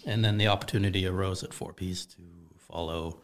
and 0.06 0.24
then 0.24 0.38
the 0.38 0.48
opportunity 0.48 1.06
arose 1.06 1.44
at 1.44 1.52
Four 1.52 1.72
Ps 1.72 2.06
to 2.06 2.22
follow 2.58 3.20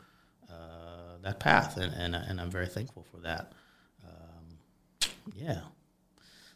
uh, 0.50 1.16
that 1.22 1.40
path, 1.40 1.78
and 1.78 1.92
and, 1.94 2.14
and 2.14 2.40
I'm 2.40 2.50
very 2.50 2.68
thankful 2.68 3.04
for 3.10 3.18
that. 3.18 3.52
Um, 4.04 5.10
yeah. 5.34 5.60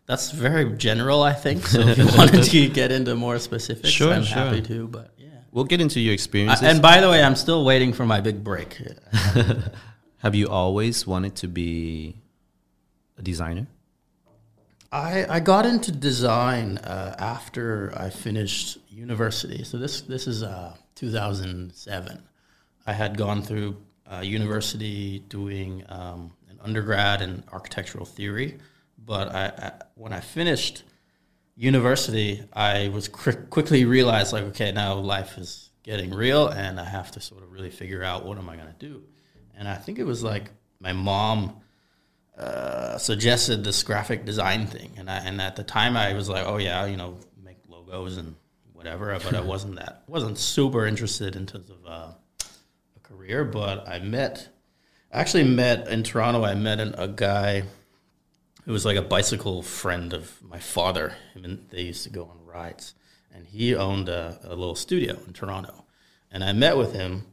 That's 0.06 0.30
very 0.32 0.72
general, 0.76 1.22
I 1.22 1.32
think. 1.32 1.66
So 1.66 1.80
if 1.80 1.96
you 1.98 2.06
wanted 2.18 2.44
to 2.44 2.68
get 2.68 2.90
into 2.92 3.14
more 3.14 3.38
specifics, 3.38 3.88
Sure, 3.88 4.12
I'm 4.12 4.24
sure. 4.24 4.36
happy 4.38 4.60
to. 4.62 4.88
But 4.88 5.14
yeah. 5.16 5.28
We'll 5.52 5.64
get 5.64 5.80
into 5.80 6.00
your 6.00 6.12
I, 6.12 6.14
experiences. 6.14 6.62
and 6.62 6.82
by 6.82 7.00
the 7.00 7.08
way, 7.08 7.22
I'm 7.22 7.36
still 7.36 7.64
waiting 7.64 7.92
for 7.92 8.04
my 8.04 8.20
big 8.20 8.42
break. 8.42 8.80
Have 10.18 10.34
you 10.34 10.48
always 10.48 11.06
wanted 11.06 11.34
to 11.36 11.48
be 11.48 12.16
a 13.18 13.22
designer? 13.22 13.66
I, 14.92 15.24
I 15.28 15.40
got 15.40 15.64
into 15.64 15.90
design 15.90 16.78
uh, 16.78 17.14
after 17.18 17.92
I 17.96 18.10
finished 18.10 18.78
university. 18.90 19.64
So 19.64 19.78
this 19.78 20.02
this 20.02 20.26
is 20.26 20.42
uh, 20.42 20.74
2007. 20.96 22.22
I 22.86 22.92
had 22.92 23.16
gone 23.16 23.42
through 23.42 23.76
uh, 24.12 24.20
university 24.20 25.20
doing 25.28 25.84
um, 25.88 26.32
an 26.50 26.58
undergrad 26.62 27.22
in 27.22 27.42
architectural 27.52 28.04
theory, 28.04 28.58
but 29.04 29.34
I, 29.34 29.46
I 29.46 29.72
when 29.94 30.12
I 30.12 30.20
finished 30.20 30.84
university, 31.56 32.42
I 32.52 32.88
was 32.88 33.08
quick, 33.08 33.50
quickly 33.50 33.84
realized 33.84 34.32
like, 34.32 34.44
okay, 34.44 34.72
now 34.72 34.94
life 34.94 35.38
is 35.38 35.70
getting 35.82 36.14
real, 36.14 36.48
and 36.48 36.80
I 36.80 36.84
have 36.84 37.10
to 37.12 37.20
sort 37.20 37.42
of 37.42 37.52
really 37.52 37.70
figure 37.70 38.02
out 38.02 38.24
what 38.24 38.38
am 38.38 38.48
I 38.48 38.56
going 38.56 38.68
to 38.68 38.78
do. 38.78 39.02
And 39.56 39.68
I 39.68 39.76
think 39.76 39.98
it 39.98 40.04
was 40.04 40.22
like 40.22 40.50
my 40.80 40.92
mom 40.92 41.60
uh, 42.36 42.98
suggested 42.98 43.64
this 43.64 43.82
graphic 43.82 44.24
design 44.24 44.66
thing, 44.66 44.92
and 44.96 45.10
I, 45.10 45.18
and 45.18 45.40
at 45.40 45.56
the 45.56 45.64
time 45.64 45.96
I 45.96 46.14
was 46.14 46.28
like, 46.28 46.46
oh 46.46 46.56
yeah, 46.56 46.86
you 46.86 46.96
know, 46.96 47.18
make 47.42 47.58
logos 47.68 48.16
and 48.16 48.34
whatever, 48.72 49.16
but 49.22 49.34
I 49.34 49.40
wasn't 49.54 49.76
that 49.76 50.02
wasn't 50.06 50.38
super 50.38 50.86
interested 50.86 51.36
in 51.36 51.46
terms 51.46 51.70
of 51.70 51.86
uh, 51.86 52.12
a 52.96 53.00
career. 53.02 53.44
But 53.44 53.88
I 53.88 53.98
met, 53.98 54.48
I 55.12 55.20
actually 55.20 55.44
met 55.44 55.88
in 55.88 56.02
Toronto. 56.02 56.44
I 56.44 56.54
met 56.54 56.80
an, 56.80 56.94
a 56.96 57.08
guy 57.08 57.64
who 58.64 58.72
was 58.72 58.84
like 58.84 58.96
a 58.96 59.02
bicycle 59.02 59.62
friend 59.62 60.12
of 60.12 60.40
my 60.42 60.58
father. 60.58 61.14
Him 61.34 61.44
and 61.44 61.66
they 61.70 61.82
used 61.82 62.04
to 62.04 62.10
go 62.10 62.24
on 62.24 62.44
rides, 62.46 62.94
and 63.34 63.46
he 63.46 63.74
owned 63.74 64.08
a, 64.08 64.38
a 64.44 64.50
little 64.54 64.74
studio 64.76 65.18
in 65.26 65.32
Toronto, 65.32 65.84
and 66.30 66.42
I 66.44 66.52
met 66.52 66.76
with 66.76 66.92
him, 66.94 67.24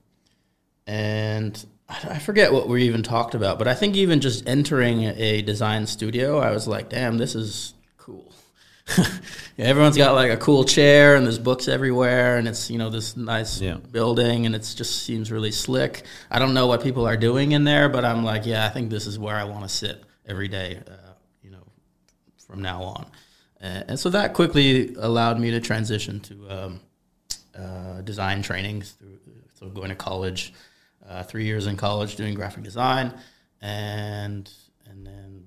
and 0.88 1.65
I 1.88 1.98
I 2.12 2.20
forget 2.20 2.54
what 2.54 2.68
we 2.68 2.84
even 2.84 3.02
talked 3.04 3.34
about, 3.36 3.58
but 3.58 3.68
I 3.68 3.74
think 3.74 3.96
even 3.96 4.20
just 4.22 4.48
entering 4.48 5.04
a 5.04 5.42
design 5.42 5.88
studio, 5.88 6.38
I 6.39 6.52
was 6.52 6.68
like, 6.68 6.89
damn, 6.89 7.18
this 7.18 7.36
is 7.36 7.74
cool. 7.98 8.32
Yeah, 9.58 9.65
Everyone's 9.65 9.98
got 9.98 10.13
like 10.15 10.32
a 10.32 10.38
cool 10.38 10.63
chair 10.63 11.18
and 11.18 11.26
there's 11.26 11.38
books 11.38 11.68
everywhere 11.68 12.38
and 12.38 12.48
it's, 12.48 12.72
you 12.72 12.78
know, 12.78 12.89
this 12.89 13.18
nice 13.18 13.60
Yeah. 13.60 13.74
building 13.92 14.46
and 14.46 14.56
it 14.56 14.60
just 14.74 15.04
seems 15.04 15.34
really 15.34 15.52
slick. 15.52 16.04
I 16.32 16.39
don't 16.39 16.54
know 16.54 16.68
what 16.68 16.82
people 16.82 17.06
are 17.06 17.18
doing 17.18 17.52
in 17.52 17.65
there, 17.65 17.89
but 17.89 18.06
I'm 18.06 18.24
like, 18.24 18.46
yeah, 18.46 18.65
I 18.65 18.70
think 18.70 18.89
this 18.89 19.06
is 19.06 19.20
where 19.20 19.36
I 19.36 19.44
want 19.44 19.63
to 19.63 19.70
sit 19.70 20.02
every 20.26 20.48
day, 20.48 20.80
uh, 20.89 20.94
from 22.49 22.62
now 22.62 22.81
on. 22.83 23.05
Uh, 23.62 23.83
and 23.89 23.99
so 23.99 24.09
that 24.09 24.33
quickly 24.33 24.95
allowed 24.95 25.39
me 25.39 25.51
to 25.51 25.59
transition 25.59 26.19
to 26.21 26.49
um, 26.49 26.79
uh, 27.57 28.01
design 28.01 28.41
trainings 28.41 28.91
through 28.91 29.17
so 29.59 29.67
going 29.67 29.89
to 29.89 29.95
college, 29.95 30.53
uh, 31.07 31.21
three 31.23 31.43
years 31.45 31.67
in 31.67 31.75
college 31.75 32.15
doing 32.15 32.33
graphic 32.33 32.63
design, 32.63 33.13
and 33.62 34.49
and 34.89 35.05
then 35.05 35.43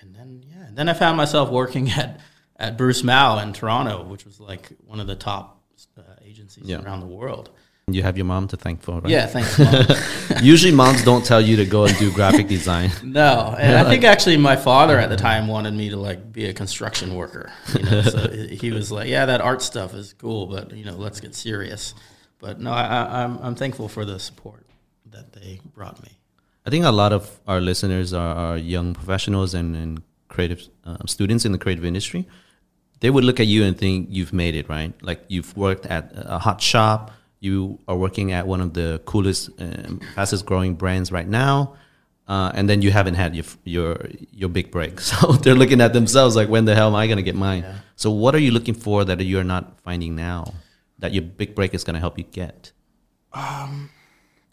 and 0.00 0.14
then 0.14 0.42
yeah, 0.48 0.66
and 0.66 0.76
then 0.76 0.88
I 0.88 0.92
found 0.94 1.16
myself 1.16 1.50
working 1.50 1.88
at 1.96 2.18
at 2.56 2.76
Bruce 2.76 3.04
Mau 3.04 3.38
in 3.38 3.52
Toronto, 3.52 4.02
which 4.04 4.24
was 4.24 4.40
like 4.40 4.72
one 4.86 4.98
of 5.00 5.06
the 5.06 5.14
top 5.14 5.62
uh, 5.96 6.02
agencies 6.24 6.64
Yeah. 6.66 6.82
around 6.82 7.00
the 7.00 7.06
world. 7.06 7.50
You 7.86 8.02
have 8.02 8.16
your 8.16 8.24
mom 8.24 8.48
to 8.48 8.56
thank 8.56 8.80
for, 8.80 9.00
right? 9.00 9.10
Yeah, 9.10 9.26
thanks. 9.26 9.58
Mom. 10.30 10.42
Usually, 10.42 10.72
moms 10.72 11.04
don't 11.04 11.24
tell 11.24 11.40
you 11.40 11.56
to 11.56 11.66
go 11.66 11.84
and 11.84 11.96
do 11.98 12.10
graphic 12.10 12.48
design. 12.48 12.90
No, 13.04 13.54
and 13.58 13.76
I 13.76 13.88
think 13.88 14.04
actually 14.04 14.38
my 14.38 14.56
father 14.56 14.98
at 14.98 15.10
the 15.10 15.16
time 15.16 15.46
wanted 15.46 15.74
me 15.74 15.90
to 15.90 15.96
like 15.96 16.32
be 16.32 16.46
a 16.46 16.54
construction 16.54 17.14
worker. 17.14 17.52
You 17.76 17.82
know, 17.84 18.02
so 18.02 18.28
he 18.28 18.72
was 18.72 18.90
like, 18.90 19.08
"Yeah, 19.08 19.26
that 19.26 19.40
art 19.40 19.62
stuff 19.62 19.94
is 19.94 20.14
cool, 20.14 20.46
but 20.46 20.72
you 20.72 20.84
know, 20.84 20.96
let's 20.96 21.20
get 21.20 21.34
serious." 21.34 21.94
But 22.38 22.58
no, 22.58 22.72
I, 22.72 23.22
I'm 23.22 23.38
I'm 23.38 23.54
thankful 23.54 23.88
for 23.88 24.04
the 24.04 24.18
support 24.18 24.66
that 25.10 25.32
they 25.32 25.60
brought 25.74 26.02
me. 26.02 26.18
I 26.66 26.70
think 26.70 26.84
a 26.84 26.90
lot 26.90 27.12
of 27.12 27.38
our 27.46 27.60
listeners 27.60 28.12
are, 28.12 28.34
are 28.34 28.56
young 28.56 28.94
professionals 28.94 29.54
and, 29.54 29.76
and 29.76 30.02
creative 30.28 30.66
uh, 30.84 30.96
students 31.06 31.44
in 31.44 31.52
the 31.52 31.58
creative 31.58 31.84
industry. 31.84 32.26
They 33.00 33.10
would 33.10 33.24
look 33.24 33.38
at 33.38 33.46
you 33.46 33.64
and 33.64 33.76
think 33.76 34.08
you've 34.10 34.32
made 34.32 34.54
it, 34.54 34.68
right? 34.68 34.92
Like 35.02 35.20
you've 35.28 35.54
worked 35.56 35.86
at 35.86 36.12
a 36.14 36.38
hot 36.38 36.62
shop, 36.62 37.10
you 37.44 37.78
are 37.86 37.96
working 37.96 38.32
at 38.32 38.46
one 38.46 38.60
of 38.60 38.72
the 38.72 39.00
coolest, 39.04 39.50
um, 39.60 40.00
fastest 40.14 40.46
growing 40.46 40.74
brands 40.74 41.12
right 41.12 41.28
now, 41.28 41.74
uh, 42.26 42.50
and 42.54 42.68
then 42.68 42.80
you 42.80 42.90
haven't 42.90 43.14
had 43.14 43.36
your 43.36 43.44
your 43.64 44.06
your 44.32 44.48
big 44.48 44.70
break. 44.70 45.00
So 45.08 45.32
they're 45.32 45.54
looking 45.54 45.80
at 45.80 45.92
themselves 45.92 46.34
like, 46.36 46.48
when 46.48 46.64
the 46.64 46.74
hell 46.74 46.88
am 46.88 46.94
I 46.94 47.06
going 47.06 47.18
to 47.18 47.22
get 47.22 47.34
mine? 47.34 47.64
So 47.96 48.10
what 48.10 48.34
are 48.34 48.38
you 48.38 48.50
looking 48.50 48.74
for 48.74 49.04
that 49.04 49.22
you're 49.22 49.44
not 49.44 49.78
finding 49.80 50.16
now 50.16 50.54
that 50.98 51.12
your 51.12 51.22
big 51.22 51.54
break 51.54 51.74
is 51.74 51.84
going 51.84 51.94
to 51.94 52.00
help 52.00 52.18
you 52.18 52.24
get? 52.24 52.72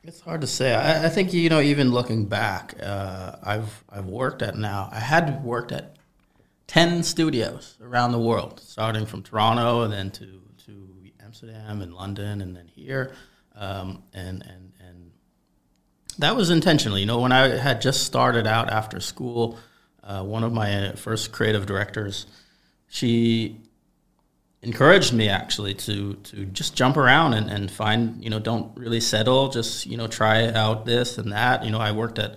It's 0.04 0.20
hard 0.20 0.42
to 0.42 0.48
say. 0.48 0.74
I, 0.74 1.06
I 1.06 1.10
think 1.10 1.32
you 1.32 1.50
know, 1.50 1.62
even 1.62 1.92
looking 1.92 2.26
back, 2.26 2.76
uh, 2.82 3.36
I've 3.44 3.84
I've 3.90 4.08
worked 4.08 4.42
at 4.42 4.58
now. 4.58 4.90
I 4.92 5.00
had 5.00 5.44
worked 5.44 5.72
at 5.72 5.96
ten 6.68 7.04
studios 7.04 7.78
around 7.82 8.12
the 8.12 8.20
world, 8.20 8.60
starting 8.60 9.06
from 9.06 9.22
Toronto 9.24 9.84
and 9.84 9.94
then 9.94 10.12
to 10.12 10.41
Amsterdam 11.42 11.82
and 11.82 11.94
London 11.96 12.42
and 12.42 12.56
then 12.56 12.68
here, 12.68 13.14
um, 13.56 14.04
and 14.14 14.44
and 14.44 14.74
and 14.80 15.12
that 16.20 16.36
was 16.36 16.52
intentional. 16.52 17.00
You 17.00 17.08
know, 17.08 17.20
when 17.20 17.32
I 17.32 17.58
had 17.58 17.82
just 17.82 18.04
started 18.04 18.46
out 18.46 18.70
after 18.70 19.00
school, 19.00 19.58
uh, 20.04 20.24
one 20.24 20.44
of 20.44 20.54
my 20.54 20.92
first 20.96 21.32
creative 21.32 21.66
directors, 21.66 22.28
she 22.88 23.60
encouraged 24.62 25.14
me 25.14 25.30
actually 25.30 25.74
to 25.74 26.14
to 26.16 26.46
just 26.46 26.76
jump 26.76 26.96
around 26.96 27.34
and, 27.34 27.50
and 27.50 27.72
find 27.72 28.24
you 28.24 28.30
know 28.30 28.40
don't 28.40 28.78
really 28.78 29.02
settle 29.02 29.50
just 29.50 29.88
you 29.88 29.98
know 29.98 30.06
try 30.08 30.48
out 30.50 30.86
this 30.86 31.18
and 31.18 31.32
that. 31.32 31.66
You 31.66 31.72
know 31.72 31.80
I 31.80 31.92
worked 31.92 32.20
at 32.20 32.34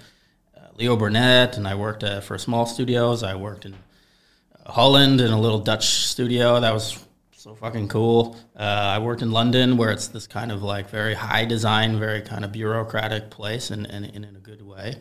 uh, 0.56 0.68
Leo 0.78 0.96
Burnett 0.96 1.58
and 1.58 1.68
I 1.68 1.74
worked 1.74 2.04
at, 2.04 2.24
for 2.24 2.38
small 2.38 2.64
studios. 2.64 3.22
I 3.22 3.34
worked 3.34 3.66
in 3.66 3.74
uh, 3.74 4.72
Holland 4.72 5.20
in 5.20 5.30
a 5.30 5.40
little 5.40 5.58
Dutch 5.58 5.88
studio. 5.88 6.58
That 6.60 6.72
was 6.72 7.04
so 7.44 7.54
fucking 7.54 7.88
cool 7.88 8.37
uh, 8.57 8.62
I 8.96 8.98
worked 8.98 9.20
in 9.20 9.30
London 9.30 9.76
where 9.76 9.90
it's 9.90 10.09
this 10.09 10.26
kind 10.26 10.50
of 10.50 10.62
like 10.62 10.88
very 10.88 11.14
high 11.14 11.44
design 11.44 11.98
very 11.98 12.22
kind 12.22 12.44
of 12.44 12.52
bureaucratic 12.52 13.30
place 13.30 13.70
and, 13.70 13.87
in 13.87 14.24
a 14.24 14.40
good 14.40 14.62
way 14.62 14.94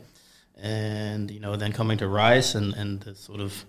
and 0.58 1.32
you 1.32 1.40
know 1.40 1.56
then 1.56 1.72
coming 1.72 1.98
to 2.00 2.08
Rice 2.08 2.56
and 2.56 2.74
and 2.74 3.02
the 3.02 3.16
sort 3.16 3.40
of 3.40 3.66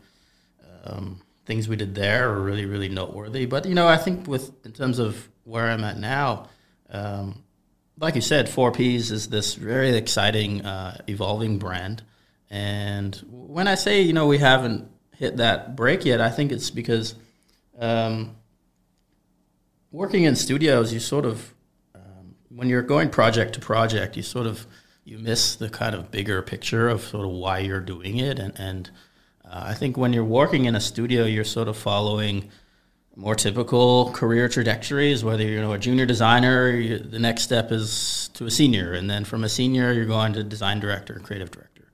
um, 0.84 1.20
things 1.46 1.68
we 1.68 1.76
did 1.76 1.94
there 1.94 2.30
are 2.30 2.40
really 2.40 2.66
really 2.66 2.88
noteworthy. 2.88 3.46
But 3.46 3.66
you 3.66 3.74
know, 3.74 3.86
I 3.86 3.96
think 3.96 4.26
with 4.26 4.52
in 4.64 4.72
terms 4.72 4.98
of 4.98 5.28
where 5.44 5.66
I'm 5.66 5.84
at 5.84 5.98
now, 5.98 6.48
um, 6.90 7.42
like 7.98 8.14
you 8.14 8.20
said, 8.20 8.48
Four 8.48 8.72
Ps 8.72 9.10
is 9.10 9.28
this 9.28 9.54
very 9.54 9.96
exciting, 9.96 10.64
uh, 10.64 10.98
evolving 11.06 11.58
brand. 11.58 12.02
And 12.50 13.14
when 13.28 13.66
I 13.66 13.74
say 13.74 14.02
you 14.02 14.12
know 14.12 14.26
we 14.26 14.38
haven't 14.38 14.88
hit 15.16 15.38
that 15.38 15.76
break 15.76 16.04
yet, 16.04 16.20
I 16.20 16.30
think 16.30 16.52
it's 16.52 16.70
because 16.70 17.14
um, 17.78 18.36
working 19.94 20.24
in 20.24 20.34
studios, 20.34 20.92
you 20.92 20.98
sort 20.98 21.24
of 21.24 21.54
um, 21.94 22.34
when 22.48 22.68
you're 22.68 22.82
going 22.82 23.08
project 23.08 23.54
to 23.54 23.60
project, 23.60 24.16
you 24.16 24.22
sort 24.22 24.46
of 24.46 24.66
you 25.04 25.18
miss 25.18 25.54
the 25.54 25.68
kind 25.68 25.94
of 25.94 26.10
bigger 26.10 26.42
picture 26.42 26.88
of 26.88 27.02
sort 27.02 27.24
of 27.24 27.30
why 27.30 27.58
you're 27.60 27.80
doing 27.80 28.18
it, 28.18 28.38
and 28.38 28.52
and 28.58 28.90
uh, 29.44 29.62
I 29.68 29.74
think 29.74 29.96
when 29.96 30.12
you're 30.12 30.24
working 30.24 30.64
in 30.64 30.74
a 30.74 30.80
studio, 30.80 31.24
you're 31.24 31.44
sort 31.44 31.68
of 31.68 31.76
following 31.76 32.50
more 33.16 33.36
typical 33.36 34.10
career 34.10 34.48
trajectories. 34.48 35.22
Whether 35.22 35.44
you're 35.44 35.52
you 35.52 35.60
know, 35.60 35.72
a 35.72 35.78
junior 35.78 36.06
designer, 36.06 36.70
you, 36.70 36.98
the 36.98 37.20
next 37.20 37.42
step 37.42 37.70
is 37.70 38.30
to 38.34 38.46
a 38.46 38.50
senior, 38.50 38.94
and 38.94 39.08
then 39.08 39.24
from 39.24 39.44
a 39.44 39.48
senior, 39.48 39.92
you're 39.92 40.06
going 40.06 40.32
to 40.32 40.42
design 40.42 40.80
director, 40.80 41.20
creative 41.22 41.52
director. 41.52 41.84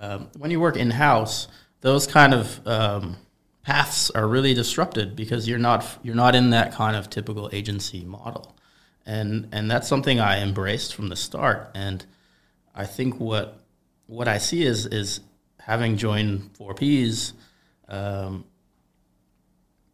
Um, 0.00 0.28
when 0.36 0.50
you 0.50 0.58
work 0.58 0.76
in 0.76 0.90
house, 0.90 1.46
those 1.82 2.08
kind 2.08 2.34
of 2.34 2.66
um, 2.66 3.16
paths 3.64 4.10
are 4.10 4.28
really 4.28 4.54
disrupted 4.54 5.16
because 5.16 5.48
you're 5.48 5.58
not 5.58 5.98
you're 6.02 6.14
not 6.14 6.34
in 6.34 6.50
that 6.50 6.72
kind 6.72 6.96
of 6.96 7.10
typical 7.10 7.50
agency 7.52 8.04
model, 8.04 8.54
and 9.04 9.48
and 9.52 9.70
that's 9.70 9.88
something 9.88 10.20
I 10.20 10.40
embraced 10.40 10.94
from 10.94 11.08
the 11.08 11.16
start. 11.16 11.70
And 11.74 12.04
I 12.74 12.84
think 12.84 13.18
what 13.18 13.60
what 14.06 14.28
I 14.28 14.38
see 14.38 14.64
is 14.64 14.86
is 14.86 15.20
having 15.58 15.96
joined 15.96 16.56
Four 16.56 16.74
Ps, 16.74 17.32
um, 17.88 18.44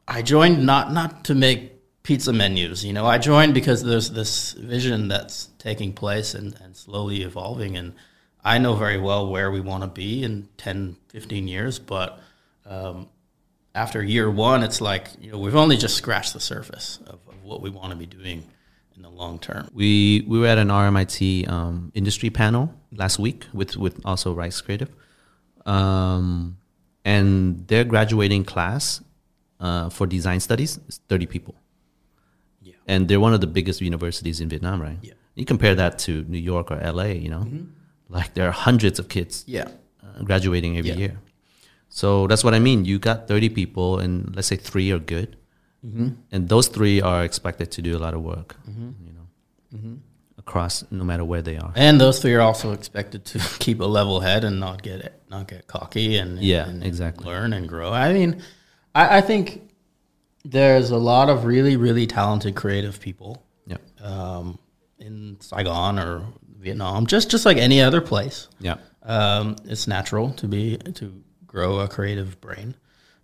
I 0.07 0.23
joined 0.23 0.67
not 0.67 0.93
not 0.93 1.25
to 1.25 1.35
make 1.35 1.73
pizza 2.03 2.33
menus. 2.33 2.85
You 2.85 2.93
know, 2.93 3.07
I 3.07 3.19
joined 3.19 3.55
because 3.55 3.85
there's 3.85 4.11
this 4.11 4.53
vision 4.53 5.09
that's 5.09 5.49
taking 5.59 5.93
place 5.93 6.35
and, 6.35 6.59
and 6.61 6.77
slowly 6.77 7.23
evolving, 7.23 7.77
and 7.77 7.95
I 8.43 8.59
know 8.59 8.75
very 8.75 8.99
well 8.99 9.31
where 9.31 9.51
we 9.51 9.61
want 9.61 9.85
to 9.85 9.89
be 9.89 10.25
in 10.25 10.49
10, 10.57 10.97
15 11.09 11.47
years. 11.47 11.79
But 11.79 12.19
um, 12.67 13.09
after 13.75 14.03
year 14.03 14.31
one, 14.31 14.63
it's 14.63 14.81
like 14.81 15.09
you 15.21 15.31
know 15.33 15.39
we've 15.39 15.55
only 15.57 15.77
just 15.77 15.97
scratched 15.97 16.33
the 16.33 16.41
surface 16.41 16.99
of, 17.07 17.19
of 17.29 17.45
what 17.45 17.61
we 17.61 17.71
want 17.71 17.91
to 17.91 17.97
be 17.97 18.07
doing 18.07 18.45
in 18.97 19.03
the 19.03 19.11
long 19.11 19.39
term. 19.39 19.69
We 19.73 20.25
we 20.27 20.39
were 20.39 20.47
at 20.47 20.59
an 20.59 20.69
RMIT 20.69 21.49
um, 21.49 21.91
industry 21.95 22.31
panel 22.31 22.75
last 22.93 23.19
week 23.19 23.47
with 23.53 23.77
with 23.77 24.01
also 24.05 24.33
Rice 24.35 24.61
Creative, 24.61 24.91
um, 25.67 26.57
and 27.05 27.67
their 27.69 27.85
graduating 27.85 28.45
class 28.45 29.03
uh, 29.61 29.89
for 29.91 30.07
design 30.07 30.41
studies 30.41 30.79
is 30.89 31.01
thirty 31.09 31.27
people. 31.27 31.55
Yeah. 32.63 32.75
and 32.87 33.09
they're 33.09 33.21
one 33.21 33.33
of 33.33 33.41
the 33.41 33.47
biggest 33.47 33.81
universities 33.81 34.41
in 34.41 34.49
Vietnam, 34.51 34.83
right? 34.83 34.99
Yeah. 35.01 35.15
You 35.35 35.47
compare 35.47 35.75
that 35.77 35.99
to 36.01 36.25
New 36.29 36.39
York 36.39 36.71
or 36.71 36.77
LA, 36.77 37.05
you 37.25 37.31
know, 37.31 37.47
like 38.11 38.35
there 38.35 38.47
are 38.49 38.53
hundreds 38.53 38.99
of 38.99 39.09
kids 39.09 39.45
Yeah. 39.47 39.69
uh, 40.03 40.23
graduating 40.25 40.77
every 40.77 40.91
Yeah. 40.91 40.97
year. 40.99 41.19
So 41.91 42.27
that's 42.29 42.43
what 42.45 42.55
I 42.55 42.59
mean. 42.61 42.85
You 42.85 42.99
got 42.99 43.27
30 43.29 43.49
people, 43.51 43.99
and 43.99 44.35
let's 44.35 44.49
say 44.49 44.57
three 44.57 44.91
are 44.93 44.99
good, 45.01 45.37
and 45.83 46.49
those 46.49 46.69
three 46.69 47.01
are 47.03 47.25
expected 47.25 47.71
to 47.73 47.83
do 47.83 47.97
a 47.97 48.01
lot 48.01 48.15
of 48.15 48.23
work, 48.23 48.57
you 48.67 49.13
know, 49.73 49.99
across 50.39 50.85
no 50.91 51.05
matter 51.05 51.25
where 51.25 51.43
they 51.43 51.57
are. 51.57 51.73
And 51.77 52.01
those 52.01 52.19
three 52.21 52.35
are 52.35 52.41
also 52.41 52.73
expected 52.73 53.25
to 53.27 53.39
keep 53.59 53.81
a 53.81 53.85
level 53.85 54.21
head 54.21 54.45
and 54.45 54.59
not 54.61 54.83
get 54.83 55.21
not 55.31 55.49
get 55.49 55.67
cocky 55.67 56.17
and 56.17 56.39
Yeah, 56.39 56.69
and 56.69 56.85
exactly. 56.85 57.27
learn 57.27 57.53
and 57.53 57.69
grow. 57.69 57.93
I 57.93 58.13
mean, 58.13 58.43
I, 58.95 59.19
I 59.19 59.21
think 59.21 59.63
there's 60.45 60.91
a 60.91 60.97
lot 60.97 61.29
of 61.29 61.45
really 61.45 61.77
really 61.77 62.07
talented 62.07 62.55
creative 62.57 63.01
people 63.01 63.43
Yeah, 63.67 63.77
um, 64.03 64.59
in 64.99 65.37
Saigon 65.41 65.99
or 65.99 66.25
Vietnam, 66.59 67.07
just 67.07 67.31
just 67.31 67.45
like 67.47 67.57
any 67.59 67.81
other 67.83 68.01
place. 68.01 68.49
yeah, 68.61 68.77
Um, 69.03 69.57
it's 69.65 69.87
natural 69.87 70.31
to 70.35 70.47
be 70.49 70.77
to 70.95 71.13
grow 71.51 71.81
a 71.81 71.89
creative 71.89 72.41
brain, 72.41 72.75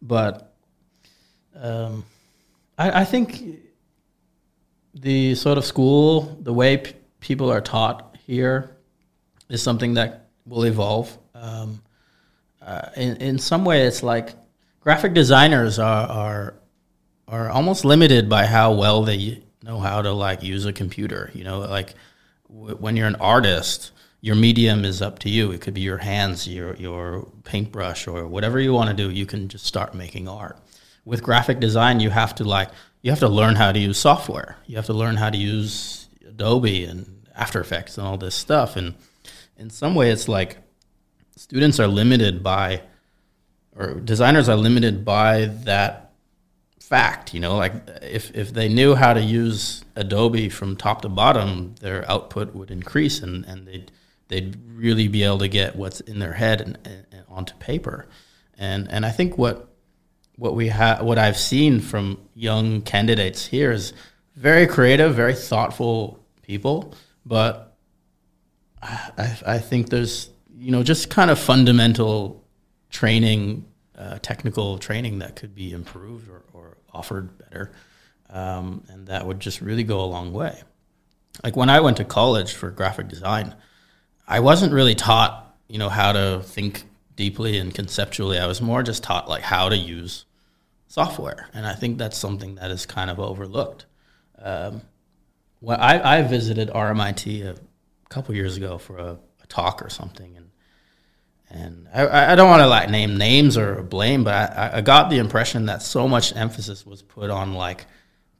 but 0.03 0.53
um, 1.55 2.05
I, 2.77 3.03
I 3.03 3.05
think 3.05 3.61
the 4.95 5.37
sort 5.37 5.59
of 5.59 5.65
school, 5.65 6.37
the 6.41 6.53
way 6.53 6.79
p- 6.79 6.95
people 7.21 7.53
are 7.53 7.61
taught 7.61 8.17
here, 8.27 8.77
is 9.49 9.63
something 9.63 9.95
that 9.95 10.27
will 10.45 10.65
evolve. 10.65 11.17
Um, 11.37 11.81
uh, 12.61 12.89
in 12.97 13.17
in 13.19 13.39
some 13.39 13.65
way, 13.65 13.87
it's 13.87 14.03
like 14.03 14.35
graphic 14.81 15.15
designers 15.15 15.79
are 15.79 16.09
are 16.09 16.55
are 17.29 17.49
almost 17.49 17.85
limited 17.85 18.29
by 18.29 18.45
how 18.45 18.73
well 18.73 19.05
they 19.05 19.41
know 19.63 19.79
how 19.79 20.03
to 20.03 20.13
like 20.13 20.43
use 20.43 20.67
a 20.67 20.73
computer. 20.73 21.31
You 21.33 21.45
know, 21.45 21.61
like 21.61 21.95
w- 22.49 22.75
when 22.75 22.97
you're 22.97 23.07
an 23.07 23.17
artist, 23.17 23.93
your 24.27 24.35
medium 24.35 24.85
is 24.85 25.01
up 25.01 25.21
to 25.21 25.31
you. 25.31 25.53
It 25.53 25.61
could 25.61 25.75
be 25.75 25.83
your 25.83 25.99
hands, 25.99 26.49
your 26.49 26.75
your 26.75 27.29
paintbrush, 27.45 28.09
or 28.09 28.27
whatever 28.27 28.59
you 28.59 28.73
want 28.73 28.91
to 28.91 28.97
do. 28.97 29.09
You 29.09 29.25
can 29.25 29.47
just 29.47 29.65
start 29.65 29.95
making 29.95 30.27
art. 30.27 30.59
With 31.05 31.23
graphic 31.23 31.61
design, 31.61 32.01
you 32.01 32.11
have 32.11 32.35
to 32.35 32.45
like 32.45 32.71
you 33.03 33.13
have 33.13 33.21
to 33.21 33.29
learn 33.29 33.55
how 33.55 33.71
to 33.71 33.79
use 33.79 33.99
software. 33.99 34.57
You 34.67 34.75
have 34.77 34.87
to 34.87 34.93
learn 34.93 35.15
how 35.17 35.31
to 35.31 35.39
use 35.39 36.09
Adobe 36.27 36.85
and 36.85 37.29
After 37.37 37.61
Effects 37.61 37.99
and 37.99 38.07
all 38.07 38.17
this 38.17 38.35
stuff. 38.35 38.75
And 38.75 38.95
in 39.57 39.71
some 39.71 39.95
way, 39.95 40.11
it's 40.11 40.27
like 40.27 40.57
students 41.37 41.79
are 41.79 41.87
limited 41.87 42.43
by, 42.43 42.83
or 43.77 43.95
designers 44.01 44.49
are 44.49 44.57
limited 44.57 45.05
by 45.05 45.45
that 45.67 46.15
fact. 46.81 47.33
You 47.33 47.39
know, 47.39 47.57
like 47.57 47.75
if 48.03 48.35
if 48.35 48.53
they 48.53 48.69
knew 48.69 48.97
how 48.97 49.13
to 49.13 49.23
use 49.23 49.85
Adobe 49.95 50.49
from 50.49 50.77
top 50.77 51.03
to 51.03 51.09
bottom, 51.09 51.77
their 51.81 52.11
output 52.11 52.57
would 52.57 52.73
increase, 52.73 53.23
and 53.23 53.45
and 53.45 53.69
they'd 53.69 53.93
they'd 54.29 54.57
really 54.69 55.09
be 55.09 55.23
able 55.23 55.39
to 55.39 55.49
get 55.49 55.77
what's 55.77 56.01
in 56.01 56.19
their 56.19 56.33
head 56.33 56.61
and, 56.61 56.79
and, 56.85 57.25
onto 57.29 57.55
paper. 57.55 58.07
And 58.59 58.91
and 58.91 59.05
I 59.05 59.11
think 59.11 59.37
what 59.37 59.69
what 60.37 60.55
we 60.55 60.69
have 60.69 61.03
what 61.03 61.19
I've 61.19 61.37
seen 61.37 61.81
from 61.81 62.19
young 62.35 62.83
candidates 62.83 63.47
here 63.47 63.73
is 63.73 63.93
very 64.35 64.67
creative, 64.67 65.15
very 65.15 65.35
thoughtful 65.35 66.19
people, 66.43 66.95
but 67.25 67.77
I, 68.83 69.39
I 69.47 69.59
think 69.59 69.91
there's 69.91 70.31
you 70.57 70.71
know 70.71 70.83
just 70.83 71.11
kind 71.11 71.31
of 71.31 71.39
fundamental 71.39 72.45
training, 72.91 73.67
uh, 73.97 74.19
technical 74.23 74.79
training 74.79 75.19
that 75.19 75.37
could 75.37 75.55
be 75.55 75.73
improved 75.73 76.29
or, 76.29 76.45
or 76.53 76.79
offered 76.93 77.37
better, 77.39 77.73
um, 78.31 78.85
and 78.89 79.07
that 79.09 79.27
would 79.27 79.41
just 79.41 79.61
really 79.61 79.85
go 79.85 80.01
a 80.01 80.07
long 80.07 80.33
way. 80.33 80.63
Like 81.45 81.57
when 81.57 81.69
I 81.69 81.81
went 81.81 81.99
to 81.99 82.05
college 82.05 82.55
for 82.55 82.71
graphic 82.71 83.09
design, 83.09 83.55
I 84.27 84.41
wasn't 84.41 84.73
really 84.73 84.95
taught 84.95 85.47
you 85.69 85.79
know 85.79 85.89
how 85.89 86.13
to 86.13 86.43
think 86.43 86.85
deeply 87.17 87.59
and 87.59 87.75
conceptually. 87.75 88.39
I 88.39 88.47
was 88.47 88.61
more 88.61 88.83
just 88.83 89.03
taught 89.03 89.29
like 89.29 89.43
how 89.43 89.69
to 89.69 89.77
use 89.77 90.25
software, 90.87 91.49
and 91.53 91.67
I 91.67 91.75
think 91.75 91.99
that's 91.99 92.19
something 92.19 92.57
that 92.57 92.71
is 92.71 92.87
kind 92.87 93.11
of 93.11 93.19
overlooked. 93.19 93.87
Um, 94.39 94.83
well, 95.61 95.79
I, 95.81 96.19
I 96.19 96.23
visited 96.23 96.69
RMIT 96.69 97.45
a 97.45 97.57
couple 98.09 98.35
years 98.35 98.57
ago 98.57 98.79
for 98.79 98.99
a, 98.99 99.19
a 99.43 99.47
talk 99.49 99.83
or 99.83 99.89
something, 99.89 100.37
and 100.37 100.51
and 101.49 101.89
I, 101.93 102.33
I 102.33 102.35
don't 102.35 102.51
want 102.51 102.61
to 102.61 102.67
like 102.67 102.91
name 102.91 103.17
names 103.17 103.57
or 103.57 103.83
blame, 103.83 104.25
but 104.25 104.35
I, 104.35 104.71
I 104.75 104.81
got 104.81 105.11
the 105.11 105.19
impression 105.19 105.67
that 105.67 105.83
so 105.83 106.09
much 106.09 106.35
emphasis 106.35 106.85
was 106.85 107.03
put 107.03 107.31
on 107.31 107.55
like 107.55 107.87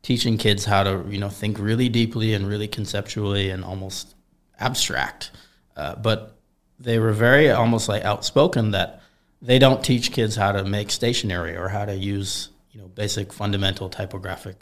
teaching 0.03 0.39
kids 0.39 0.65
how 0.65 0.83
to 0.83 1.05
you 1.09 1.19
know 1.19 1.29
think 1.29 1.59
really 1.59 1.89
deeply 1.89 2.35
and 2.35 2.47
really 2.47 2.69
conceptually 2.69 3.51
and 3.51 3.65
almost 3.65 4.15
abstract, 4.61 5.31
uh, 5.77 5.95
but 5.97 6.37
they 6.79 6.99
were 6.99 7.13
very 7.13 7.51
almost 7.51 7.89
like 7.89 8.05
outspoken 8.05 8.73
that 8.73 9.01
they 9.43 9.59
don't 9.59 9.85
teach 9.85 10.13
kids 10.13 10.37
how 10.37 10.53
to 10.53 10.65
make 10.65 10.91
stationery 10.91 11.57
or 11.57 11.69
how 11.69 11.85
to 11.85 11.95
use 11.95 12.51
you 12.73 12.81
know 12.81 12.89
basic 12.89 13.33
fundamental 13.33 13.89
typographic 13.89 14.57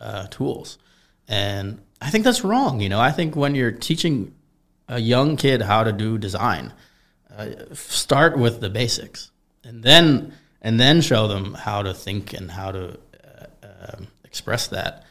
uh, 0.00 0.26
tools, 0.28 0.78
and 1.28 1.80
I 2.00 2.10
think 2.10 2.24
that's 2.24 2.44
wrong. 2.44 2.80
You 2.80 2.88
know, 2.88 3.00
I 3.00 3.12
think 3.12 3.36
when 3.36 3.54
you're 3.54 3.72
teaching 3.72 4.34
a 4.88 5.00
young 5.00 5.36
kid 5.36 5.62
how 5.62 5.84
to 5.84 5.92
do 5.92 6.18
design, 6.18 6.72
uh, 7.36 7.48
start 7.72 8.38
with 8.38 8.60
the 8.60 8.70
basics, 8.70 9.30
and 9.64 9.82
then 9.82 10.34
and 10.62 10.78
then 10.78 11.00
show 11.00 11.28
them 11.28 11.54
how 11.54 11.82
to 11.82 11.94
think 11.94 12.32
and 12.32 12.50
how 12.50 12.72
to 12.72 12.98
uh, 13.24 13.46
um 13.88 14.08
express 14.24 14.66
that. 14.68 15.05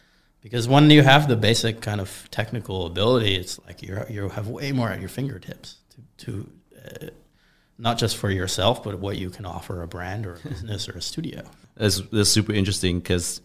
Because 0.45 0.67
when 0.67 0.91
you 0.91 1.01
have 1.01 1.27
the 1.27 1.35
basic 1.35 1.81
kind 1.81 1.99
of 1.99 2.27
technical 2.29 2.85
ability, 2.85 3.33
it's 3.33 3.59
like 3.65 3.81
you 3.81 3.99
you 4.11 4.29
have 4.29 4.47
way 4.47 4.71
more 4.71 4.91
at 4.91 4.99
your 4.99 5.09
fingertips 5.09 5.77
to, 5.89 6.25
to 6.25 6.49
uh, 6.77 7.07
not 7.79 7.97
just 7.97 8.15
for 8.15 8.29
yourself, 8.29 8.83
but 8.83 8.99
what 8.99 9.17
you 9.17 9.31
can 9.31 9.47
offer 9.47 9.81
a 9.81 9.87
brand 9.87 10.27
or 10.27 10.35
a 10.35 10.47
business 10.47 10.87
or 10.87 10.91
a 10.99 11.01
studio. 11.01 11.41
that's, 11.75 11.99
that's 12.11 12.29
super 12.29 12.53
interesting 12.53 12.99
because 12.99 13.41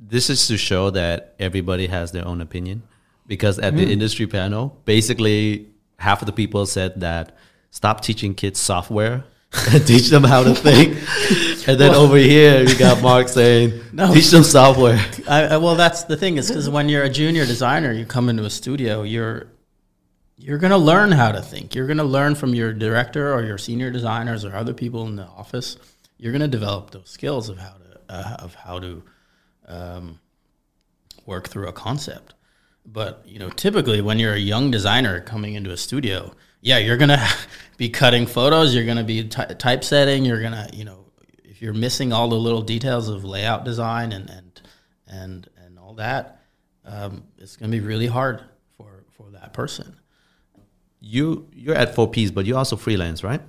this 0.00 0.28
is 0.28 0.48
to 0.48 0.56
show 0.56 0.90
that 0.90 1.36
everybody 1.38 1.86
has 1.86 2.10
their 2.10 2.26
own 2.26 2.40
opinion. 2.40 2.82
Because 3.28 3.60
at 3.60 3.76
the 3.76 3.92
industry 3.92 4.26
panel, 4.26 4.76
basically 4.84 5.68
half 6.00 6.22
of 6.22 6.26
the 6.26 6.32
people 6.32 6.66
said 6.66 6.98
that 7.02 7.36
stop 7.70 8.00
teaching 8.00 8.34
kids 8.34 8.58
software 8.58 9.22
and 9.70 9.86
teach 9.92 10.08
them 10.08 10.24
how 10.24 10.42
to 10.42 10.56
think. 10.56 10.98
And 11.66 11.78
then 11.80 11.94
over 11.94 12.16
here, 12.16 12.62
you 12.62 12.76
got 12.78 13.02
Mark 13.02 13.28
saying, 13.28 13.80
No. 13.92 14.12
teach 14.14 14.30
them 14.30 14.42
software. 14.44 14.98
I, 15.28 15.42
I, 15.42 15.56
well, 15.56 15.74
that's 15.74 16.04
the 16.04 16.16
thing 16.16 16.36
is 16.36 16.48
because 16.48 16.68
when 16.68 16.88
you're 16.88 17.02
a 17.04 17.10
junior 17.10 17.44
designer, 17.46 17.92
you 17.92 18.06
come 18.06 18.28
into 18.28 18.44
a 18.44 18.50
studio, 18.50 19.02
you're 19.02 19.48
you're 20.38 20.58
gonna 20.58 20.76
learn 20.78 21.12
how 21.12 21.32
to 21.32 21.40
think. 21.40 21.74
You're 21.74 21.86
gonna 21.86 22.04
learn 22.04 22.34
from 22.34 22.54
your 22.54 22.72
director 22.72 23.32
or 23.34 23.42
your 23.42 23.58
senior 23.58 23.90
designers 23.90 24.44
or 24.44 24.54
other 24.54 24.74
people 24.74 25.06
in 25.06 25.16
the 25.16 25.24
office. 25.24 25.76
You're 26.18 26.32
gonna 26.32 26.48
develop 26.48 26.90
those 26.90 27.08
skills 27.08 27.48
of 27.48 27.58
how 27.58 27.70
to 27.74 28.00
uh, 28.14 28.36
of 28.40 28.54
how 28.54 28.78
to 28.78 29.02
um, 29.66 30.20
work 31.24 31.48
through 31.48 31.68
a 31.68 31.72
concept. 31.72 32.34
But 32.84 33.22
you 33.26 33.38
know, 33.38 33.48
typically 33.48 34.00
when 34.00 34.18
you're 34.18 34.34
a 34.34 34.38
young 34.38 34.70
designer 34.70 35.20
coming 35.20 35.54
into 35.54 35.72
a 35.72 35.76
studio, 35.76 36.34
yeah, 36.60 36.78
you're 36.78 36.96
gonna 36.98 37.26
be 37.78 37.88
cutting 37.88 38.26
photos. 38.26 38.74
You're 38.74 38.86
gonna 38.86 39.04
be 39.04 39.26
ty- 39.26 39.54
typesetting. 39.58 40.24
You're 40.24 40.42
gonna, 40.42 40.68
you 40.72 40.84
know, 40.84 41.05
if 41.56 41.62
you're 41.62 41.72
missing 41.72 42.12
all 42.12 42.28
the 42.28 42.36
little 42.36 42.60
details 42.60 43.08
of 43.08 43.24
layout 43.24 43.64
design 43.64 44.12
and 44.12 44.28
and 44.28 44.60
and 45.08 45.48
and 45.64 45.78
all 45.78 45.94
that, 45.94 46.42
um, 46.84 47.24
it's 47.38 47.56
gonna 47.56 47.72
be 47.72 47.80
really 47.80 48.06
hard 48.06 48.42
for 48.76 49.04
for 49.16 49.30
that 49.30 49.54
person. 49.54 49.96
You, 51.00 51.48
you're 51.54 51.74
at 51.74 51.94
4Ps, 51.94 52.34
but 52.34 52.46
you 52.46 52.56
also 52.56 52.74
freelance, 52.76 53.22
right? 53.22 53.40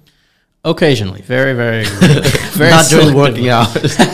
Occasionally, 0.64 1.22
very 1.22 1.54
very 1.54 1.84
very 2.56 2.70
Not 2.70 2.86
during 2.90 3.14
working 3.14 3.50
hours. 3.50 3.98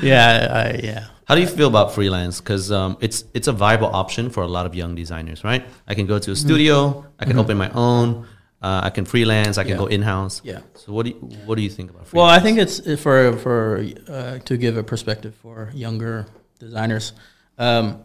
Yeah, 0.00 0.46
I, 0.52 0.80
yeah. 0.80 1.06
How 1.24 1.34
do 1.34 1.40
you 1.40 1.48
feel 1.48 1.66
about 1.66 1.92
freelance? 1.92 2.40
Because 2.40 2.70
um, 2.70 2.96
it's 3.00 3.24
it's 3.34 3.48
a 3.48 3.52
viable 3.52 3.88
option 3.88 4.30
for 4.30 4.44
a 4.44 4.46
lot 4.46 4.64
of 4.64 4.76
young 4.76 4.94
designers, 4.94 5.42
right? 5.42 5.66
I 5.88 5.94
can 5.94 6.06
go 6.06 6.20
to 6.20 6.30
a 6.30 6.36
studio, 6.36 7.04
I 7.18 7.24
can 7.24 7.36
open 7.36 7.56
my 7.58 7.70
own, 7.70 8.24
uh, 8.60 8.80
I 8.84 8.90
can 8.90 9.04
freelance, 9.04 9.56
I 9.56 9.62
can. 9.62 9.72
Yeah. 9.72 9.76
go 9.78 9.86
in 9.86 10.02
house. 10.02 10.40
Yeah. 10.44 10.60
So 10.74 10.92
what 10.92 11.06
do 11.06 11.10
you, 11.10 11.16
what 11.46 11.54
do 11.56 11.62
you 11.62 11.70
think 11.70 11.90
about 11.90 12.08
freelance? 12.08 12.26
Well, 12.26 12.36
I 12.36 12.40
think 12.40 12.58
it's 12.58 12.86
uh, 12.86 12.96
for 12.96 13.36
for 13.38 13.84
uh, 14.08 14.38
to 14.38 14.56
give 14.56 14.76
a 14.76 14.82
perspective 14.82 15.34
for 15.36 15.70
younger 15.74 16.26
designers. 16.58 17.12
Um, 17.56 18.02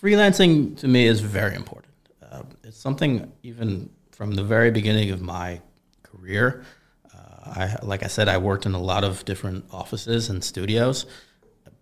freelancing 0.00 0.76
to 0.78 0.88
me 0.88 1.06
is 1.06 1.20
very 1.20 1.54
important. 1.56 1.92
Uh, 2.22 2.42
it's 2.62 2.78
something 2.78 3.32
even 3.42 3.90
from 4.12 4.32
the 4.32 4.44
very 4.44 4.70
beginning 4.70 5.10
of 5.10 5.20
my 5.20 5.60
career. 6.04 6.64
Uh, 7.12 7.18
I 7.44 7.76
like 7.82 8.04
I 8.04 8.08
said, 8.08 8.28
I 8.28 8.38
worked 8.38 8.66
in 8.66 8.74
a 8.74 8.80
lot 8.80 9.02
of 9.02 9.24
different 9.24 9.64
offices 9.72 10.30
and 10.30 10.44
studios. 10.44 11.06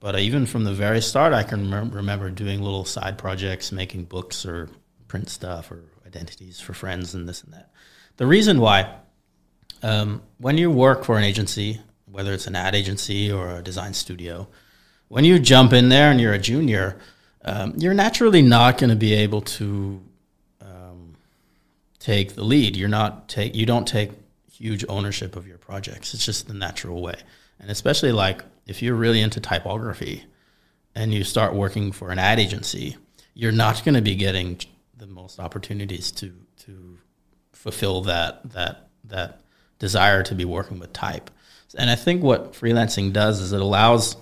but 0.00 0.18
even 0.18 0.46
from 0.46 0.64
the 0.64 0.72
very 0.72 1.00
start, 1.02 1.32
I 1.34 1.42
can 1.42 1.66
remem- 1.66 1.92
remember 1.92 2.30
doing 2.30 2.62
little 2.62 2.84
side 2.84 3.18
projects, 3.18 3.72
making 3.72 4.04
books 4.04 4.46
or 4.46 4.68
print 5.08 5.28
stuff 5.28 5.70
or 5.70 5.82
identities 6.08 6.58
for 6.58 6.72
friends 6.72 7.14
and 7.14 7.28
this 7.28 7.42
and 7.44 7.52
that. 7.52 7.70
The 8.16 8.26
reason 8.26 8.60
why, 8.60 8.96
um, 9.82 10.22
when 10.38 10.58
you 10.58 10.70
work 10.70 11.04
for 11.04 11.16
an 11.18 11.24
agency, 11.24 11.80
whether 12.10 12.32
it's 12.32 12.46
an 12.46 12.56
ad 12.56 12.74
agency 12.74 13.30
or 13.30 13.58
a 13.58 13.62
design 13.62 13.94
studio, 13.94 14.48
when 15.08 15.24
you 15.24 15.38
jump 15.38 15.72
in 15.72 15.88
there 15.88 16.10
and 16.10 16.20
you're 16.20 16.32
a 16.32 16.38
junior, 16.38 16.98
um, 17.44 17.74
you're 17.76 17.94
naturally 17.94 18.42
not 18.42 18.78
going 18.78 18.90
to 18.90 18.96
be 18.96 19.14
able 19.14 19.42
to 19.42 20.02
um, 20.60 21.14
take 21.98 22.34
the 22.34 22.44
lead. 22.44 22.76
You're 22.76 22.88
not 22.88 23.28
take 23.28 23.54
you 23.54 23.66
don't 23.66 23.86
take 23.86 24.10
huge 24.50 24.84
ownership 24.88 25.36
of 25.36 25.46
your 25.46 25.58
projects. 25.58 26.14
It's 26.14 26.26
just 26.26 26.48
the 26.48 26.54
natural 26.54 27.00
way, 27.00 27.16
and 27.60 27.70
especially 27.70 28.12
like 28.12 28.42
if 28.66 28.82
you're 28.82 28.96
really 28.96 29.20
into 29.20 29.40
typography 29.40 30.24
and 30.94 31.14
you 31.14 31.24
start 31.24 31.54
working 31.54 31.92
for 31.92 32.10
an 32.10 32.18
ad 32.18 32.40
agency, 32.40 32.96
you're 33.34 33.52
not 33.52 33.84
going 33.84 33.94
to 33.94 34.02
be 34.02 34.16
getting 34.16 34.58
the 34.98 35.06
most 35.06 35.38
opportunities 35.38 36.10
to 36.12 36.32
to 36.64 36.98
fulfill 37.52 38.02
that 38.02 38.50
that 38.50 38.88
that 39.04 39.40
desire 39.78 40.22
to 40.24 40.34
be 40.34 40.44
working 40.44 40.78
with 40.78 40.92
type. 40.92 41.30
And 41.76 41.90
I 41.90 41.94
think 41.94 42.22
what 42.22 42.52
freelancing 42.52 43.12
does 43.12 43.40
is 43.40 43.52
it 43.52 43.60
allows 43.60 44.16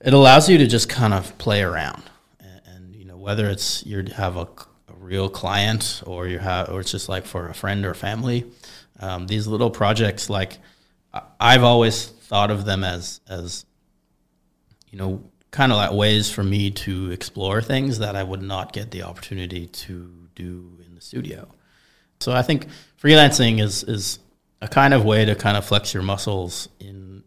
it 0.00 0.12
allows 0.12 0.48
you 0.48 0.58
to 0.58 0.66
just 0.66 0.88
kind 0.88 1.14
of 1.14 1.36
play 1.38 1.62
around, 1.62 2.02
and, 2.40 2.60
and 2.66 2.96
you 2.96 3.04
know 3.04 3.16
whether 3.16 3.48
it's 3.48 3.84
you 3.86 4.04
have 4.14 4.36
a, 4.36 4.42
a, 4.88 4.94
real 4.98 5.28
client 5.28 6.02
or 6.04 6.26
you 6.26 6.38
have 6.38 6.68
or 6.68 6.80
it's 6.80 6.90
just 6.90 7.08
like 7.08 7.24
for 7.24 7.48
a 7.48 7.54
friend 7.54 7.86
or 7.86 7.94
family. 7.94 8.44
Um, 8.98 9.26
these 9.26 9.46
little 9.46 9.70
projects, 9.70 10.28
like 10.28 10.58
I've 11.38 11.62
always 11.62 12.06
thought 12.06 12.50
of 12.50 12.64
them 12.64 12.82
as 12.84 13.20
as 13.28 13.64
you 14.90 14.98
know 14.98 15.22
kind 15.56 15.72
of 15.72 15.78
like 15.78 15.92
ways 15.92 16.30
for 16.30 16.44
me 16.44 16.70
to 16.70 17.10
explore 17.10 17.62
things 17.62 17.98
that 17.98 18.14
I 18.14 18.22
would 18.22 18.42
not 18.42 18.74
get 18.74 18.90
the 18.90 19.02
opportunity 19.02 19.66
to 19.68 20.12
do 20.34 20.78
in 20.86 20.94
the 20.94 21.00
studio. 21.00 21.48
So 22.20 22.32
I 22.32 22.42
think 22.42 22.68
freelancing 23.02 23.60
is 23.60 23.82
is 23.82 24.18
a 24.60 24.68
kind 24.68 24.92
of 24.92 25.04
way 25.04 25.24
to 25.24 25.34
kind 25.34 25.56
of 25.56 25.64
flex 25.64 25.94
your 25.94 26.02
muscles 26.02 26.68
in 26.78 27.24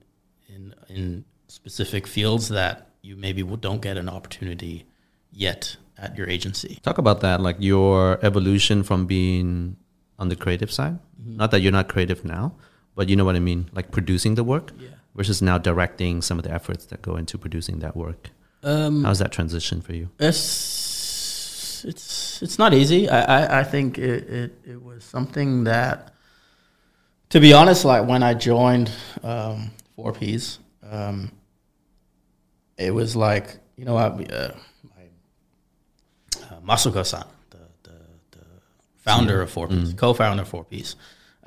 in 0.48 0.76
in 0.90 1.26
specific 1.48 2.06
fields 2.06 2.50
that 2.50 2.90
you 3.02 3.16
maybe 3.16 3.42
don't 3.42 3.82
get 3.82 3.98
an 3.98 4.08
opportunity 4.08 4.86
yet 5.32 5.76
at 5.98 6.16
your 6.16 6.30
agency. 6.30 6.80
Talk 6.84 7.00
about 7.00 7.22
that, 7.22 7.42
like 7.42 7.58
your 7.60 8.24
evolution 8.24 8.84
from 8.84 9.08
being 9.08 9.76
on 10.20 10.30
the 10.30 10.36
creative 10.36 10.72
side. 10.72 11.00
Mm-hmm. 11.20 11.38
Not 11.38 11.50
that 11.52 11.62
you're 11.62 11.72
not 11.72 11.90
creative 11.90 12.24
now, 12.24 12.54
but 12.94 13.10
you 13.10 13.16
know 13.16 13.26
what 13.26 13.36
I 13.36 13.40
mean, 13.40 13.70
like 13.74 13.90
producing 13.90 14.36
the 14.36 14.44
work 14.44 14.72
yeah. 14.78 14.90
Versus 15.16 15.42
now 15.42 15.58
directing 15.58 16.22
some 16.22 16.38
of 16.38 16.44
the 16.44 16.52
efforts 16.52 16.86
that 16.88 17.02
go 17.02 17.16
into 17.16 17.38
producing 17.38 17.80
that 17.80 17.96
work. 17.96 18.30
Um, 18.64 19.04
How's 19.04 19.20
that 19.20 19.32
transition 19.32 19.82
for 19.82 19.94
you? 19.94 20.10
It's 20.20 21.84
it's 21.86 22.42
it's 22.42 22.60
not 22.60 22.74
easy. 22.74 23.10
I 23.10 23.22
I, 23.22 23.60
I 23.60 23.64
think 23.64 23.98
it, 23.98 24.30
it, 24.30 24.62
it 24.66 24.84
was 24.84 25.04
something 25.04 25.64
that, 25.64 26.14
to 27.30 27.40
be 27.40 27.54
honest, 27.54 27.86
like 27.86 28.08
when 28.08 28.24
I 28.24 28.34
joined 28.34 28.92
um, 29.24 29.72
Four 29.96 30.14
Ps, 30.14 30.60
um, 30.90 31.32
it 32.78 32.92
was 32.92 33.16
like 33.16 33.58
you 33.78 33.86
know 33.86 33.96
I, 33.96 34.08
uh, 34.08 34.56
my, 34.84 36.46
uh, 36.50 36.60
Masuko-san, 36.62 37.24
the, 37.50 37.58
the, 37.84 37.96
the 38.32 38.46
founder 38.98 39.42
of 39.42 39.50
Four 39.50 39.68
Ps, 39.68 39.74
mm. 39.74 39.98
co-founder 39.98 40.42
of 40.42 40.50
Four 40.50 40.66
Ps. 40.66 40.96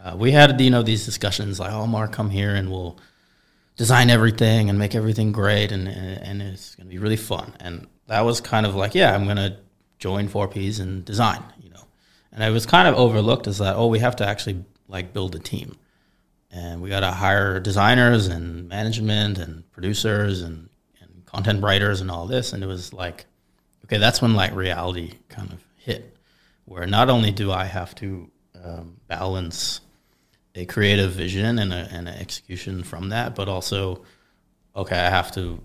Uh, 0.03 0.17
we 0.17 0.33
had 0.33 0.59
you 0.61 0.71
know 0.71 0.83
these 0.83 1.05
discussions 1.05 1.61
like, 1.61 1.73
"Oh, 1.73 1.87
Mark, 1.87 2.13
come 2.13 2.31
here 2.31 2.55
and 2.55 2.71
we'll 2.71 2.99
design 3.83 4.11
everything 4.11 4.71
and 4.71 4.79
make 4.79 4.95
everything 4.95 5.33
great, 5.33 5.73
and 5.73 5.89
and, 5.89 6.41
it's 6.41 6.77
going 6.77 6.87
to 6.87 6.95
be 6.95 6.99
really 6.99 7.17
fun." 7.17 7.53
And 7.59 7.89
that 8.07 8.21
was 8.21 8.41
kind 8.41 8.65
of 8.65 8.77
like, 8.77 8.95
"Yeah, 8.95 9.13
I'm 9.13 9.25
going 9.25 9.43
to 9.49 9.57
join 9.99 10.29
Four 10.29 10.47
Ps 10.47 10.79
and 10.79 11.05
design," 11.05 11.43
you 11.61 11.71
know. 11.71 11.85
And 12.31 12.45
it 12.45 12.51
was 12.51 12.65
kind 12.65 12.87
of 12.87 12.95
overlooked 12.95 13.49
as 13.49 13.59
that, 13.59 13.75
"Oh, 13.75 13.89
we 13.89 13.99
have 13.99 14.15
to 14.17 14.25
actually 14.25 14.65
like 14.87 15.13
build 15.13 15.35
a 15.35 15.41
team." 15.41 15.77
And 16.53 16.81
we 16.81 16.91
got 16.91 17.01
to 17.01 17.11
hire 17.11 17.59
designers 17.59 18.29
and 18.29 18.69
management 18.69 19.39
and 19.39 19.69
producers 19.73 20.43
and 20.43 20.69
and 21.01 21.27
content 21.27 21.61
writers 21.61 22.01
and 22.01 22.09
all 22.09 22.29
this. 22.29 22.53
And 22.53 22.63
it 22.63 22.69
was 22.69 22.93
like, 22.93 23.27
okay, 23.85 23.99
that's 23.99 24.23
when 24.23 24.35
like 24.35 24.55
reality 24.55 25.15
kind 25.29 25.51
of 25.53 25.61
hit, 25.77 26.17
where 26.67 26.87
not 26.87 27.11
only 27.11 27.33
do 27.33 27.51
I 27.51 27.65
have 27.65 27.97
to 27.97 28.31
um, 28.65 29.01
balance 29.09 29.81
a 30.55 30.67
creative 30.67 31.13
vision 31.13 31.59
and, 31.59 31.73
a, 31.73 31.89
and 31.91 32.09
an 32.09 32.15
execution 32.15 32.83
from 32.83 33.09
that, 33.09 33.35
but 33.35 33.49
also, 33.49 34.03
okay, 34.77 34.99
I 34.99 35.11
have 35.11 35.33
to 35.33 35.63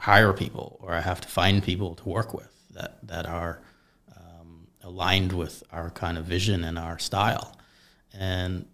hire 0.00 0.32
people 0.32 0.78
or 0.82 0.92
I 0.92 1.00
have 1.00 1.20
to 1.20 1.28
find 1.28 1.62
people 1.62 1.94
to 1.96 2.08
work 2.08 2.34
with 2.34 2.52
that, 2.72 3.06
that 3.06 3.26
are 3.26 3.60
um, 4.16 4.66
aligned 4.82 5.32
with 5.32 5.62
our 5.72 5.90
kind 5.90 6.18
of 6.18 6.24
vision 6.24 6.64
and 6.64 6.78
our 6.78 6.98
style. 6.98 7.56
And 8.12 8.66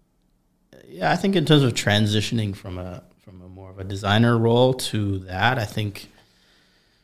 yeah, 0.87 1.11
I 1.11 1.15
think 1.15 1.35
in 1.35 1.45
terms 1.45 1.63
of 1.63 1.73
transitioning 1.73 2.55
from 2.55 2.77
a 2.77 3.03
from 3.23 3.41
a 3.41 3.47
more 3.47 3.69
of 3.69 3.79
a 3.79 3.83
designer 3.85 4.37
role 4.37 4.73
to 4.73 5.19
that, 5.19 5.57
I 5.57 5.63
think 5.63 6.09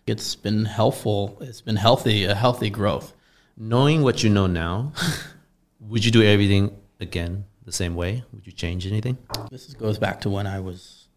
it's 0.05 0.36
been 0.36 0.65
helpful. 0.65 1.38
It's 1.39 1.62
been 1.62 1.77
healthy, 1.77 2.25
a 2.25 2.36
healthy 2.36 2.69
growth. 2.69 3.13
Knowing 3.55 4.01
what 4.01 4.21
you 4.21 4.29
know 4.29 4.47
now, 4.47 4.91
would 5.79 6.03
you 6.03 6.12
do 6.12 6.21
everything 6.21 6.75
again 6.99 7.45
the 7.69 7.75
same 7.75 7.95
way? 7.95 8.23
Would 8.34 8.45
you 8.45 8.51
change 8.51 8.88
anything? 8.88 9.17
This 9.51 9.73
goes 9.73 9.97
back 9.97 10.21
to 10.21 10.29
when 10.29 10.47
I 10.47 10.60
was 10.60 11.08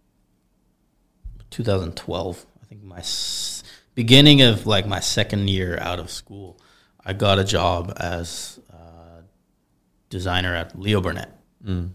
2012. 1.50 2.46
I 2.62 2.66
think 2.66 2.82
my 2.82 2.98
s- 2.98 3.62
beginning 3.94 4.42
of 4.42 4.66
like 4.66 4.86
my 4.86 5.00
second 5.00 5.48
year 5.48 5.78
out 5.80 5.98
of 5.98 6.10
school, 6.10 6.60
I 7.04 7.14
got 7.14 7.38
a 7.38 7.44
job 7.44 7.92
as 7.96 8.60
a 8.70 9.22
designer 10.10 10.54
at 10.54 10.78
Leo 10.78 11.00
Burnett. 11.00 11.30
Mm. 11.64 11.92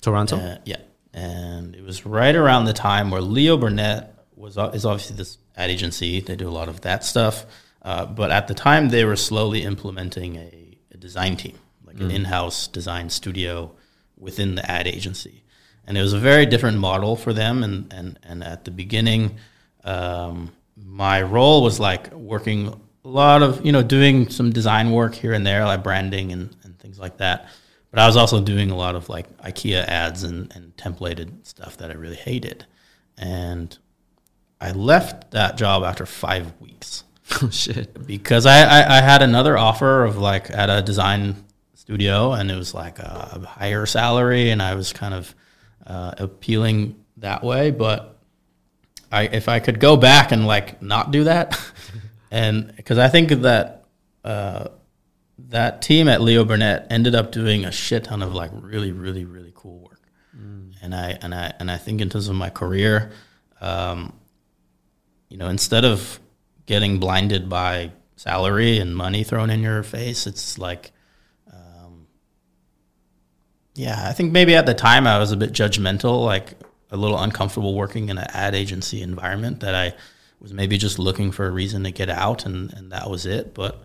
Toronto? 0.00 0.36
Uh, 0.36 0.58
yeah 0.64 0.76
and 1.16 1.74
it 1.74 1.82
was 1.82 2.04
right 2.04 2.36
around 2.36 2.66
the 2.66 2.74
time 2.74 3.10
where 3.10 3.22
Leo 3.22 3.56
Burnett 3.56 4.14
was 4.36 4.58
is 4.74 4.84
obviously 4.84 5.16
this 5.16 5.38
ad 5.56 5.70
agency. 5.70 6.20
They 6.20 6.36
do 6.36 6.46
a 6.46 6.50
lot 6.50 6.68
of 6.68 6.82
that 6.82 7.02
stuff, 7.02 7.46
uh, 7.82 8.04
but 8.04 8.30
at 8.30 8.46
the 8.48 8.54
time 8.54 8.90
they 8.90 9.04
were 9.04 9.16
slowly 9.16 9.62
implementing 9.62 10.36
a, 10.36 10.78
a 10.92 10.96
design 10.98 11.36
team, 11.36 11.58
like 11.86 11.96
mm. 11.96 12.04
an 12.04 12.10
in-house 12.10 12.68
design 12.68 13.08
studio 13.08 13.72
within 14.18 14.54
the 14.54 14.70
ad 14.70 14.86
agency, 14.86 15.44
and 15.86 15.96
it 15.96 16.02
was 16.02 16.12
a 16.12 16.18
very 16.18 16.46
different 16.46 16.78
model 16.78 17.16
for 17.16 17.32
them. 17.32 17.62
And 17.62 17.92
and 17.92 18.18
and 18.22 18.44
at 18.44 18.64
the 18.64 18.70
beginning, 18.70 19.36
um, 19.84 20.52
my 20.76 21.22
role 21.22 21.62
was 21.62 21.80
like 21.80 22.12
working 22.12 22.68
a 23.04 23.08
lot 23.08 23.42
of 23.42 23.64
you 23.64 23.72
know 23.72 23.82
doing 23.82 24.28
some 24.28 24.50
design 24.50 24.90
work 24.90 25.14
here 25.14 25.32
and 25.32 25.46
there, 25.46 25.64
like 25.64 25.82
branding 25.82 26.32
and, 26.32 26.54
and 26.64 26.78
things 26.78 26.98
like 26.98 27.18
that 27.18 27.48
but 27.96 28.02
I 28.02 28.06
was 28.08 28.16
also 28.18 28.42
doing 28.42 28.70
a 28.70 28.76
lot 28.76 28.94
of 28.94 29.08
like 29.08 29.34
IKEA 29.38 29.82
ads 29.86 30.22
and, 30.22 30.54
and 30.54 30.76
templated 30.76 31.46
stuff 31.46 31.78
that 31.78 31.90
I 31.90 31.94
really 31.94 32.16
hated. 32.16 32.66
And 33.16 33.74
I 34.60 34.72
left 34.72 35.30
that 35.30 35.56
job 35.56 35.82
after 35.82 36.04
five 36.04 36.52
weeks. 36.60 37.04
Oh 37.42 37.50
shit! 37.50 38.06
Because 38.06 38.46
I, 38.46 38.62
I, 38.62 38.98
I, 38.98 39.00
had 39.00 39.20
another 39.20 39.58
offer 39.58 40.04
of 40.04 40.16
like 40.16 40.48
at 40.48 40.70
a 40.70 40.80
design 40.80 41.44
studio, 41.86 42.32
and 42.32 42.50
it 42.50 42.56
was 42.56 42.74
like 42.74 42.98
a 42.98 43.46
higher 43.46 43.86
salary, 43.86 44.50
and 44.50 44.60
I 44.60 44.74
was 44.74 44.92
kind 44.92 45.14
of 45.14 45.32
uh, 45.86 46.14
appealing 46.18 46.96
that 47.18 47.44
way. 47.44 47.70
But 47.70 48.18
I 49.12 49.22
if 49.22 49.48
I 49.48 49.60
could 49.60 49.78
go 49.78 49.96
back 49.96 50.32
and 50.32 50.48
like 50.48 50.82
not 50.82 51.12
do 51.12 51.24
that, 51.24 51.58
and 52.32 52.74
because 52.74 52.98
I 52.98 53.06
think 53.06 53.30
that 53.30 53.84
uh, 54.24 54.66
that 55.38 55.80
team 55.80 56.08
at 56.08 56.20
Leo 56.20 56.44
Burnett 56.44 56.88
ended 56.90 57.14
up 57.14 57.30
doing 57.30 57.64
a 57.64 57.70
shit 57.70 58.02
ton 58.02 58.20
of 58.20 58.34
like 58.34 58.50
really, 58.52 58.90
really, 58.90 59.24
really 59.24 59.52
cool 59.54 59.78
work. 59.78 60.02
Mm. 60.36 60.74
And 60.82 60.92
I 60.92 61.16
and 61.22 61.32
I 61.32 61.52
and 61.60 61.70
I 61.70 61.76
think 61.76 62.00
in 62.00 62.10
terms 62.10 62.28
of 62.28 62.34
my 62.34 62.50
career, 62.50 63.12
um, 63.60 64.12
you 65.28 65.36
know, 65.36 65.46
instead 65.46 65.84
of 65.84 66.18
getting 66.66 66.98
blinded 66.98 67.48
by 67.48 67.92
salary 68.16 68.80
and 68.80 68.96
money 68.96 69.22
thrown 69.22 69.50
in 69.50 69.60
your 69.60 69.84
face, 69.84 70.26
it's 70.26 70.58
like, 70.58 70.90
yeah, 73.76 74.08
I 74.08 74.12
think 74.12 74.32
maybe 74.32 74.54
at 74.54 74.66
the 74.66 74.74
time 74.74 75.06
I 75.06 75.18
was 75.18 75.32
a 75.32 75.36
bit 75.36 75.52
judgmental, 75.52 76.24
like 76.24 76.54
a 76.90 76.96
little 76.96 77.18
uncomfortable 77.18 77.74
working 77.74 78.08
in 78.08 78.18
an 78.18 78.26
ad 78.30 78.54
agency 78.54 79.02
environment 79.02 79.60
that 79.60 79.74
I 79.74 79.94
was 80.40 80.52
maybe 80.52 80.78
just 80.78 80.98
looking 80.98 81.30
for 81.30 81.46
a 81.46 81.50
reason 81.50 81.84
to 81.84 81.90
get 81.90 82.08
out, 82.08 82.46
and 82.46 82.72
and 82.72 82.92
that 82.92 83.10
was 83.10 83.26
it, 83.26 83.54
but 83.54 83.84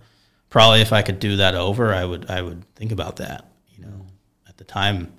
probably 0.49 0.81
if 0.81 0.93
I 0.93 1.01
could 1.01 1.19
do 1.19 1.37
that 1.37 1.55
over, 1.55 1.93
I 1.93 2.05
would 2.05 2.29
I 2.29 2.41
would 2.41 2.63
think 2.75 2.91
about 2.91 3.17
that. 3.17 3.45
You 3.75 3.85
know, 3.85 4.05
at 4.47 4.57
the 4.57 4.63
time, 4.63 5.11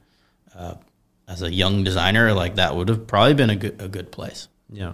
uh, 0.54 0.74
as 1.28 1.42
a 1.42 1.52
young 1.52 1.84
designer, 1.84 2.32
like 2.32 2.56
that 2.56 2.74
would 2.74 2.88
have 2.88 3.06
probably 3.06 3.34
been 3.34 3.50
a 3.50 3.56
good 3.56 3.80
a 3.80 3.88
good 3.88 4.10
place. 4.10 4.48
Yeah. 4.70 4.92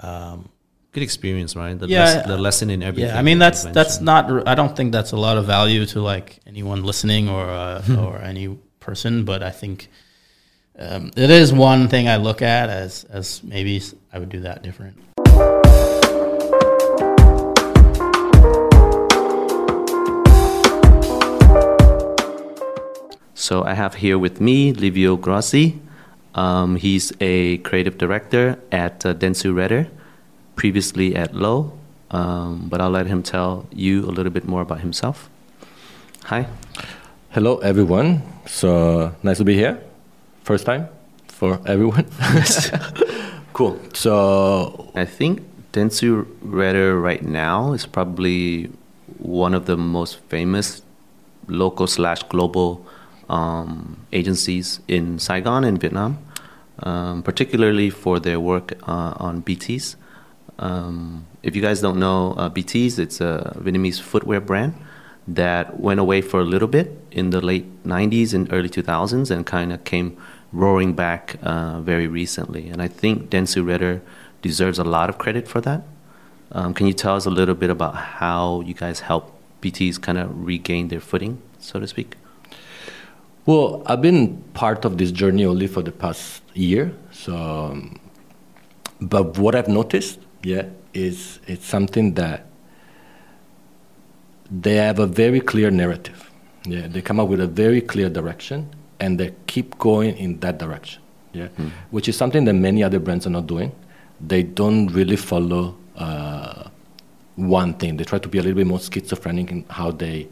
Um, 0.00 0.48
good 0.92 1.02
experience, 1.02 1.54
right? 1.54 1.78
The 1.78 1.88
yeah, 1.88 2.04
les- 2.04 2.26
the 2.26 2.38
lesson 2.38 2.70
in 2.70 2.82
everything. 2.82 3.10
Yeah, 3.10 3.18
I 3.18 3.22
mean 3.22 3.38
that's 3.38 3.64
that's 3.64 4.00
not. 4.00 4.48
I 4.48 4.54
don't 4.54 4.74
think 4.76 4.92
that's 4.92 5.12
a 5.12 5.16
lot 5.16 5.36
of 5.36 5.46
value 5.46 5.84
to 5.86 6.00
like 6.00 6.40
anyone 6.46 6.82
listening 6.82 7.28
or 7.28 7.44
uh, 7.44 7.82
or 7.98 8.18
any 8.18 8.56
person, 8.88 9.22
but 9.24 9.42
I 9.42 9.50
think 9.50 9.90
um, 10.78 11.10
it 11.14 11.28
is 11.28 11.52
one 11.52 11.88
thing 11.88 12.08
I 12.08 12.16
look 12.16 12.40
at 12.40 12.70
as 12.70 13.04
as 13.10 13.42
maybe 13.44 13.82
I 14.12 14.18
would 14.18 14.30
do 14.30 14.40
that 14.48 14.62
different. 14.62 14.96
So 23.34 23.64
I 23.64 23.74
have 23.74 23.94
here 24.04 24.18
with 24.18 24.40
me 24.40 24.72
Livio 24.72 25.16
Grossi. 25.16 25.66
Um, 26.34 26.76
he's 26.76 27.12
a 27.20 27.58
creative 27.58 27.98
director 27.98 28.58
at 28.72 29.04
uh, 29.04 29.12
Dentsu 29.12 29.54
Redder, 29.54 29.88
previously 30.56 31.14
at 31.14 31.34
Lowe. 31.34 31.72
Um, 32.10 32.68
but 32.70 32.80
I'll 32.80 32.96
let 33.00 33.06
him 33.06 33.22
tell 33.22 33.66
you 33.70 34.04
a 34.04 34.12
little 34.16 34.32
bit 34.32 34.46
more 34.46 34.62
about 34.62 34.80
himself. 34.80 35.28
Hi. 36.24 36.46
Hello, 37.30 37.58
everyone. 37.58 38.22
So 38.46 39.14
nice 39.22 39.36
to 39.36 39.44
be 39.44 39.54
here. 39.54 39.78
First 40.44 40.64
time 40.64 40.88
for 41.26 41.60
everyone. 41.66 42.06
cool. 43.52 43.78
So 43.92 44.90
I 44.94 45.04
think 45.04 45.42
Dentsu 45.74 46.26
Redder 46.40 46.98
right 46.98 47.22
now 47.22 47.74
is 47.74 47.84
probably 47.84 48.70
one 49.18 49.52
of 49.52 49.66
the 49.66 49.76
most 49.76 50.20
famous 50.30 50.80
local 51.48 51.86
slash 51.86 52.22
global 52.22 52.86
um, 53.28 54.06
agencies 54.10 54.80
in 54.88 55.18
Saigon 55.18 55.64
in 55.64 55.76
Vietnam, 55.76 56.16
um, 56.82 57.22
particularly 57.22 57.90
for 57.90 58.18
their 58.18 58.40
work 58.40 58.72
uh, 58.88 59.12
on 59.18 59.42
Biti's. 59.42 59.96
Um, 60.58 61.26
if 61.42 61.54
you 61.54 61.60
guys 61.60 61.82
don't 61.82 61.98
know 61.98 62.32
uh, 62.38 62.48
Biti's, 62.48 62.98
it's 62.98 63.20
a 63.20 63.54
Vietnamese 63.60 64.00
footwear 64.00 64.40
brand 64.40 64.72
that 65.28 65.78
went 65.78 66.00
away 66.00 66.22
for 66.22 66.40
a 66.40 66.44
little 66.44 66.68
bit 66.68 66.96
in 67.10 67.30
the 67.30 67.40
late 67.40 67.84
90s 67.84 68.32
and 68.32 68.50
early 68.50 68.68
2000s 68.68 69.30
and 69.30 69.44
kind 69.44 69.72
of 69.72 69.84
came 69.84 70.16
roaring 70.52 70.94
back 70.94 71.36
uh, 71.42 71.80
very 71.82 72.06
recently. 72.06 72.68
And 72.70 72.80
I 72.80 72.88
think 72.88 73.28
Dentsu 73.28 73.64
Redder 73.66 74.00
deserves 74.40 74.78
a 74.78 74.84
lot 74.84 75.10
of 75.10 75.18
credit 75.18 75.46
for 75.46 75.60
that. 75.60 75.82
Um, 76.52 76.72
can 76.72 76.86
you 76.86 76.94
tell 76.94 77.14
us 77.14 77.26
a 77.26 77.30
little 77.30 77.54
bit 77.54 77.68
about 77.68 77.94
how 77.94 78.62
you 78.62 78.72
guys 78.72 79.00
help 79.00 79.38
Biti's 79.60 79.98
kind 79.98 80.16
of 80.16 80.46
regain 80.46 80.88
their 80.88 81.00
footing, 81.00 81.42
so 81.58 81.78
to 81.78 81.86
speak? 81.86 82.16
Well, 83.44 83.82
I've 83.84 84.00
been 84.00 84.42
part 84.54 84.86
of 84.86 84.96
this 84.96 85.12
journey 85.12 85.44
only 85.44 85.66
for 85.66 85.82
the 85.82 85.92
past 85.92 86.42
year. 86.54 86.94
So, 87.10 87.36
um, 87.36 88.00
but 89.00 89.36
what 89.36 89.54
I've 89.54 89.68
noticed, 89.68 90.20
yeah, 90.42 90.66
is 90.94 91.38
it's 91.46 91.66
something 91.66 92.14
that 92.14 92.46
they 94.50 94.76
have 94.76 94.98
a 94.98 95.06
very 95.06 95.40
clear 95.40 95.70
narrative. 95.70 96.30
Yeah, 96.64 96.86
they 96.86 97.02
come 97.02 97.20
up 97.20 97.28
with 97.28 97.40
a 97.40 97.46
very 97.46 97.80
clear 97.80 98.08
direction, 98.08 98.68
and 99.00 99.18
they 99.18 99.34
keep 99.46 99.78
going 99.78 100.16
in 100.16 100.40
that 100.40 100.58
direction. 100.58 101.02
Yeah, 101.32 101.48
mm. 101.58 101.70
which 101.90 102.08
is 102.08 102.16
something 102.16 102.44
that 102.44 102.54
many 102.54 102.82
other 102.82 102.98
brands 102.98 103.26
are 103.26 103.30
not 103.30 103.46
doing. 103.46 103.72
They 104.20 104.42
don't 104.42 104.88
really 104.88 105.16
follow 105.16 105.76
uh, 105.96 106.68
one 107.36 107.74
thing. 107.74 107.96
They 107.96 108.04
try 108.04 108.18
to 108.18 108.28
be 108.28 108.38
a 108.38 108.42
little 108.42 108.56
bit 108.56 108.66
more 108.66 108.80
schizophrenic 108.80 109.50
in 109.50 109.64
how 109.70 109.90
they 109.92 110.28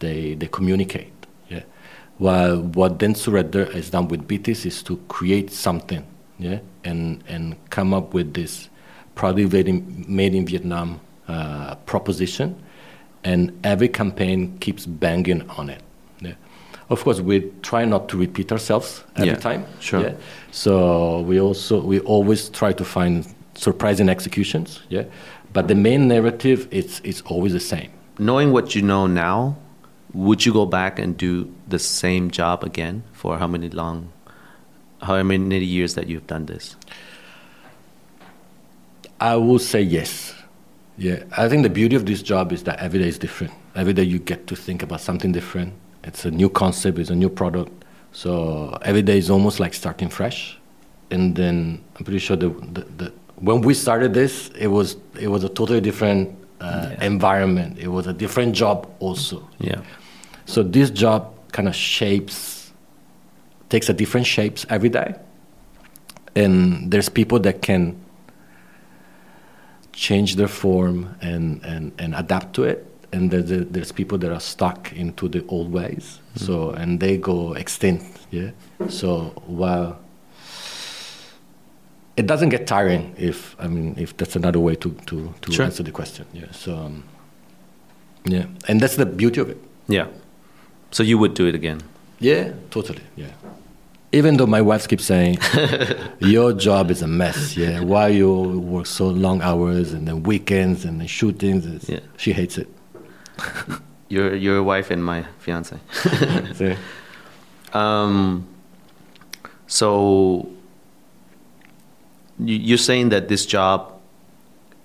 they 0.00 0.34
they 0.34 0.46
communicate. 0.46 1.12
Yeah, 1.48 1.62
while 2.18 2.60
what 2.60 2.98
Dentsu 2.98 3.32
Redder 3.32 3.66
has 3.72 3.90
done 3.90 4.08
with 4.08 4.26
Biti's 4.26 4.66
is 4.66 4.82
to 4.84 4.96
create 5.08 5.50
something. 5.50 6.04
Yeah, 6.38 6.60
and 6.84 7.22
and 7.28 7.56
come 7.70 7.94
up 7.94 8.14
with 8.14 8.34
this 8.34 8.68
proudly 9.14 9.46
made 10.06 10.34
in 10.34 10.46
Vietnam 10.46 11.00
uh, 11.26 11.74
proposition, 11.86 12.54
and 13.28 13.52
every 13.62 13.88
campaign 13.88 14.56
keeps 14.58 14.86
banging 14.86 15.42
on 15.50 15.68
it. 15.68 15.82
Yeah. 16.22 16.32
Of 16.88 17.04
course, 17.04 17.20
we 17.20 17.40
try 17.62 17.84
not 17.84 18.08
to 18.08 18.16
repeat 18.16 18.50
ourselves 18.50 19.04
every 19.16 19.28
yeah, 19.28 19.36
time. 19.36 19.66
Sure. 19.80 20.00
Yeah. 20.00 20.14
So 20.50 21.20
we 21.20 21.38
also 21.38 21.82
we 21.82 22.00
always 22.00 22.48
try 22.48 22.72
to 22.72 22.84
find 22.84 23.26
surprising 23.54 24.08
executions. 24.08 24.80
Yeah. 24.88 25.04
But 25.52 25.68
the 25.68 25.74
main 25.74 26.08
narrative 26.08 26.68
is 26.70 27.00
is 27.00 27.22
always 27.26 27.52
the 27.52 27.60
same. 27.60 27.90
Knowing 28.18 28.50
what 28.50 28.74
you 28.74 28.82
know 28.82 29.06
now, 29.06 29.56
would 30.14 30.46
you 30.46 30.52
go 30.52 30.64
back 30.64 30.98
and 30.98 31.16
do 31.16 31.52
the 31.68 31.78
same 31.78 32.30
job 32.30 32.64
again 32.64 33.02
for 33.12 33.38
how 33.38 33.46
many 33.46 33.68
long, 33.68 34.10
how 35.02 35.22
many 35.22 35.64
years 35.64 35.94
that 35.94 36.08
you've 36.08 36.26
done 36.26 36.46
this? 36.46 36.76
I 39.20 39.36
will 39.36 39.58
say 39.58 39.82
yes. 39.82 40.37
Yeah, 40.98 41.22
I 41.36 41.48
think 41.48 41.62
the 41.62 41.70
beauty 41.70 41.94
of 41.94 42.06
this 42.06 42.22
job 42.22 42.52
is 42.52 42.64
that 42.64 42.80
every 42.80 42.98
day 42.98 43.08
is 43.08 43.18
different. 43.18 43.52
Every 43.76 43.92
day 43.92 44.02
you 44.02 44.18
get 44.18 44.48
to 44.48 44.56
think 44.56 44.82
about 44.82 45.00
something 45.00 45.30
different. 45.30 45.72
It's 46.02 46.24
a 46.24 46.30
new 46.30 46.50
concept, 46.50 46.98
it's 46.98 47.10
a 47.10 47.14
new 47.14 47.28
product. 47.28 47.84
So 48.12 48.76
every 48.82 49.02
day 49.02 49.16
is 49.16 49.30
almost 49.30 49.60
like 49.60 49.74
starting 49.74 50.08
fresh. 50.08 50.58
And 51.10 51.36
then 51.36 51.84
I'm 51.96 52.04
pretty 52.04 52.18
sure 52.18 52.36
the, 52.36 52.48
the, 52.48 52.80
the 52.96 53.12
when 53.36 53.60
we 53.60 53.74
started 53.74 54.12
this, 54.12 54.48
it 54.58 54.66
was 54.66 54.96
it 55.18 55.28
was 55.28 55.44
a 55.44 55.48
totally 55.48 55.80
different 55.80 56.36
uh, 56.60 56.90
yeah. 56.90 57.04
environment. 57.04 57.78
It 57.78 57.88
was 57.88 58.06
a 58.06 58.12
different 58.12 58.54
job 58.54 58.90
also. 58.98 59.48
Yeah. 59.60 59.80
So 60.46 60.62
this 60.62 60.90
job 60.90 61.32
kind 61.52 61.68
of 61.68 61.76
shapes, 61.76 62.72
takes 63.68 63.88
a 63.88 63.92
different 63.92 64.26
shapes 64.26 64.66
every 64.68 64.88
day, 64.88 65.14
and 66.34 66.90
there's 66.90 67.08
people 67.08 67.38
that 67.40 67.62
can 67.62 67.96
change 69.98 70.36
their 70.36 70.48
form 70.48 71.16
and, 71.20 71.62
and, 71.64 71.92
and 71.98 72.14
adapt 72.14 72.54
to 72.54 72.62
it. 72.62 72.86
And 73.12 73.30
there's, 73.30 73.66
there's 73.68 73.90
people 73.90 74.16
that 74.18 74.30
are 74.30 74.40
stuck 74.40 74.92
into 74.92 75.28
the 75.28 75.44
old 75.48 75.72
ways. 75.72 76.20
Mm-hmm. 76.36 76.46
So, 76.46 76.70
and 76.70 77.00
they 77.00 77.16
go 77.18 77.54
extinct. 77.54 78.26
Yeah. 78.30 78.50
So 78.88 79.32
while 79.46 79.98
it 82.16 82.26
doesn't 82.26 82.50
get 82.50 82.66
tiring 82.66 83.14
if, 83.18 83.56
I 83.58 83.66
mean, 83.66 83.96
if 83.98 84.16
that's 84.16 84.36
another 84.36 84.60
way 84.60 84.76
to, 84.76 84.90
to, 85.06 85.34
to 85.40 85.52
sure. 85.52 85.64
answer 85.64 85.82
the 85.82 85.90
question. 85.90 86.26
Yeah. 86.32 86.52
So, 86.52 86.76
um, 86.76 87.02
yeah. 88.24 88.46
And 88.68 88.80
that's 88.80 88.96
the 88.96 89.06
beauty 89.06 89.40
of 89.40 89.50
it. 89.50 89.58
Yeah. 89.88 90.06
So 90.92 91.02
you 91.02 91.18
would 91.18 91.34
do 91.34 91.46
it 91.46 91.54
again? 91.54 91.80
Yeah, 92.20 92.52
totally. 92.70 93.02
Yeah 93.16 93.30
even 94.12 94.36
though 94.36 94.46
my 94.46 94.62
wife 94.62 94.88
keeps 94.88 95.04
saying 95.04 95.38
your 96.20 96.52
job 96.52 96.90
is 96.90 97.02
a 97.02 97.06
mess 97.06 97.56
yeah. 97.56 97.80
Why 97.80 98.08
you 98.08 98.32
work 98.60 98.86
so 98.86 99.08
long 99.08 99.42
hours 99.42 99.92
and 99.92 100.08
then 100.08 100.22
weekends 100.22 100.84
and 100.84 101.00
then 101.00 101.06
shootings? 101.06 101.88
Yeah. 101.88 102.00
she 102.16 102.32
hates 102.32 102.58
it. 102.58 102.68
Your 104.10 104.34
your 104.34 104.62
wife 104.62 104.90
and 104.90 105.04
my 105.04 105.24
fiance. 105.38 105.78
Um, 107.74 108.48
so 109.66 110.48
you're 112.38 112.78
saying 112.78 113.10
that 113.10 113.28
this 113.28 113.44
job 113.44 113.92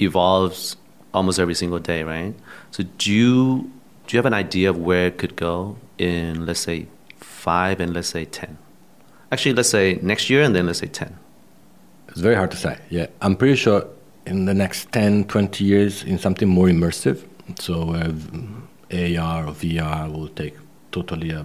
evolves 0.01 0.75
almost 1.13 1.39
every 1.39 1.55
single 1.55 1.79
day 1.79 2.03
right? 2.03 2.35
So 2.71 2.83
do 2.97 3.13
you 3.13 3.71
do 4.07 4.17
you 4.17 4.17
have 4.17 4.25
an 4.25 4.33
idea 4.33 4.69
of 4.69 4.77
where 4.77 5.07
it 5.07 5.17
could 5.17 5.37
go 5.37 5.77
in 5.97 6.45
let's 6.45 6.59
say 6.59 6.87
five 7.15 7.79
and 7.79 7.93
let's 7.93 8.09
say 8.09 8.25
ten 8.25 8.57
Actually, 9.33 9.53
let's 9.53 9.69
say 9.69 9.97
next 10.03 10.29
year 10.29 10.43
and 10.43 10.55
then 10.55 10.67
let's 10.67 10.77
say 10.77 10.85
10. 10.85 11.17
It's 12.09 12.19
very 12.21 12.35
hard 12.35 12.51
to 12.51 12.57
say. 12.57 12.77
Yeah. 12.91 13.07
I'm 13.19 13.35
pretty 13.35 13.55
sure 13.55 13.87
in 14.27 14.45
the 14.45 14.53
next 14.53 14.91
10, 14.91 15.23
20 15.23 15.63
years, 15.63 16.03
in 16.03 16.19
something 16.19 16.47
more 16.47 16.67
immersive. 16.67 17.25
So 17.57 17.95
uh, 17.95 18.11
AR 18.91 19.47
or 19.47 19.53
VR 19.53 20.13
will 20.13 20.27
take 20.27 20.55
totally 20.91 21.31
a, 21.31 21.43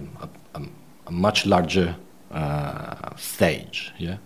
a, 0.53 0.61
a 1.07 1.11
much 1.11 1.47
larger 1.47 1.95
uh, 2.29 3.15
stage. 3.15 3.91
Yeah. 3.97 4.17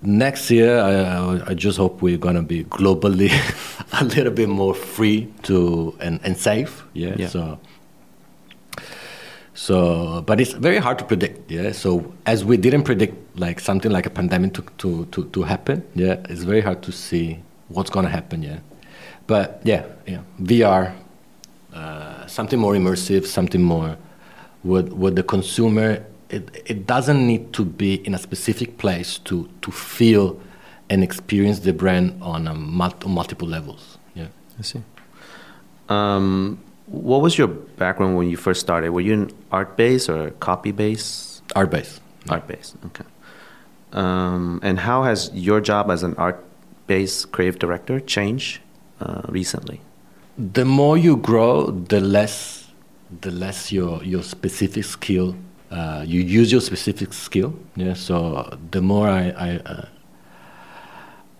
Next 0.00 0.48
year, 0.52 0.78
I, 0.78 1.42
I 1.50 1.54
just 1.54 1.78
hope 1.78 2.02
we're 2.02 2.18
gonna 2.18 2.42
be 2.42 2.62
globally 2.62 3.32
a 4.00 4.04
little 4.04 4.32
bit 4.32 4.48
more 4.48 4.74
free 4.74 5.26
to 5.42 5.96
and, 5.98 6.20
and 6.22 6.36
safe. 6.36 6.84
Yeah. 6.92 7.16
yeah. 7.18 7.26
So 7.26 7.58
so, 9.54 10.22
but 10.26 10.40
it's 10.40 10.52
very 10.52 10.78
hard 10.78 10.98
to 10.98 11.04
predict. 11.04 11.50
Yeah. 11.50 11.70
So 11.72 12.12
as 12.26 12.44
we 12.44 12.56
didn't 12.56 12.82
predict 12.82 13.38
like 13.38 13.60
something 13.60 13.90
like 13.90 14.04
a 14.04 14.10
pandemic 14.10 14.52
to 14.54 14.62
to 14.78 15.06
to, 15.06 15.24
to 15.30 15.42
happen. 15.42 15.84
Yeah. 15.94 16.20
It's 16.28 16.42
very 16.42 16.60
hard 16.60 16.82
to 16.82 16.92
see 16.92 17.38
what's 17.68 17.90
gonna 17.90 18.10
happen. 18.10 18.42
Yeah. 18.42 18.58
But 19.26 19.60
yeah, 19.64 19.86
yeah. 20.06 20.20
VR, 20.42 20.92
uh, 21.72 22.26
something 22.26 22.58
more 22.58 22.74
immersive, 22.74 23.26
something 23.26 23.62
more 23.62 23.96
with 24.64 24.92
with 24.92 25.14
the 25.14 25.22
consumer. 25.22 26.04
It 26.30 26.62
it 26.66 26.86
doesn't 26.86 27.24
need 27.24 27.52
to 27.52 27.64
be 27.64 27.94
in 28.06 28.14
a 28.14 28.18
specific 28.18 28.76
place 28.76 29.18
to 29.18 29.48
to 29.62 29.70
feel 29.70 30.40
and 30.90 31.04
experience 31.04 31.60
the 31.60 31.72
brand 31.72 32.20
on 32.20 32.48
a 32.48 32.54
mul- 32.54 33.06
multiple 33.06 33.48
levels. 33.48 33.98
Yeah. 34.14 34.28
I 34.58 34.62
see. 34.62 34.82
Um, 35.88 36.58
what 36.86 37.22
was 37.22 37.38
your 37.38 37.48
background 37.48 38.16
when 38.16 38.28
you 38.28 38.36
first 38.36 38.60
started? 38.60 38.90
Were 38.90 39.00
you 39.00 39.14
an 39.14 39.30
art 39.50 39.76
base 39.76 40.08
or 40.08 40.30
copy 40.40 40.72
base? 40.72 41.42
Art 41.54 41.70
base. 41.70 42.00
Art 42.28 42.46
base. 42.46 42.74
Okay. 42.86 43.04
Um, 43.92 44.60
and 44.62 44.80
how 44.80 45.04
has 45.04 45.30
your 45.32 45.60
job 45.60 45.90
as 45.90 46.02
an 46.02 46.14
art 46.16 46.42
based 46.86 47.32
creative 47.32 47.58
director 47.58 48.00
changed 48.00 48.60
uh, 49.00 49.22
recently? 49.28 49.80
The 50.36 50.64
more 50.64 50.98
you 50.98 51.16
grow, 51.16 51.70
the 51.70 52.00
less 52.00 52.68
the 53.20 53.30
less 53.30 53.70
your 53.70 54.02
your 54.02 54.22
specific 54.22 54.84
skill 54.84 55.36
uh, 55.74 56.04
you 56.06 56.20
use 56.20 56.52
your 56.52 56.60
specific 56.60 57.12
skill. 57.12 57.54
Yeah. 57.74 57.94
So 57.94 58.56
the 58.70 58.80
more 58.80 59.08
I 59.08 59.30
I, 59.30 59.50
uh, 59.66 59.86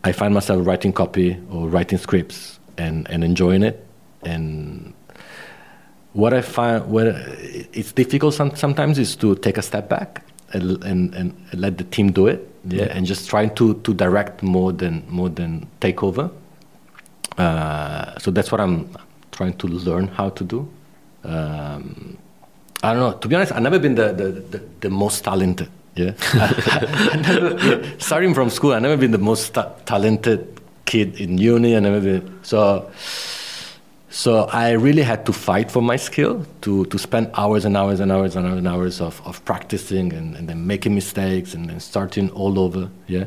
I 0.03 0.13
find 0.13 0.35
myself 0.35 0.67
writing 0.67 0.93
copy 0.93 1.39
or 1.51 1.69
writing 1.69 1.99
scripts 1.99 2.59
and, 2.77 3.09
and 3.09 3.23
enjoying 3.23 3.63
it, 3.63 3.87
and 4.23 4.93
what 6.15 6.33
I 6.33 6.41
find 6.41 6.87
what 6.87 7.07
it's 7.07 7.93
difficult 7.93 8.35
some, 8.35 8.57
sometimes 8.57 8.99
is 8.99 9.15
to 9.17 9.35
take 9.37 9.59
a 9.59 9.63
step 9.63 9.89
back 9.89 10.25
and, 10.53 10.83
and, 10.85 11.15
and 11.15 11.37
let 11.53 11.77
the 11.79 11.85
team 11.85 12.11
do 12.13 12.27
it. 12.27 12.49
Yeah, 12.67 12.85
and 12.85 13.05
just 13.05 13.29
trying 13.29 13.55
to, 13.57 13.75
to 13.75 13.93
direct 13.93 14.43
more 14.43 14.73
than 14.73 15.05
more 15.11 15.29
than 15.29 15.69
take 15.81 16.03
over. 16.03 16.31
Uh, 17.37 18.19
so 18.19 18.31
that's 18.31 18.51
what 18.51 18.61
I'm 18.61 18.89
trying 19.33 19.55
to 19.59 19.67
learn 19.67 20.09
how 20.09 20.31
to 20.31 20.45
do. 20.45 20.69
Um, 21.25 22.17
I 22.83 22.95
don't 22.95 23.01
know. 23.01 23.19
To 23.19 23.29
be 23.29 23.35
honest, 23.35 23.53
I've 23.53 23.63
never 23.63 23.79
been 23.79 23.97
the, 23.97 24.13
the, 24.13 24.29
the, 24.31 24.63
the 24.81 24.91
most 24.91 25.25
talented. 25.25 25.69
Yeah. 25.97 26.13
Never, 27.15 27.85
starting 28.01 28.35
from 28.35 28.51
school, 28.51 28.73
I've 28.73 28.83
never 28.83 28.97
been 28.97 29.13
the 29.13 29.19
most 29.19 29.55
ta- 29.55 29.73
talented 29.87 30.61
kid 30.87 31.21
in 31.21 31.39
uni. 31.39 31.77
I 31.77 31.81
never 31.81 32.01
been. 32.01 32.41
So, 32.43 32.91
so 34.15 34.45
I 34.45 34.71
really 34.71 35.03
had 35.03 35.27
to 35.27 35.33
fight 35.33 35.73
for 35.73 35.83
my 35.83 35.97
skill, 35.97 36.47
to, 36.61 36.85
to 36.85 36.99
spend 36.99 37.31
hours 37.35 37.65
and 37.65 37.77
hours 37.77 37.99
and 37.99 38.13
hours 38.13 38.37
and 38.37 38.47
hours, 38.47 38.59
and 38.59 38.69
hours 38.69 39.01
of, 39.01 39.21
of 39.27 39.45
practicing 39.45 40.13
and, 40.13 40.37
and 40.37 40.49
then 40.49 40.69
making 40.69 40.95
mistakes 40.95 41.53
and 41.53 41.69
then 41.69 41.81
starting 41.81 42.31
all 42.31 42.61
over. 42.61 42.89
Yeah. 43.09 43.25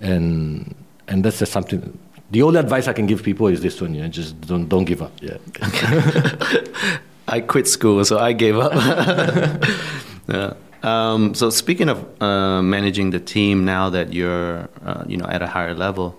And, 0.00 0.76
and 1.08 1.24
that's 1.24 1.40
just 1.40 1.50
something 1.50 1.98
the 2.30 2.42
only 2.42 2.58
advice 2.58 2.88
I 2.88 2.94
can 2.94 3.06
give 3.06 3.22
people 3.22 3.48
is 3.48 3.60
this 3.60 3.80
one: 3.80 3.94
yeah, 3.94 4.08
just 4.08 4.40
don't 4.40 4.66
don't 4.66 4.84
give 4.86 5.02
up. 5.02 5.12
Yeah. 5.20 5.36
I 7.28 7.40
quit 7.40 7.68
school, 7.68 8.04
so 8.04 8.18
I 8.18 8.32
gave 8.32 8.56
up. 8.56 8.72
yeah. 10.28 10.54
Um, 10.82 11.34
so 11.34 11.50
speaking 11.50 11.90
of 11.90 12.22
uh, 12.22 12.62
managing 12.62 13.10
the 13.10 13.20
team 13.20 13.66
now 13.66 13.90
that 13.90 14.14
you're 14.14 14.68
uh, 14.84 15.04
you 15.06 15.18
know 15.18 15.26
at 15.26 15.42
a 15.42 15.46
higher 15.46 15.74
level, 15.74 16.16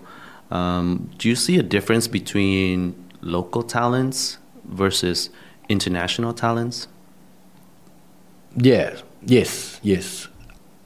um, 0.52 1.10
do 1.18 1.28
you 1.28 1.34
see 1.34 1.58
a 1.58 1.64
difference 1.64 2.06
between 2.06 2.94
local 3.24 3.62
talents 3.62 4.38
versus 4.64 5.30
international 5.68 6.32
talents? 6.32 6.88
Yeah. 8.56 8.96
Yes. 9.26 9.80
Yes. 9.82 10.28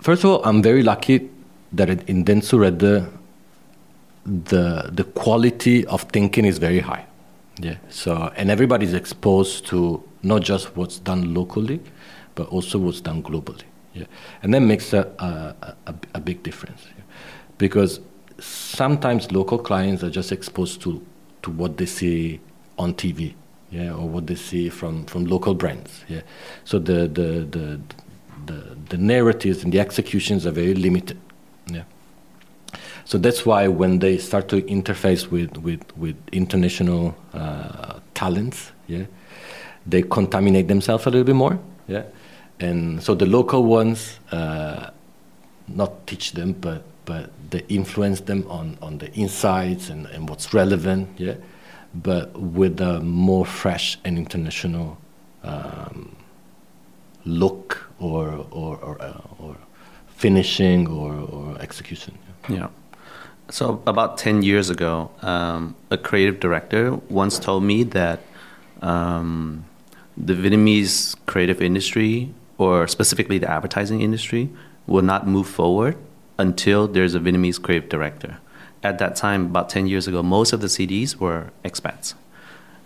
First 0.00 0.24
of 0.24 0.30
all, 0.30 0.44
I'm 0.44 0.62
very 0.62 0.82
lucky 0.82 1.28
that 1.72 1.90
in 2.08 2.24
Dentsu 2.24 2.58
Redder, 2.60 3.08
the 4.24 4.90
the 4.92 5.04
quality 5.04 5.86
of 5.86 6.02
thinking 6.02 6.44
is 6.44 6.58
very 6.58 6.80
high. 6.80 7.04
Yeah. 7.60 7.76
So 7.90 8.32
and 8.36 8.50
everybody's 8.50 8.94
exposed 8.94 9.66
to 9.66 10.02
not 10.22 10.42
just 10.42 10.76
what's 10.76 10.98
done 10.98 11.34
locally, 11.34 11.80
but 12.34 12.48
also 12.48 12.78
what's 12.78 13.00
done 13.00 13.22
globally. 13.22 13.64
Yeah. 13.94 14.06
And 14.42 14.54
that 14.54 14.60
makes 14.60 14.92
a 14.92 15.06
a, 15.18 15.74
a, 15.86 15.94
a 16.14 16.20
big 16.20 16.42
difference. 16.42 16.82
Yeah? 16.96 17.04
Because 17.58 18.00
sometimes 18.38 19.32
local 19.32 19.58
clients 19.58 20.04
are 20.04 20.10
just 20.10 20.30
exposed 20.30 20.80
to 20.82 21.02
to 21.48 21.54
what 21.54 21.76
they 21.78 21.86
see 21.86 22.40
on 22.78 22.94
TV, 22.94 23.34
yeah, 23.70 23.92
or 23.92 24.08
what 24.08 24.26
they 24.26 24.34
see 24.34 24.68
from, 24.68 25.04
from 25.06 25.24
local 25.24 25.54
brands, 25.54 26.04
yeah. 26.08 26.20
So 26.64 26.78
the 26.78 27.08
the 27.08 27.46
the 27.50 27.80
the, 28.46 28.76
the 28.90 28.98
narratives 28.98 29.64
and 29.64 29.72
the 29.72 29.80
executions 29.80 30.46
are 30.46 30.50
very 30.50 30.74
limited, 30.74 31.18
yeah. 31.66 31.84
So 33.04 33.18
that's 33.18 33.46
why 33.46 33.68
when 33.68 33.98
they 33.98 34.18
start 34.18 34.48
to 34.48 34.60
interface 34.62 35.30
with, 35.30 35.56
with, 35.58 35.80
with 35.96 36.16
international 36.30 37.16
uh, 37.32 38.00
talents, 38.14 38.72
yeah, 38.86 39.06
they 39.86 40.02
contaminate 40.02 40.68
themselves 40.68 41.06
a 41.06 41.10
little 41.10 41.24
bit 41.24 41.34
more, 41.34 41.58
yeah. 41.88 42.04
And 42.60 43.02
so 43.02 43.14
the 43.14 43.26
local 43.26 43.64
ones, 43.64 44.18
uh, 44.32 44.90
not 45.68 46.06
teach 46.06 46.32
them, 46.32 46.52
but 46.52 46.82
but 47.08 47.30
they 47.50 47.62
influence 47.70 48.20
them 48.20 48.44
on, 48.50 48.76
on 48.82 48.98
the 48.98 49.10
insights 49.14 49.88
and, 49.88 50.04
and 50.08 50.28
what's 50.28 50.52
relevant, 50.52 51.08
yeah. 51.16 51.36
But 51.94 52.38
with 52.38 52.80
a 52.82 53.00
more 53.00 53.46
fresh 53.46 53.96
and 54.04 54.18
international 54.18 54.98
um, 55.42 56.14
look 57.24 57.90
or 57.98 58.46
or 58.50 58.76
or, 58.76 58.94
uh, 59.00 59.20
or 59.38 59.56
finishing 60.06 60.86
or, 60.86 61.14
or 61.14 61.58
execution. 61.60 62.18
Yeah. 62.48 62.56
yeah. 62.56 62.68
So, 63.50 63.82
about 63.86 64.18
10 64.18 64.42
years 64.42 64.68
ago, 64.68 65.10
um, 65.22 65.74
a 65.90 65.96
creative 65.96 66.38
director 66.38 66.96
once 67.08 67.38
told 67.38 67.62
me 67.64 67.84
that 67.84 68.20
um, 68.82 69.64
the 70.18 70.34
Vietnamese 70.34 71.16
creative 71.24 71.62
industry, 71.62 72.34
or 72.58 72.86
specifically 72.86 73.38
the 73.38 73.50
advertising 73.50 74.02
industry, 74.02 74.50
will 74.86 75.06
not 75.12 75.26
move 75.26 75.48
forward 75.48 75.96
until 76.38 76.86
there's 76.86 77.14
a 77.14 77.20
Vietnamese 77.20 77.60
creative 77.60 77.88
director. 77.88 78.38
At 78.82 78.98
that 78.98 79.16
time, 79.16 79.46
about 79.46 79.68
10 79.68 79.86
years 79.88 80.06
ago, 80.06 80.22
most 80.22 80.52
of 80.52 80.60
the 80.60 80.68
CDs 80.68 81.16
were 81.16 81.50
expats. 81.64 82.14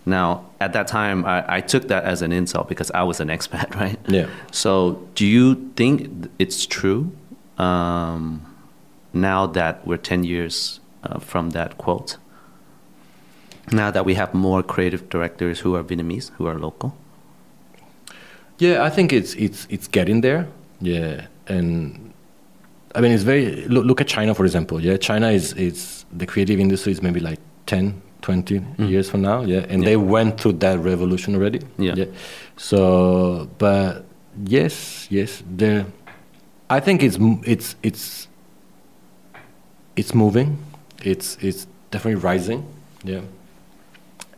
Now, 0.04 0.46
at 0.60 0.72
that 0.72 0.88
time, 0.88 1.24
I, 1.24 1.44
I 1.56 1.60
took 1.60 1.88
that 1.88 2.04
as 2.04 2.22
an 2.22 2.32
insult 2.32 2.68
because 2.68 2.90
I 2.92 3.02
was 3.02 3.20
an 3.20 3.28
expat, 3.36 3.74
right? 3.74 3.98
Yeah. 4.08 4.28
So, 4.50 5.06
do 5.14 5.26
you 5.26 5.70
think 5.76 6.30
it's 6.38 6.66
true? 6.66 7.12
Um, 7.58 8.44
now 9.12 9.46
that 9.46 9.86
we're 9.86 9.98
10 9.98 10.24
years 10.24 10.80
uh, 11.04 11.18
from 11.18 11.50
that 11.50 11.78
quote, 11.78 12.16
now 13.70 13.90
that 13.90 14.04
we 14.04 14.14
have 14.14 14.34
more 14.34 14.62
creative 14.62 15.08
directors 15.08 15.60
who 15.60 15.76
are 15.76 15.84
Vietnamese, 15.84 16.30
who 16.32 16.46
are 16.46 16.58
local? 16.58 16.96
Yeah, 18.58 18.84
I 18.84 18.90
think 18.90 19.12
it's 19.12 19.34
it's 19.34 19.66
it's 19.70 19.88
getting 19.88 20.20
there. 20.20 20.48
Yeah, 20.80 21.26
and 21.46 22.11
I 22.94 23.00
mean 23.00 23.12
it's 23.12 23.22
very 23.22 23.64
look, 23.66 23.84
look 23.84 24.00
at 24.00 24.06
China 24.06 24.34
for 24.34 24.44
example. 24.44 24.80
Yeah, 24.80 24.96
China 24.96 25.30
is 25.30 25.52
is 25.54 26.04
the 26.12 26.26
creative 26.26 26.60
industry 26.60 26.92
is 26.92 27.02
maybe 27.02 27.20
like 27.20 27.38
10, 27.66 28.02
20 28.20 28.60
mm. 28.60 28.88
years 28.88 29.08
from 29.08 29.22
now. 29.22 29.42
Yeah, 29.42 29.64
and 29.68 29.82
yeah. 29.82 29.90
they 29.90 29.96
went 29.96 30.40
through 30.40 30.54
that 30.54 30.78
revolution 30.78 31.34
already. 31.34 31.60
Yeah. 31.78 31.94
yeah. 31.96 32.04
So, 32.56 33.48
but 33.58 34.04
yes, 34.44 35.06
yes, 35.10 35.42
there. 35.46 35.86
I 36.68 36.80
think 36.80 37.02
it's 37.02 37.18
it's 37.44 37.76
it's 37.82 38.28
it's 39.96 40.14
moving. 40.14 40.58
It's 41.02 41.36
it's 41.40 41.66
definitely 41.90 42.20
rising. 42.20 42.66
Yeah. 43.04 43.20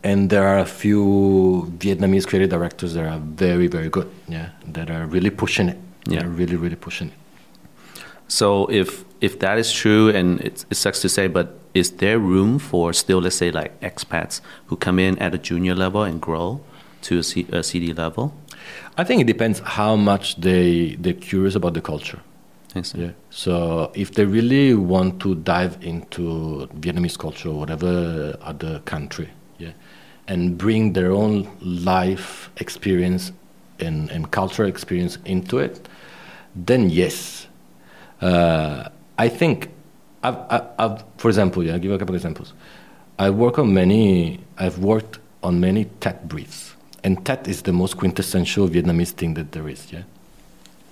And 0.03 0.29
there 0.29 0.47
are 0.47 0.59
a 0.59 0.67
few 0.67 1.73
Vietnamese 1.79 2.27
creative 2.27 2.51
directors 2.51 2.95
that 2.95 3.05
are 3.07 3.19
very 3.19 3.67
very 3.67 3.89
good. 3.89 4.11
Yeah, 4.29 4.51
that 4.67 4.91
are 4.91 5.07
really 5.07 5.31
pushing 5.31 5.69
it. 5.71 5.79
Yeah, 6.07 6.23
really 6.27 6.57
really 6.57 6.77
pushing 6.77 7.09
it. 7.09 7.24
So 8.29 8.67
if 8.67 9.05
if 9.21 9.39
that 9.39 9.59
is 9.59 9.73
true, 9.73 10.09
and 10.11 10.41
it 10.41 10.65
sucks 10.73 11.01
to 11.03 11.09
say, 11.09 11.29
but 11.29 11.59
is 11.73 11.91
there 11.93 12.19
room 12.19 12.59
for 12.59 12.93
still, 12.93 13.21
let's 13.21 13.37
say, 13.37 13.51
like 13.51 13.79
expats 13.81 14.41
who 14.67 14.77
come 14.77 14.99
in 14.99 15.19
at 15.19 15.35
a 15.35 15.39
junior 15.39 15.75
level 15.75 16.03
and 16.03 16.21
grow 16.21 16.61
to 17.03 17.19
a, 17.19 17.23
C, 17.23 17.47
a 17.53 17.63
CD 17.63 17.93
level? 17.93 18.35
I 18.97 19.05
think 19.05 19.21
it 19.21 19.27
depends 19.27 19.61
how 19.61 19.97
much 19.97 20.37
they 20.37 20.97
they're 21.01 21.13
curious 21.13 21.55
about 21.55 21.75
the 21.75 21.81
culture. 21.81 22.21
Yeah. 22.95 23.11
So 23.31 23.93
if 23.95 24.15
they 24.15 24.25
really 24.25 24.75
want 24.75 25.21
to 25.21 25.37
dive 25.37 25.79
into 25.81 26.69
Vietnamese 26.81 27.17
culture 27.17 27.49
or 27.51 27.61
whatever 27.61 28.37
other 28.43 28.81
country, 28.81 29.31
yeah, 29.59 29.73
and 30.27 30.59
bring 30.59 30.93
their 30.93 31.13
own 31.13 31.49
life 31.61 32.51
experience 32.57 33.31
and, 33.79 34.11
and 34.11 34.31
cultural 34.33 34.69
experience 34.69 35.19
into 35.25 35.59
it, 35.59 35.89
then 36.57 36.91
yes. 36.91 37.47
Uh, 38.25 38.89
I 39.19 39.29
think, 39.29 39.69
I've, 40.23 40.37
I've, 40.79 41.05
for 41.19 41.29
example, 41.29 41.63
yeah, 41.63 41.75
I'll 41.75 41.79
give 41.79 41.91
you 41.91 41.95
a 41.95 41.99
couple 41.99 42.15
of 42.15 42.21
examples. 42.21 42.55
I 43.19 43.29
work 43.29 43.59
on 43.59 43.75
many, 43.75 44.41
I've 44.57 44.79
worked 44.79 45.19
on 45.43 45.61
many 45.61 45.85
Tet 46.01 46.27
briefs. 46.27 46.75
And 47.05 47.25
Tet 47.27 47.47
is 47.47 47.63
the 47.63 47.73
most 47.73 47.99
quintessential 47.99 48.67
Vietnamese 48.67 49.11
thing 49.11 49.35
that 49.35 49.53
there 49.53 49.69
is, 49.69 49.93
yeah? 49.93 50.05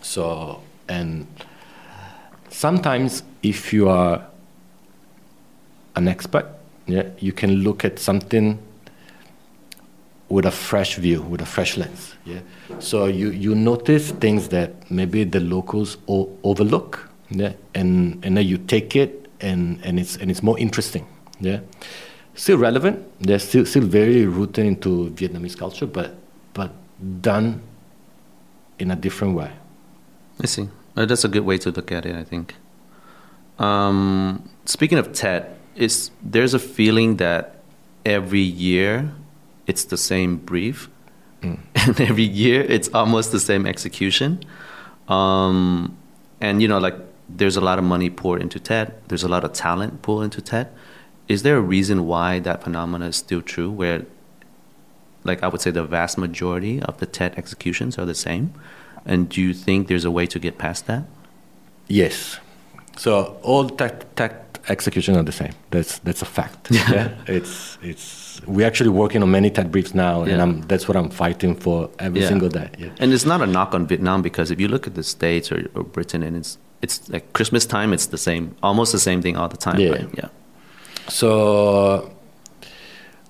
So, 0.03 0.61
and 0.89 1.27
sometimes 2.51 3.23
if 3.43 3.73
you 3.73 3.89
are 3.89 4.27
an 5.97 6.09
expert, 6.09 6.47
yeah, 6.87 7.09
you 7.19 7.33
can 7.33 7.63
look 7.63 7.83
at 7.83 7.99
something 7.99 8.59
with 10.29 10.45
a 10.45 10.51
fresh 10.51 10.97
view, 10.97 11.23
with 11.23 11.41
a 11.41 11.47
fresh 11.47 11.79
lens. 11.79 12.15
Yeah. 12.27 12.41
So 12.79 13.07
you, 13.07 13.31
you 13.31 13.55
notice 13.55 14.11
things 14.11 14.49
that 14.49 14.91
maybe 14.91 15.25
the 15.25 15.41
locals 15.41 15.97
o- 16.09 16.29
overlook. 16.45 17.09
Yeah. 17.33 17.53
And 17.75 18.25
and 18.25 18.37
then 18.37 18.47
you 18.47 18.59
take 18.59 18.95
it 18.95 19.29
and, 19.41 19.81
and 19.85 19.99
it's 19.99 20.17
and 20.17 20.31
it's 20.31 20.43
more 20.43 20.59
interesting. 20.59 21.07
Yeah. 21.41 21.61
Still 22.35 22.59
relevant. 22.59 23.05
They're 23.21 23.39
still 23.39 23.67
still 23.67 23.85
very 23.85 24.27
rooted 24.27 24.67
into 24.67 25.11
Vietnamese 25.11 25.57
culture, 25.57 25.87
but 25.87 26.15
but 26.55 26.73
done 27.21 27.63
in 28.79 28.91
a 28.91 28.97
different 28.97 29.35
way. 29.35 29.51
I 30.41 30.47
see. 30.47 30.69
Uh, 30.97 31.07
that's 31.07 31.25
a 31.25 31.29
good 31.29 31.45
way 31.45 31.59
to 31.59 31.71
look 31.71 31.91
at 31.91 32.05
it, 32.07 32.15
I 32.15 32.25
think. 32.25 32.55
Um, 33.59 34.49
speaking 34.65 34.99
of 34.99 35.13
Tet, 35.13 35.59
is 35.75 36.11
there's 36.23 36.55
a 36.55 36.59
feeling 36.59 37.17
that 37.17 37.57
every 38.05 38.41
year 38.41 39.13
it's 39.67 39.85
the 39.85 39.97
same 39.97 40.37
brief, 40.37 40.91
mm. 41.41 41.59
and 41.75 42.01
every 42.01 42.25
year 42.25 42.63
it's 42.63 42.89
almost 42.93 43.33
the 43.33 43.41
same 43.41 43.67
execution. 43.67 44.41
Um, 45.09 45.97
and 46.41 46.61
you 46.61 46.69
know, 46.69 46.79
like 46.79 46.97
there's 47.37 47.57
a 47.57 47.61
lot 47.61 47.79
of 47.79 47.85
money 47.85 48.11
poured 48.11 48.41
into 48.43 48.59
Tet. 48.61 49.07
There's 49.09 49.23
a 49.23 49.29
lot 49.29 49.45
of 49.45 49.53
talent 49.53 50.03
poured 50.03 50.25
into 50.25 50.41
Tet. 50.41 50.73
Is 51.29 51.43
there 51.43 51.57
a 51.57 51.61
reason 51.61 52.07
why 52.07 52.39
that 52.41 52.63
phenomenon 52.63 53.09
is 53.09 53.17
still 53.17 53.43
true? 53.43 53.71
Where, 53.71 54.03
like 55.25 55.43
I 55.43 55.49
would 55.49 55.61
say, 55.61 55.71
the 55.71 55.85
vast 55.85 56.19
majority 56.19 56.81
of 56.83 56.99
the 56.99 57.07
Tet 57.07 57.39
executions 57.39 57.99
are 57.99 58.05
the 58.05 58.15
same. 58.15 58.53
And 59.07 59.29
do 59.29 59.41
you 59.41 59.55
think 59.55 59.89
there's 59.89 60.05
a 60.05 60.11
way 60.11 60.27
to 60.27 60.39
get 60.39 60.59
past 60.59 60.87
that? 60.87 61.05
Yes. 61.89 62.39
So 62.97 63.39
all 63.43 63.69
Tet, 63.69 64.15
Tet 64.17 64.59
execution 64.69 65.17
are 65.17 65.23
the 65.23 65.33
same. 65.33 65.53
That's 65.71 65.99
that's 66.01 66.23
a 66.23 66.25
fact. 66.27 66.69
yeah. 66.71 67.09
It's 67.27 67.79
it's 67.83 68.41
we're 68.47 68.67
actually 68.67 68.91
working 68.91 69.23
on 69.23 69.31
many 69.31 69.51
Tet 69.51 69.71
briefs 69.73 69.95
now, 69.95 70.25
Yeah. 70.25 70.33
and 70.35 70.43
I'm, 70.43 70.61
that's 70.63 70.87
what 70.89 70.97
I'm 70.97 71.11
fighting 71.11 71.55
for 71.57 71.91
every 71.99 72.21
Yeah. 72.21 72.29
single 72.29 72.49
day. 72.49 72.69
Yeah. 72.79 72.91
And 73.01 73.13
it's 73.13 73.25
not 73.27 73.41
a 73.43 73.47
knock 73.47 73.75
on 73.75 73.87
Vietnam 73.87 74.23
because 74.23 74.51
if 74.51 74.61
you 74.61 74.69
look 74.69 74.87
at 74.87 74.95
the 74.95 75.03
States 75.03 75.51
or, 75.53 75.69
or 75.75 75.83
Britain, 75.85 76.23
and 76.23 76.37
it's 76.37 76.59
it's 76.83 77.09
like 77.09 77.33
Christmas 77.33 77.65
time, 77.65 77.93
it's 77.93 78.07
the 78.07 78.19
same, 78.19 78.55
almost 78.63 78.93
the 78.93 78.99
same 78.99 79.23
thing 79.23 79.37
all 79.37 79.49
the 79.49 79.57
time. 79.57 79.79
Yeah. 79.81 80.05
Yeah. 80.15 80.29
So 81.09 82.13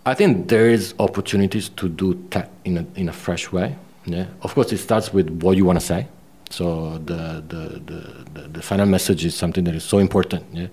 I 0.05 0.14
think 0.14 0.48
there 0.48 0.68
is 0.68 0.94
opportunities 0.98 1.68
to 1.70 1.88
do 1.88 2.14
Tet 2.30 2.50
in 2.64 2.78
a 2.78 2.86
in 2.96 3.09
a 3.09 3.12
fresh 3.12 3.53
way. 3.53 3.76
Yeah. 4.07 4.26
Of 4.42 4.55
course, 4.55 4.72
it 4.72 4.78
starts 4.78 5.12
with 5.12 5.28
what 5.42 5.57
you 5.57 5.64
want 5.64 5.78
to 5.80 5.86
say. 5.86 6.07
So 6.50 6.98
the 7.05 7.42
the, 7.46 7.80
the 7.86 8.00
the 8.34 8.48
the 8.48 8.62
final 8.62 8.86
message 8.86 9.24
is 9.24 9.34
something 9.34 9.64
that 9.64 9.74
is 9.74 9.84
so 9.84 9.98
important. 9.98 10.44
Yeah. 10.53 10.68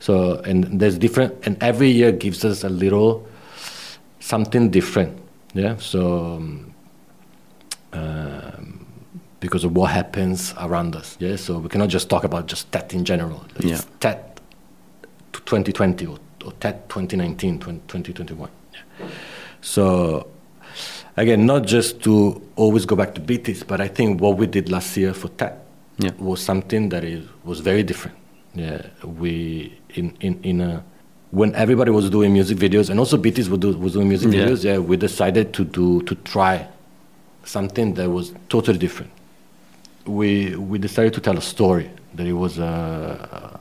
So 0.00 0.40
and 0.44 0.80
there's 0.80 0.98
different, 0.98 1.46
and 1.46 1.56
every 1.62 1.90
year 1.90 2.12
gives 2.12 2.44
us 2.44 2.64
a 2.64 2.68
little 2.68 3.26
something 4.20 4.70
different. 4.70 5.16
Yeah. 5.54 5.76
So. 5.78 6.34
Um, 6.36 6.70
um, 7.94 8.53
because 9.44 9.64
of 9.64 9.76
what 9.76 9.90
happens 9.90 10.54
around 10.58 10.96
us, 10.96 11.16
yeah. 11.20 11.36
So 11.36 11.58
we 11.58 11.68
cannot 11.68 11.90
just 11.90 12.08
talk 12.08 12.24
about 12.24 12.46
just 12.46 12.72
Tet 12.72 12.94
in 12.94 13.04
general. 13.04 13.44
It's 13.56 13.64
Yeah. 13.66 13.80
Tet 14.00 14.40
2020 15.32 16.06
or, 16.06 16.18
or 16.46 16.52
Tet 16.52 16.88
2019, 16.88 17.58
20, 17.58 17.80
2021. 17.86 18.48
Yeah. 18.72 19.06
So, 19.60 20.26
again, 21.16 21.44
not 21.44 21.66
just 21.66 22.02
to 22.04 22.40
always 22.56 22.86
go 22.86 22.96
back 22.96 23.14
to 23.16 23.20
Biti's, 23.20 23.62
but 23.62 23.80
I 23.80 23.88
think 23.88 24.20
what 24.20 24.38
we 24.38 24.46
did 24.46 24.70
last 24.70 24.96
year 24.96 25.12
for 25.14 25.28
Tet 25.28 25.54
Yeah. 25.98 26.10
was 26.18 26.40
something 26.40 26.88
that 26.88 27.04
is, 27.04 27.22
was 27.44 27.60
very 27.60 27.82
different. 27.82 28.16
Yeah, 28.54 28.80
we 29.20 29.32
in 29.98 30.06
in 30.20 30.34
in 30.42 30.60
a 30.60 30.82
when 31.32 31.52
everybody 31.56 31.90
was 31.90 32.08
doing 32.08 32.32
music 32.32 32.56
videos 32.58 32.88
and 32.90 33.00
also 33.00 33.16
Biti's 33.18 33.48
was, 33.50 33.58
do, 33.58 33.76
was 33.76 33.92
doing 33.94 34.08
music 34.08 34.28
videos. 34.30 34.62
Yeah, 34.64 34.78
we 34.78 34.96
decided 34.96 35.52
to 35.54 35.64
do 35.64 36.00
to 36.02 36.14
try 36.32 36.54
something 37.44 37.94
that 37.94 38.08
was 38.08 38.32
totally 38.48 38.78
different. 38.78 39.10
We 40.06 40.54
we 40.56 40.78
decided 40.78 41.14
to 41.14 41.20
tell 41.20 41.36
a 41.38 41.42
story 41.42 41.90
that 42.14 42.26
it 42.26 42.32
was 42.34 42.58
a 42.58 43.60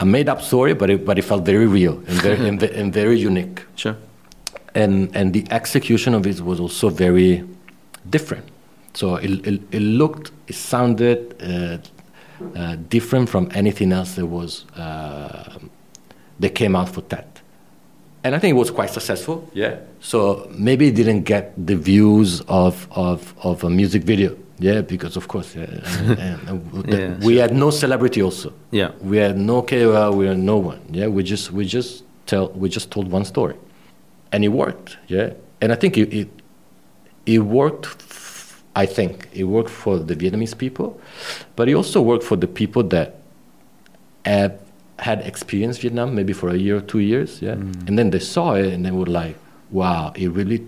a 0.00 0.04
made 0.04 0.28
up 0.28 0.42
story, 0.42 0.74
but 0.74 0.90
it, 0.90 1.04
but 1.04 1.18
it 1.18 1.22
felt 1.22 1.44
very 1.44 1.66
real 1.66 1.94
and 2.08 2.22
very 2.22 2.48
and, 2.48 2.62
and 2.62 2.92
very 2.92 3.18
unique 3.18 3.62
Sure. 3.76 3.96
and 4.74 5.14
and 5.16 5.32
the 5.32 5.44
execution 5.50 6.14
of 6.14 6.26
it 6.26 6.40
was 6.40 6.58
also 6.60 6.88
very 6.88 7.44
different. 8.10 8.44
So 8.94 9.16
it 9.16 9.46
it, 9.46 9.60
it 9.70 9.80
looked, 9.80 10.32
it 10.48 10.54
sounded 10.56 11.18
uh, 11.40 11.78
uh, 12.58 12.76
different 12.88 13.28
from 13.28 13.48
anything 13.54 13.92
else 13.92 14.14
that 14.16 14.26
was 14.26 14.64
uh, 14.76 15.58
that 16.40 16.54
came 16.54 16.74
out 16.76 16.88
for 16.88 17.02
Tet. 17.02 17.28
And 18.24 18.34
I 18.34 18.38
think 18.38 18.54
it 18.54 18.58
was 18.58 18.70
quite 18.70 18.90
successful. 18.90 19.48
Yeah. 19.54 19.76
So 20.00 20.48
maybe 20.58 20.86
it 20.88 20.94
didn't 20.94 21.22
get 21.22 21.52
the 21.66 21.76
views 21.76 22.40
of 22.48 22.86
of, 22.90 23.34
of 23.44 23.64
a 23.64 23.70
music 23.70 24.02
video. 24.02 24.36
Yeah, 24.62 24.80
because 24.82 25.16
of 25.16 25.26
course, 25.26 25.56
yeah, 25.56 25.64
and, 26.18 26.48
and, 26.48 26.88
Yeah, 26.88 27.26
we 27.26 27.36
had 27.36 27.52
no 27.52 27.70
celebrity 27.70 28.22
also. 28.22 28.52
Yeah. 28.70 28.92
We 29.00 29.16
had 29.16 29.36
no 29.36 29.62
KOL, 29.62 30.16
we 30.16 30.26
had 30.26 30.38
no 30.38 30.56
one. 30.56 30.80
Yeah, 30.90 31.08
we 31.08 31.24
just 31.24 31.50
we 31.50 31.64
just 31.64 32.04
tell 32.26 32.48
we 32.50 32.68
just 32.68 32.90
told 32.90 33.10
one 33.10 33.24
story, 33.24 33.56
and 34.30 34.44
it 34.44 34.48
worked. 34.48 34.98
Yeah, 35.08 35.32
and 35.60 35.72
I 35.72 35.74
think 35.74 35.98
it 35.98 36.12
it, 36.14 36.28
it 37.26 37.40
worked. 37.40 37.86
f- 37.86 38.62
I 38.74 38.86
think 38.86 39.28
it 39.34 39.44
worked 39.44 39.70
for 39.70 39.98
the 39.98 40.14
Vietnamese 40.14 40.56
people, 40.56 41.00
but 41.56 41.68
it 41.68 41.74
also 41.74 42.00
worked 42.00 42.24
for 42.24 42.36
the 42.36 42.48
people 42.48 42.84
that 42.84 43.16
have 44.24 44.58
had 44.98 45.20
experienced 45.26 45.80
Vietnam 45.80 46.14
maybe 46.14 46.32
for 46.32 46.48
a 46.50 46.56
year 46.56 46.76
or 46.76 46.80
two 46.80 47.00
years. 47.00 47.42
Yeah, 47.42 47.56
mm. 47.56 47.88
and 47.88 47.98
then 47.98 48.10
they 48.10 48.20
saw 48.20 48.54
it 48.54 48.72
and 48.72 48.86
they 48.86 48.92
were 48.92 49.10
like, 49.22 49.36
"Wow, 49.72 50.12
it 50.14 50.28
really 50.28 50.60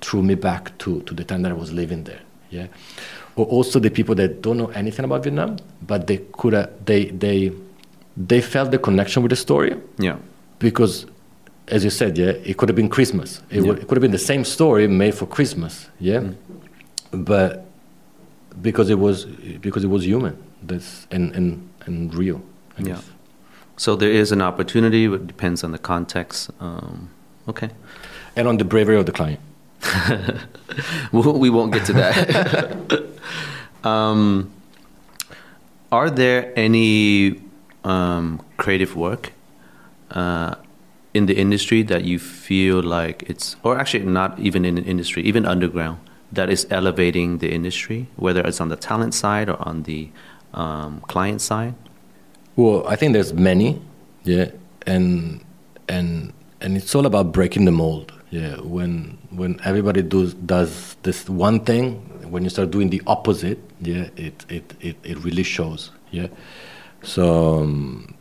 threw 0.00 0.22
me 0.22 0.36
back 0.36 0.76
to 0.78 1.02
to 1.02 1.14
the 1.14 1.24
time 1.24 1.42
that 1.42 1.52
I 1.52 1.54
was 1.54 1.70
living 1.72 2.04
there." 2.04 2.20
Yeah, 2.50 2.68
or 3.36 3.44
also 3.46 3.78
the 3.78 3.90
people 3.90 4.14
that 4.14 4.42
don't 4.42 4.56
know 4.56 4.68
anything 4.68 5.04
about 5.04 5.22
Vietnam, 5.24 5.56
but 5.86 6.06
they 6.06 6.18
could 6.32 6.52
have 6.54 6.70
they 6.84 7.06
they 7.06 7.52
they 8.28 8.40
felt 8.40 8.70
the 8.70 8.78
connection 8.78 9.22
with 9.22 9.30
the 9.30 9.36
story 9.36 9.76
Yeah. 9.98 10.16
because 10.58 11.06
as 11.68 11.84
you 11.84 11.90
said 11.90 12.16
yeah 12.16 12.32
it 12.50 12.56
could 12.56 12.68
have 12.70 12.76
been 12.76 12.88
christmas 12.88 13.42
it, 13.50 13.60
would, 13.62 13.78
it 13.80 13.88
could 13.88 13.96
have 13.98 14.00
been 14.00 14.12
the 14.20 14.26
same 14.32 14.42
story 14.44 14.86
made 14.88 15.14
for 15.14 15.26
christmas 15.26 15.90
yeah 16.00 16.22
but 17.10 17.66
because 18.62 18.88
it 18.88 18.98
was 18.98 19.26
because 19.60 19.84
it 19.84 19.88
was 19.88 20.06
human 20.06 20.34
that's 20.62 21.06
and 21.10 21.34
and, 21.34 21.68
and 21.86 22.14
real 22.14 22.40
I 22.78 22.82
Yeah. 22.82 22.86
guess. 22.94 23.04
So 23.76 23.96
there 23.96 24.10
is 24.10 24.32
an 24.32 24.40
opportunity, 24.40 25.06
but 25.08 25.20
it 25.20 25.26
depends 25.26 25.62
on 25.64 25.72
the 25.72 25.78
context. 25.78 26.50
Um, 26.60 27.10
okay. 27.48 27.68
and 28.36 28.48
on 28.48 28.56
the 28.58 28.64
bravery 28.64 28.96
of 28.96 29.04
the 29.06 29.12
client 29.12 29.40
we 31.12 31.20
we 31.20 31.50
won't 31.50 31.72
get 31.72 31.86
to 31.86 31.92
that. 31.92 33.12
um, 33.84 34.50
are 35.92 36.10
there 36.10 36.52
any 36.56 37.40
um, 37.84 38.44
creative 38.56 38.96
work 38.96 39.32
uh, 40.10 40.54
in 41.14 41.26
the 41.26 41.36
industry 41.36 41.82
that 41.82 42.04
you 42.04 42.18
feel 42.18 42.82
like 42.82 43.22
it's, 43.28 43.56
or 43.62 43.78
actually 43.78 44.04
not 44.04 44.38
even 44.38 44.64
in 44.64 44.74
the 44.74 44.82
industry, 44.82 45.22
even 45.22 45.46
underground, 45.46 45.98
that 46.32 46.50
is 46.50 46.66
elevating 46.70 47.38
the 47.38 47.52
industry, 47.52 48.08
whether 48.16 48.42
it's 48.42 48.60
on 48.60 48.68
the 48.68 48.76
talent 48.76 49.14
side 49.14 49.48
or 49.48 49.56
on 49.66 49.84
the 49.84 50.10
um, 50.52 51.00
client 51.08 51.40
side? 51.40 51.74
Well, 52.56 52.86
I 52.86 52.96
think 52.96 53.12
there's 53.12 53.32
many, 53.32 53.80
yeah, 54.24 54.50
and 54.86 55.44
and 55.88 56.32
and 56.60 56.76
it's 56.76 56.94
all 56.94 57.06
about 57.06 57.32
breaking 57.32 57.66
the 57.66 57.72
mold. 57.72 58.12
Yeah, 58.30 58.56
when 58.60 59.18
when 59.30 59.60
everybody 59.64 60.02
does 60.02 60.34
does 60.34 60.96
this 61.02 61.28
one 61.28 61.60
thing, 61.60 61.94
when 62.30 62.42
you 62.42 62.50
start 62.50 62.70
doing 62.72 62.90
the 62.90 63.00
opposite, 63.06 63.58
yeah, 63.80 64.08
it 64.16 64.44
it 64.48 64.74
it, 64.80 64.96
it 65.04 65.18
really 65.24 65.44
shows. 65.44 65.90
Yeah, 66.10 66.28
so 67.02 67.60
um, 67.62 68.14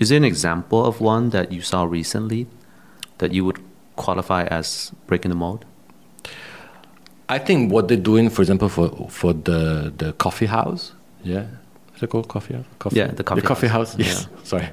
Is 0.00 0.08
there 0.08 0.16
an 0.18 0.24
example 0.24 0.84
of 0.84 1.00
one 1.00 1.30
that 1.30 1.52
you 1.52 1.60
saw 1.62 1.84
recently 1.84 2.46
that 3.18 3.32
you 3.32 3.44
would 3.44 3.58
qualify 3.96 4.42
as 4.50 4.90
breaking 5.06 5.30
the 5.30 5.36
mold? 5.36 5.64
I 7.28 7.38
think 7.38 7.72
what 7.72 7.86
they're 7.88 7.96
doing, 7.96 8.30
for 8.30 8.42
example, 8.42 8.68
for 8.68 8.90
for 9.08 9.32
the 9.32 9.92
the 9.96 10.12
coffee 10.14 10.46
house, 10.46 10.92
yeah, 11.22 11.46
is 11.96 12.02
it 12.02 12.10
called 12.10 12.26
coffee 12.28 12.54
house? 12.54 12.66
Coffee, 12.78 12.96
Yeah, 12.98 13.06
the 13.14 13.22
coffee 13.22 13.68
house. 13.68 13.94
house. 13.94 13.98
Yes, 13.98 14.26
sorry. 14.44 14.68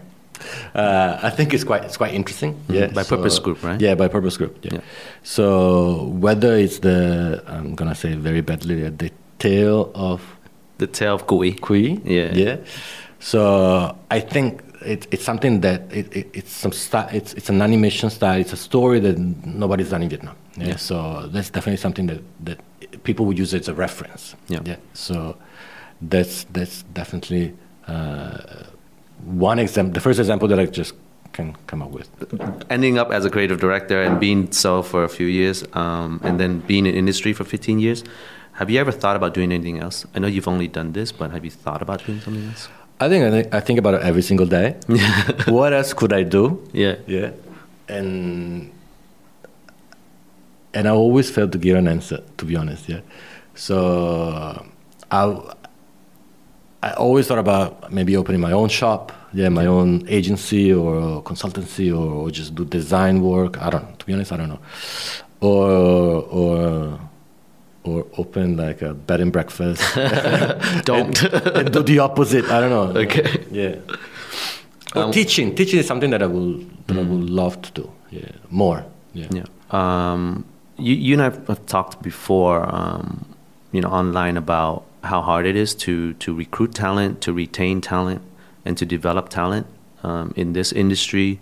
Uh, 0.76 1.20
I 1.24 1.30
think 1.30 1.54
it's 1.54 1.64
quite 1.64 1.84
it's 1.86 1.98
quite 1.98 2.14
interesting. 2.14 2.56
Yeah, 2.70 2.86
Mm-hmm. 2.86 2.96
By 2.96 3.04
Purpose 3.04 3.40
Group, 3.40 3.64
right? 3.64 3.80
Yeah, 3.82 3.96
by 3.96 4.08
Purpose 4.08 4.38
Group. 4.38 4.58
Yeah. 4.64 4.74
Yeah. 4.76 4.82
So 5.24 6.06
whether 6.20 6.56
it's 6.56 6.80
the 6.80 7.44
I'm 7.48 7.76
gonna 7.76 7.96
say 7.96 8.14
very 8.16 8.42
badly 8.42 8.90
the 8.90 9.12
tale 9.40 9.92
of 9.96 10.22
The 10.78 10.88
Tale 10.88 11.16
of 11.16 11.28
Kieu. 11.28 11.54
Kieu. 11.56 12.02
Yeah. 12.06 12.34
Yeah. 12.34 12.58
So 13.20 13.96
I 14.10 14.20
think 14.20 14.62
it, 14.86 15.08
it's 15.12 15.24
something 15.24 15.62
that 15.62 15.82
it, 15.94 16.08
it, 16.16 16.28
it's 16.34 16.52
some 16.52 16.72
style. 16.72 17.08
It's 17.14 17.34
it's 17.34 17.50
an 17.50 17.62
animation 17.62 18.10
style. 18.10 18.40
It's 18.40 18.54
a 18.54 18.58
story 18.58 19.00
that 19.00 19.18
nobody's 19.46 19.90
done 19.92 20.02
in 20.04 20.10
Vietnam. 20.10 20.36
Yeah. 20.58 20.68
Yeah. 20.70 20.76
So 20.78 21.28
that's 21.32 21.50
definitely 21.52 21.78
something 21.78 22.08
that 22.08 22.22
that 22.46 22.60
people 23.04 23.26
would 23.28 23.38
use 23.38 23.54
as 23.54 23.68
a 23.68 23.74
reference. 23.74 24.36
Yeah. 24.48 24.62
Yeah. 24.66 24.78
So 24.94 25.38
that's 26.02 26.46
that's 26.52 26.82
definitely 26.94 27.54
uh, 27.88 28.64
one 29.26 29.60
example. 29.60 29.94
The 29.94 30.02
first 30.02 30.20
example 30.20 30.48
that 30.48 30.60
I 30.60 30.66
just 30.66 30.94
can 31.34 31.56
come 31.68 31.82
up 31.82 31.92
with. 31.92 32.10
Ending 32.70 32.98
up 32.98 33.12
as 33.12 33.26
a 33.26 33.30
creative 33.30 33.60
director 33.60 34.02
and 34.02 34.20
being 34.20 34.52
so 34.52 34.82
for 34.82 35.04
a 35.04 35.10
few 35.10 35.28
years, 35.28 35.64
um, 35.74 36.20
and 36.24 36.40
then 36.40 36.60
being 36.60 36.86
in 36.86 36.96
industry 36.96 37.34
for 37.34 37.44
15 37.44 37.80
years. 37.80 38.04
Have 38.54 38.70
you 38.70 38.80
ever 38.80 38.92
thought 38.92 39.16
about 39.16 39.34
doing 39.34 39.52
anything 39.52 39.80
else? 39.80 40.06
I 40.14 40.20
know 40.20 40.28
you've 40.28 40.48
only 40.48 40.68
done 40.68 40.92
this, 40.92 41.12
but 41.12 41.32
have 41.32 41.44
you 41.46 41.52
thought 41.52 41.82
about 41.82 42.06
doing 42.06 42.20
something 42.20 42.46
else? 42.48 42.68
I 43.00 43.10
think 43.10 43.26
I 43.26 43.32
think, 43.32 43.54
I 43.56 43.60
think 43.60 43.80
about 43.80 43.96
it 43.96 44.02
every 44.04 44.22
single 44.22 44.46
day. 44.46 44.76
what 45.48 45.74
else 45.74 45.94
could 45.94 46.14
I 46.14 46.24
do? 46.24 46.62
Yeah. 46.72 46.96
Yeah. 47.08 47.32
And 47.88 48.72
and 50.74 50.88
I 50.88 50.92
always 50.92 51.32
failed 51.32 51.52
to 51.54 51.58
give 51.58 51.76
an 51.78 51.88
answer, 51.88 52.20
to 52.38 52.46
be 52.46 52.56
honest. 52.56 52.88
Yeah. 52.88 53.02
So 53.56 54.66
I 55.10 55.54
I 56.84 56.92
always 56.94 57.28
thought 57.28 57.38
about 57.40 57.92
maybe 57.92 58.18
opening 58.18 58.42
my 58.42 58.52
own 58.52 58.70
shop, 58.70 59.12
yeah, 59.34 59.50
my 59.50 59.68
own 59.68 60.08
agency 60.08 60.74
or 60.74 61.22
consultancy, 61.24 61.92
or, 61.92 62.12
or 62.12 62.32
just 62.32 62.56
do 62.56 62.66
design 62.66 63.22
work. 63.22 63.62
I 63.62 63.70
don't 63.70 63.84
know. 63.84 63.96
To 64.00 64.06
be 64.06 64.14
honest, 64.14 64.32
I 64.32 64.38
don't 64.38 64.50
know. 64.50 64.60
Or 65.42 66.24
or 66.24 67.00
or 67.84 68.06
open 68.18 68.58
like 68.58 68.82
a 68.82 68.94
bed 68.94 69.22
and 69.22 69.32
breakfast. 69.32 69.82
Don't. 70.86 71.22
and, 71.24 71.48
and 71.48 71.74
do 71.74 71.82
the 71.82 72.00
opposite. 72.00 72.46
I 72.46 72.60
don't 72.62 72.70
know. 72.70 73.02
Okay. 73.02 73.46
Yeah. 73.52 73.76
Or 74.94 75.10
teaching. 75.14 75.56
Teaching 75.56 75.80
is 75.80 75.88
something 75.88 76.10
that 76.10 76.22
I 76.22 76.26
will 76.26 76.60
that 76.88 76.98
I 76.98 77.02
would 77.02 77.30
love 77.30 77.62
to 77.62 77.72
do. 77.72 77.90
Yeah. 78.10 78.28
More. 78.50 78.84
Yeah. 79.14 79.28
Yeah. 79.32 79.46
Um, 79.72 80.44
you, 80.78 80.96
you 80.96 81.14
and 81.14 81.22
I 81.22 81.26
have 81.48 81.66
talked 81.66 82.02
before, 82.02 82.68
um, 82.76 83.26
you 83.72 83.80
know, 83.80 83.88
online 83.88 84.36
about 84.36 84.84
how 85.04 85.22
hard 85.22 85.46
it 85.46 85.56
is 85.56 85.74
to, 85.76 86.14
to 86.16 86.34
recruit 86.34 86.74
talent, 86.74 87.22
to 87.22 87.34
retain 87.34 87.82
talent, 87.82 88.22
and 88.66 88.78
to 88.78 88.86
develop 88.86 89.30
talent 89.30 89.68
um, 90.04 90.34
in 90.36 90.54
this 90.54 90.72
industry 90.72 91.40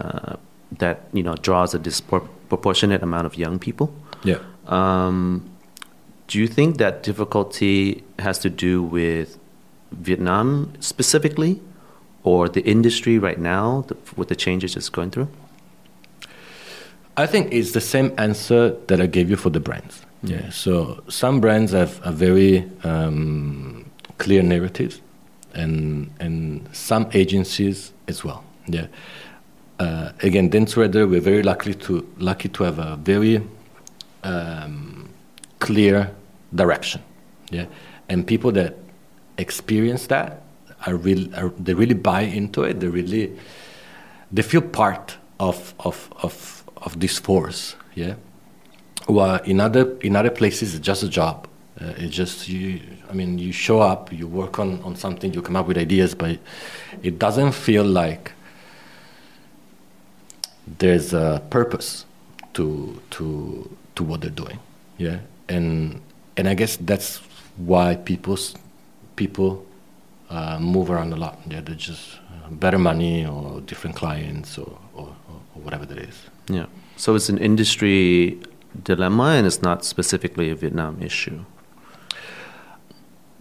uh, 0.00 0.36
that, 0.72 1.08
you 1.12 1.22
know, 1.22 1.34
draws 1.36 1.74
a 1.74 1.78
disproportionate 1.78 3.02
amount 3.02 3.26
of 3.26 3.36
young 3.36 3.58
people. 3.58 3.94
Yeah. 4.24 4.38
Um, 4.66 5.48
do 6.26 6.38
you 6.38 6.48
think 6.48 6.78
that 6.78 7.02
difficulty 7.02 8.02
has 8.18 8.38
to 8.40 8.50
do 8.50 8.82
with 8.82 9.38
Vietnam 9.92 10.72
specifically 10.80 11.60
or 12.24 12.48
the 12.48 12.62
industry 12.62 13.18
right 13.18 13.38
now 13.38 13.84
the, 13.86 13.96
with 14.16 14.28
the 14.28 14.34
changes 14.34 14.76
it's 14.76 14.88
going 14.88 15.10
through? 15.10 15.28
I 17.16 17.26
think 17.26 17.52
it's 17.52 17.72
the 17.72 17.80
same 17.80 18.12
answer 18.18 18.70
that 18.88 19.00
I 19.00 19.06
gave 19.06 19.30
you 19.30 19.36
for 19.36 19.50
the 19.50 19.60
brands. 19.60 20.05
Yeah. 20.26 20.50
So 20.50 21.02
some 21.08 21.40
brands 21.40 21.72
have 21.72 22.00
a 22.04 22.12
very 22.12 22.64
um, 22.84 23.84
clear 24.18 24.42
narrative, 24.42 25.00
and 25.54 26.10
and 26.20 26.68
some 26.72 27.08
agencies 27.12 27.92
as 28.08 28.24
well. 28.24 28.44
Yeah. 28.66 28.86
Uh, 29.78 30.12
again, 30.22 30.50
Dentsu 30.50 30.76
we're 31.08 31.20
very 31.20 31.42
lucky 31.42 31.74
to 31.74 32.06
lucky 32.18 32.48
to 32.48 32.64
have 32.64 32.78
a 32.78 32.96
very 32.96 33.40
um, 34.22 35.08
clear 35.58 36.10
direction. 36.54 37.02
Yeah. 37.50 37.66
And 38.08 38.26
people 38.26 38.52
that 38.52 38.74
experience 39.38 40.06
that 40.08 40.42
are 40.86 40.96
real. 40.96 41.34
Are, 41.34 41.50
they 41.58 41.74
really 41.74 41.94
buy 41.94 42.22
into 42.22 42.62
it. 42.62 42.80
They 42.80 42.88
really 42.88 43.32
they 44.32 44.42
feel 44.42 44.62
part 44.62 45.16
of 45.38 45.74
of 45.80 46.08
of 46.22 46.64
of 46.76 46.98
this 47.00 47.18
force. 47.18 47.76
Yeah. 47.94 48.14
Well, 49.06 49.40
in 49.44 49.60
other 49.60 49.96
in 50.00 50.16
other 50.16 50.30
places, 50.30 50.74
it's 50.74 50.84
just 50.84 51.02
a 51.02 51.08
job. 51.08 51.46
Uh, 51.80 51.92
it's 51.96 52.14
just 52.14 52.48
you. 52.48 52.80
I 53.08 53.12
mean, 53.12 53.38
you 53.38 53.52
show 53.52 53.80
up, 53.80 54.12
you 54.12 54.26
work 54.26 54.58
on 54.58 54.82
on 54.82 54.96
something, 54.96 55.32
you 55.32 55.42
come 55.42 55.56
up 55.56 55.66
with 55.68 55.78
ideas, 55.78 56.14
but 56.14 56.38
it 57.02 57.18
doesn't 57.18 57.52
feel 57.52 57.84
like 57.84 58.32
there's 60.78 61.12
a 61.12 61.42
purpose 61.50 62.04
to 62.54 63.00
to 63.10 63.68
to 63.94 64.02
what 64.02 64.20
they're 64.20 64.30
doing. 64.30 64.58
Yeah, 64.98 65.18
and 65.48 66.00
and 66.36 66.48
I 66.48 66.54
guess 66.54 66.76
that's 66.76 67.20
why 67.56 67.96
people's 67.96 68.54
people 69.14 69.64
uh, 70.30 70.58
move 70.58 70.90
around 70.90 71.12
a 71.12 71.16
lot. 71.16 71.38
Yeah, 71.46 71.60
they're 71.60 71.74
just 71.74 72.16
uh, 72.16 72.50
better 72.50 72.78
money 72.78 73.26
or 73.26 73.60
different 73.60 73.96
clients 73.96 74.58
or, 74.58 74.78
or, 74.94 75.14
or 75.54 75.62
whatever 75.62 75.86
that 75.86 75.98
is. 75.98 76.22
Yeah. 76.48 76.66
So 76.96 77.14
it's 77.14 77.28
an 77.28 77.38
industry 77.38 78.38
dilemma 78.82 79.34
and 79.36 79.46
it's 79.46 79.62
not 79.62 79.84
specifically 79.84 80.50
a 80.50 80.54
Vietnam 80.54 81.02
issue. 81.02 81.44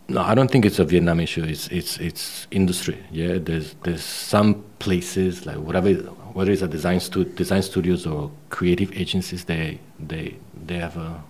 No, 0.07 0.21
I 0.21 0.35
don't 0.35 0.51
think 0.51 0.65
it's 0.65 0.77
a 0.77 0.85
Vietnam 0.85 1.19
issue. 1.19 1.43
It's 1.43 1.67
it's 1.69 1.97
it's 1.97 2.47
industry. 2.51 3.03
Yeah, 3.11 3.39
there's 3.39 3.75
there's 3.83 4.03
some 4.03 4.63
places 4.77 5.45
like 5.47 5.57
whatever 5.57 5.93
whether 6.33 6.51
it's 6.51 6.61
a 6.61 6.67
design 6.67 6.99
stu- 6.99 7.25
design 7.25 7.63
studios 7.63 8.05
or 8.05 8.29
creative 8.49 8.91
agencies, 8.93 9.45
they 9.45 9.79
they 9.99 10.35
they 10.65 10.75
have 10.75 10.95
a 10.97 11.23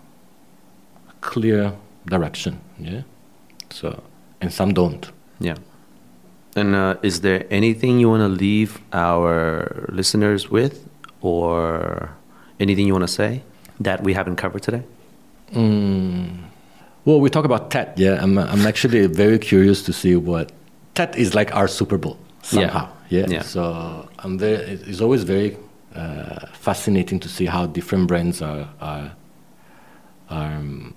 clear 1.22 1.74
direction. 2.06 2.60
Yeah, 2.78 3.04
so 3.70 4.04
and 4.42 4.52
some 4.52 4.74
don't. 4.74 5.10
Yeah. 5.40 5.56
And 6.58 6.76
uh, 6.76 6.96
is 7.02 7.22
there 7.22 7.46
anything 7.50 8.00
you 8.00 8.10
want 8.10 8.22
to 8.22 8.30
leave 8.30 8.80
our 8.94 9.88
listeners 9.90 10.50
with, 10.50 10.88
or 11.22 12.12
anything 12.60 12.88
you 12.88 12.94
want 12.94 13.08
to 13.08 13.14
say 13.14 13.44
that 13.80 14.04
we 14.04 14.14
haven't 14.14 14.38
covered 14.38 14.64
today? 14.64 14.84
Mm. 15.52 16.46
Well, 17.06 17.20
we 17.20 17.30
talk 17.30 17.46
about 17.46 17.70
Tet. 17.70 17.94
Yeah, 17.98 18.22
I'm, 18.22 18.38
I'm 18.38 18.66
actually 18.66 19.06
very 19.08 19.38
curious 19.38 19.84
to 19.84 19.94
see 19.94 20.16
what 20.16 20.52
Tet 20.96 21.16
is 21.16 21.36
like 21.36 21.56
our 21.56 21.68
Super 21.68 21.98
Bowl 21.98 22.18
somehow. 22.42 22.90
Yeah. 23.10 23.22
yeah? 23.22 23.26
Yeah. 23.30 23.42
So 23.44 24.10
I'm 24.20 24.40
very. 24.40 24.56
It's 24.56 25.02
always 25.02 25.24
very 25.24 25.58
uh, 25.94 26.48
fascinating 26.54 27.20
to 27.20 27.30
see 27.30 27.46
how 27.46 27.68
different 27.68 28.08
brands 28.08 28.42
are 28.42 28.68
are, 28.82 29.16
are 30.30 30.52
um, 30.52 30.96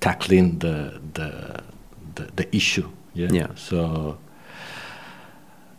tackling 0.00 0.58
the, 0.58 1.00
the 1.14 1.62
the 2.14 2.30
the 2.36 2.56
issue. 2.56 2.88
Yeah. 3.14 3.28
Yeah. 3.32 3.46
So 3.54 4.18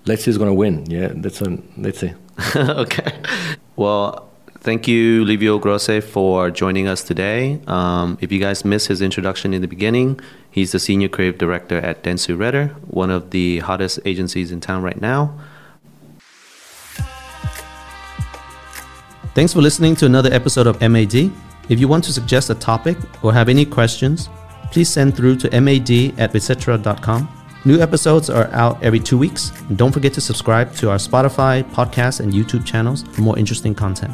let's 0.06 0.24
see 0.24 0.32
who's 0.32 0.38
gonna 0.40 0.54
win. 0.54 0.90
Yeah. 0.90 1.10
That's 1.14 1.42
let's 1.78 2.00
see. 2.00 2.14
okay. 2.56 3.20
Well, 3.76 4.29
thank 4.62 4.88
you, 4.88 5.26
Livio 5.26 5.60
Grossi, 5.60 6.02
for 6.02 6.52
joining 6.52 6.88
us 6.88 7.04
today. 7.04 7.62
Um, 7.68 8.18
if 8.22 8.32
you 8.32 8.40
guys 8.40 8.66
missed 8.66 8.88
his 8.88 9.02
introduction 9.02 9.54
in 9.54 9.62
the 9.62 9.68
beginning, 9.68 10.20
he's 10.52 10.72
the 10.72 10.80
senior 10.80 11.08
creative 11.08 11.38
director 11.38 11.78
at 11.78 12.04
Dentsu 12.04 12.38
Redder, 12.38 12.68
one 12.88 13.10
of 13.10 13.32
the 13.32 13.60
hottest 13.60 14.00
agencies 14.06 14.52
in 14.52 14.62
town 14.62 14.82
right 14.84 15.00
now. 15.00 15.34
Thanks 19.36 19.54
for 19.54 19.62
listening 19.62 19.96
to 19.98 20.06
another 20.06 20.34
episode 20.34 20.68
of 20.68 20.82
MAD. 20.82 21.32
If 21.70 21.80
you 21.80 21.88
want 21.88 22.04
to 22.06 22.14
suggest 22.14 22.50
a 22.50 22.56
topic 22.56 22.98
or 23.24 23.32
have 23.32 23.48
any 23.48 23.64
questions, 23.64 24.28
please 24.72 24.90
send 24.90 25.16
through 25.16 25.38
to 25.38 25.62
mad 25.62 25.90
at 26.18 26.34
vicetra.com. 26.34 27.30
New 27.66 27.80
episodes 27.80 28.30
are 28.30 28.48
out 28.54 28.82
every 28.82 29.00
two 29.00 29.18
weeks. 29.18 29.52
And 29.68 29.78
don't 29.78 29.92
forget 29.92 30.14
to 30.14 30.22
subscribe 30.22 30.74
to 30.76 30.90
our 30.90 30.98
Spotify, 30.98 31.64
podcast, 31.72 32.22
and 32.22 32.34
YouTube 32.34 32.66
channels 32.66 33.04
for 33.04 33.22
more 33.22 33.38
interesting 33.38 33.76
content. 33.76 34.14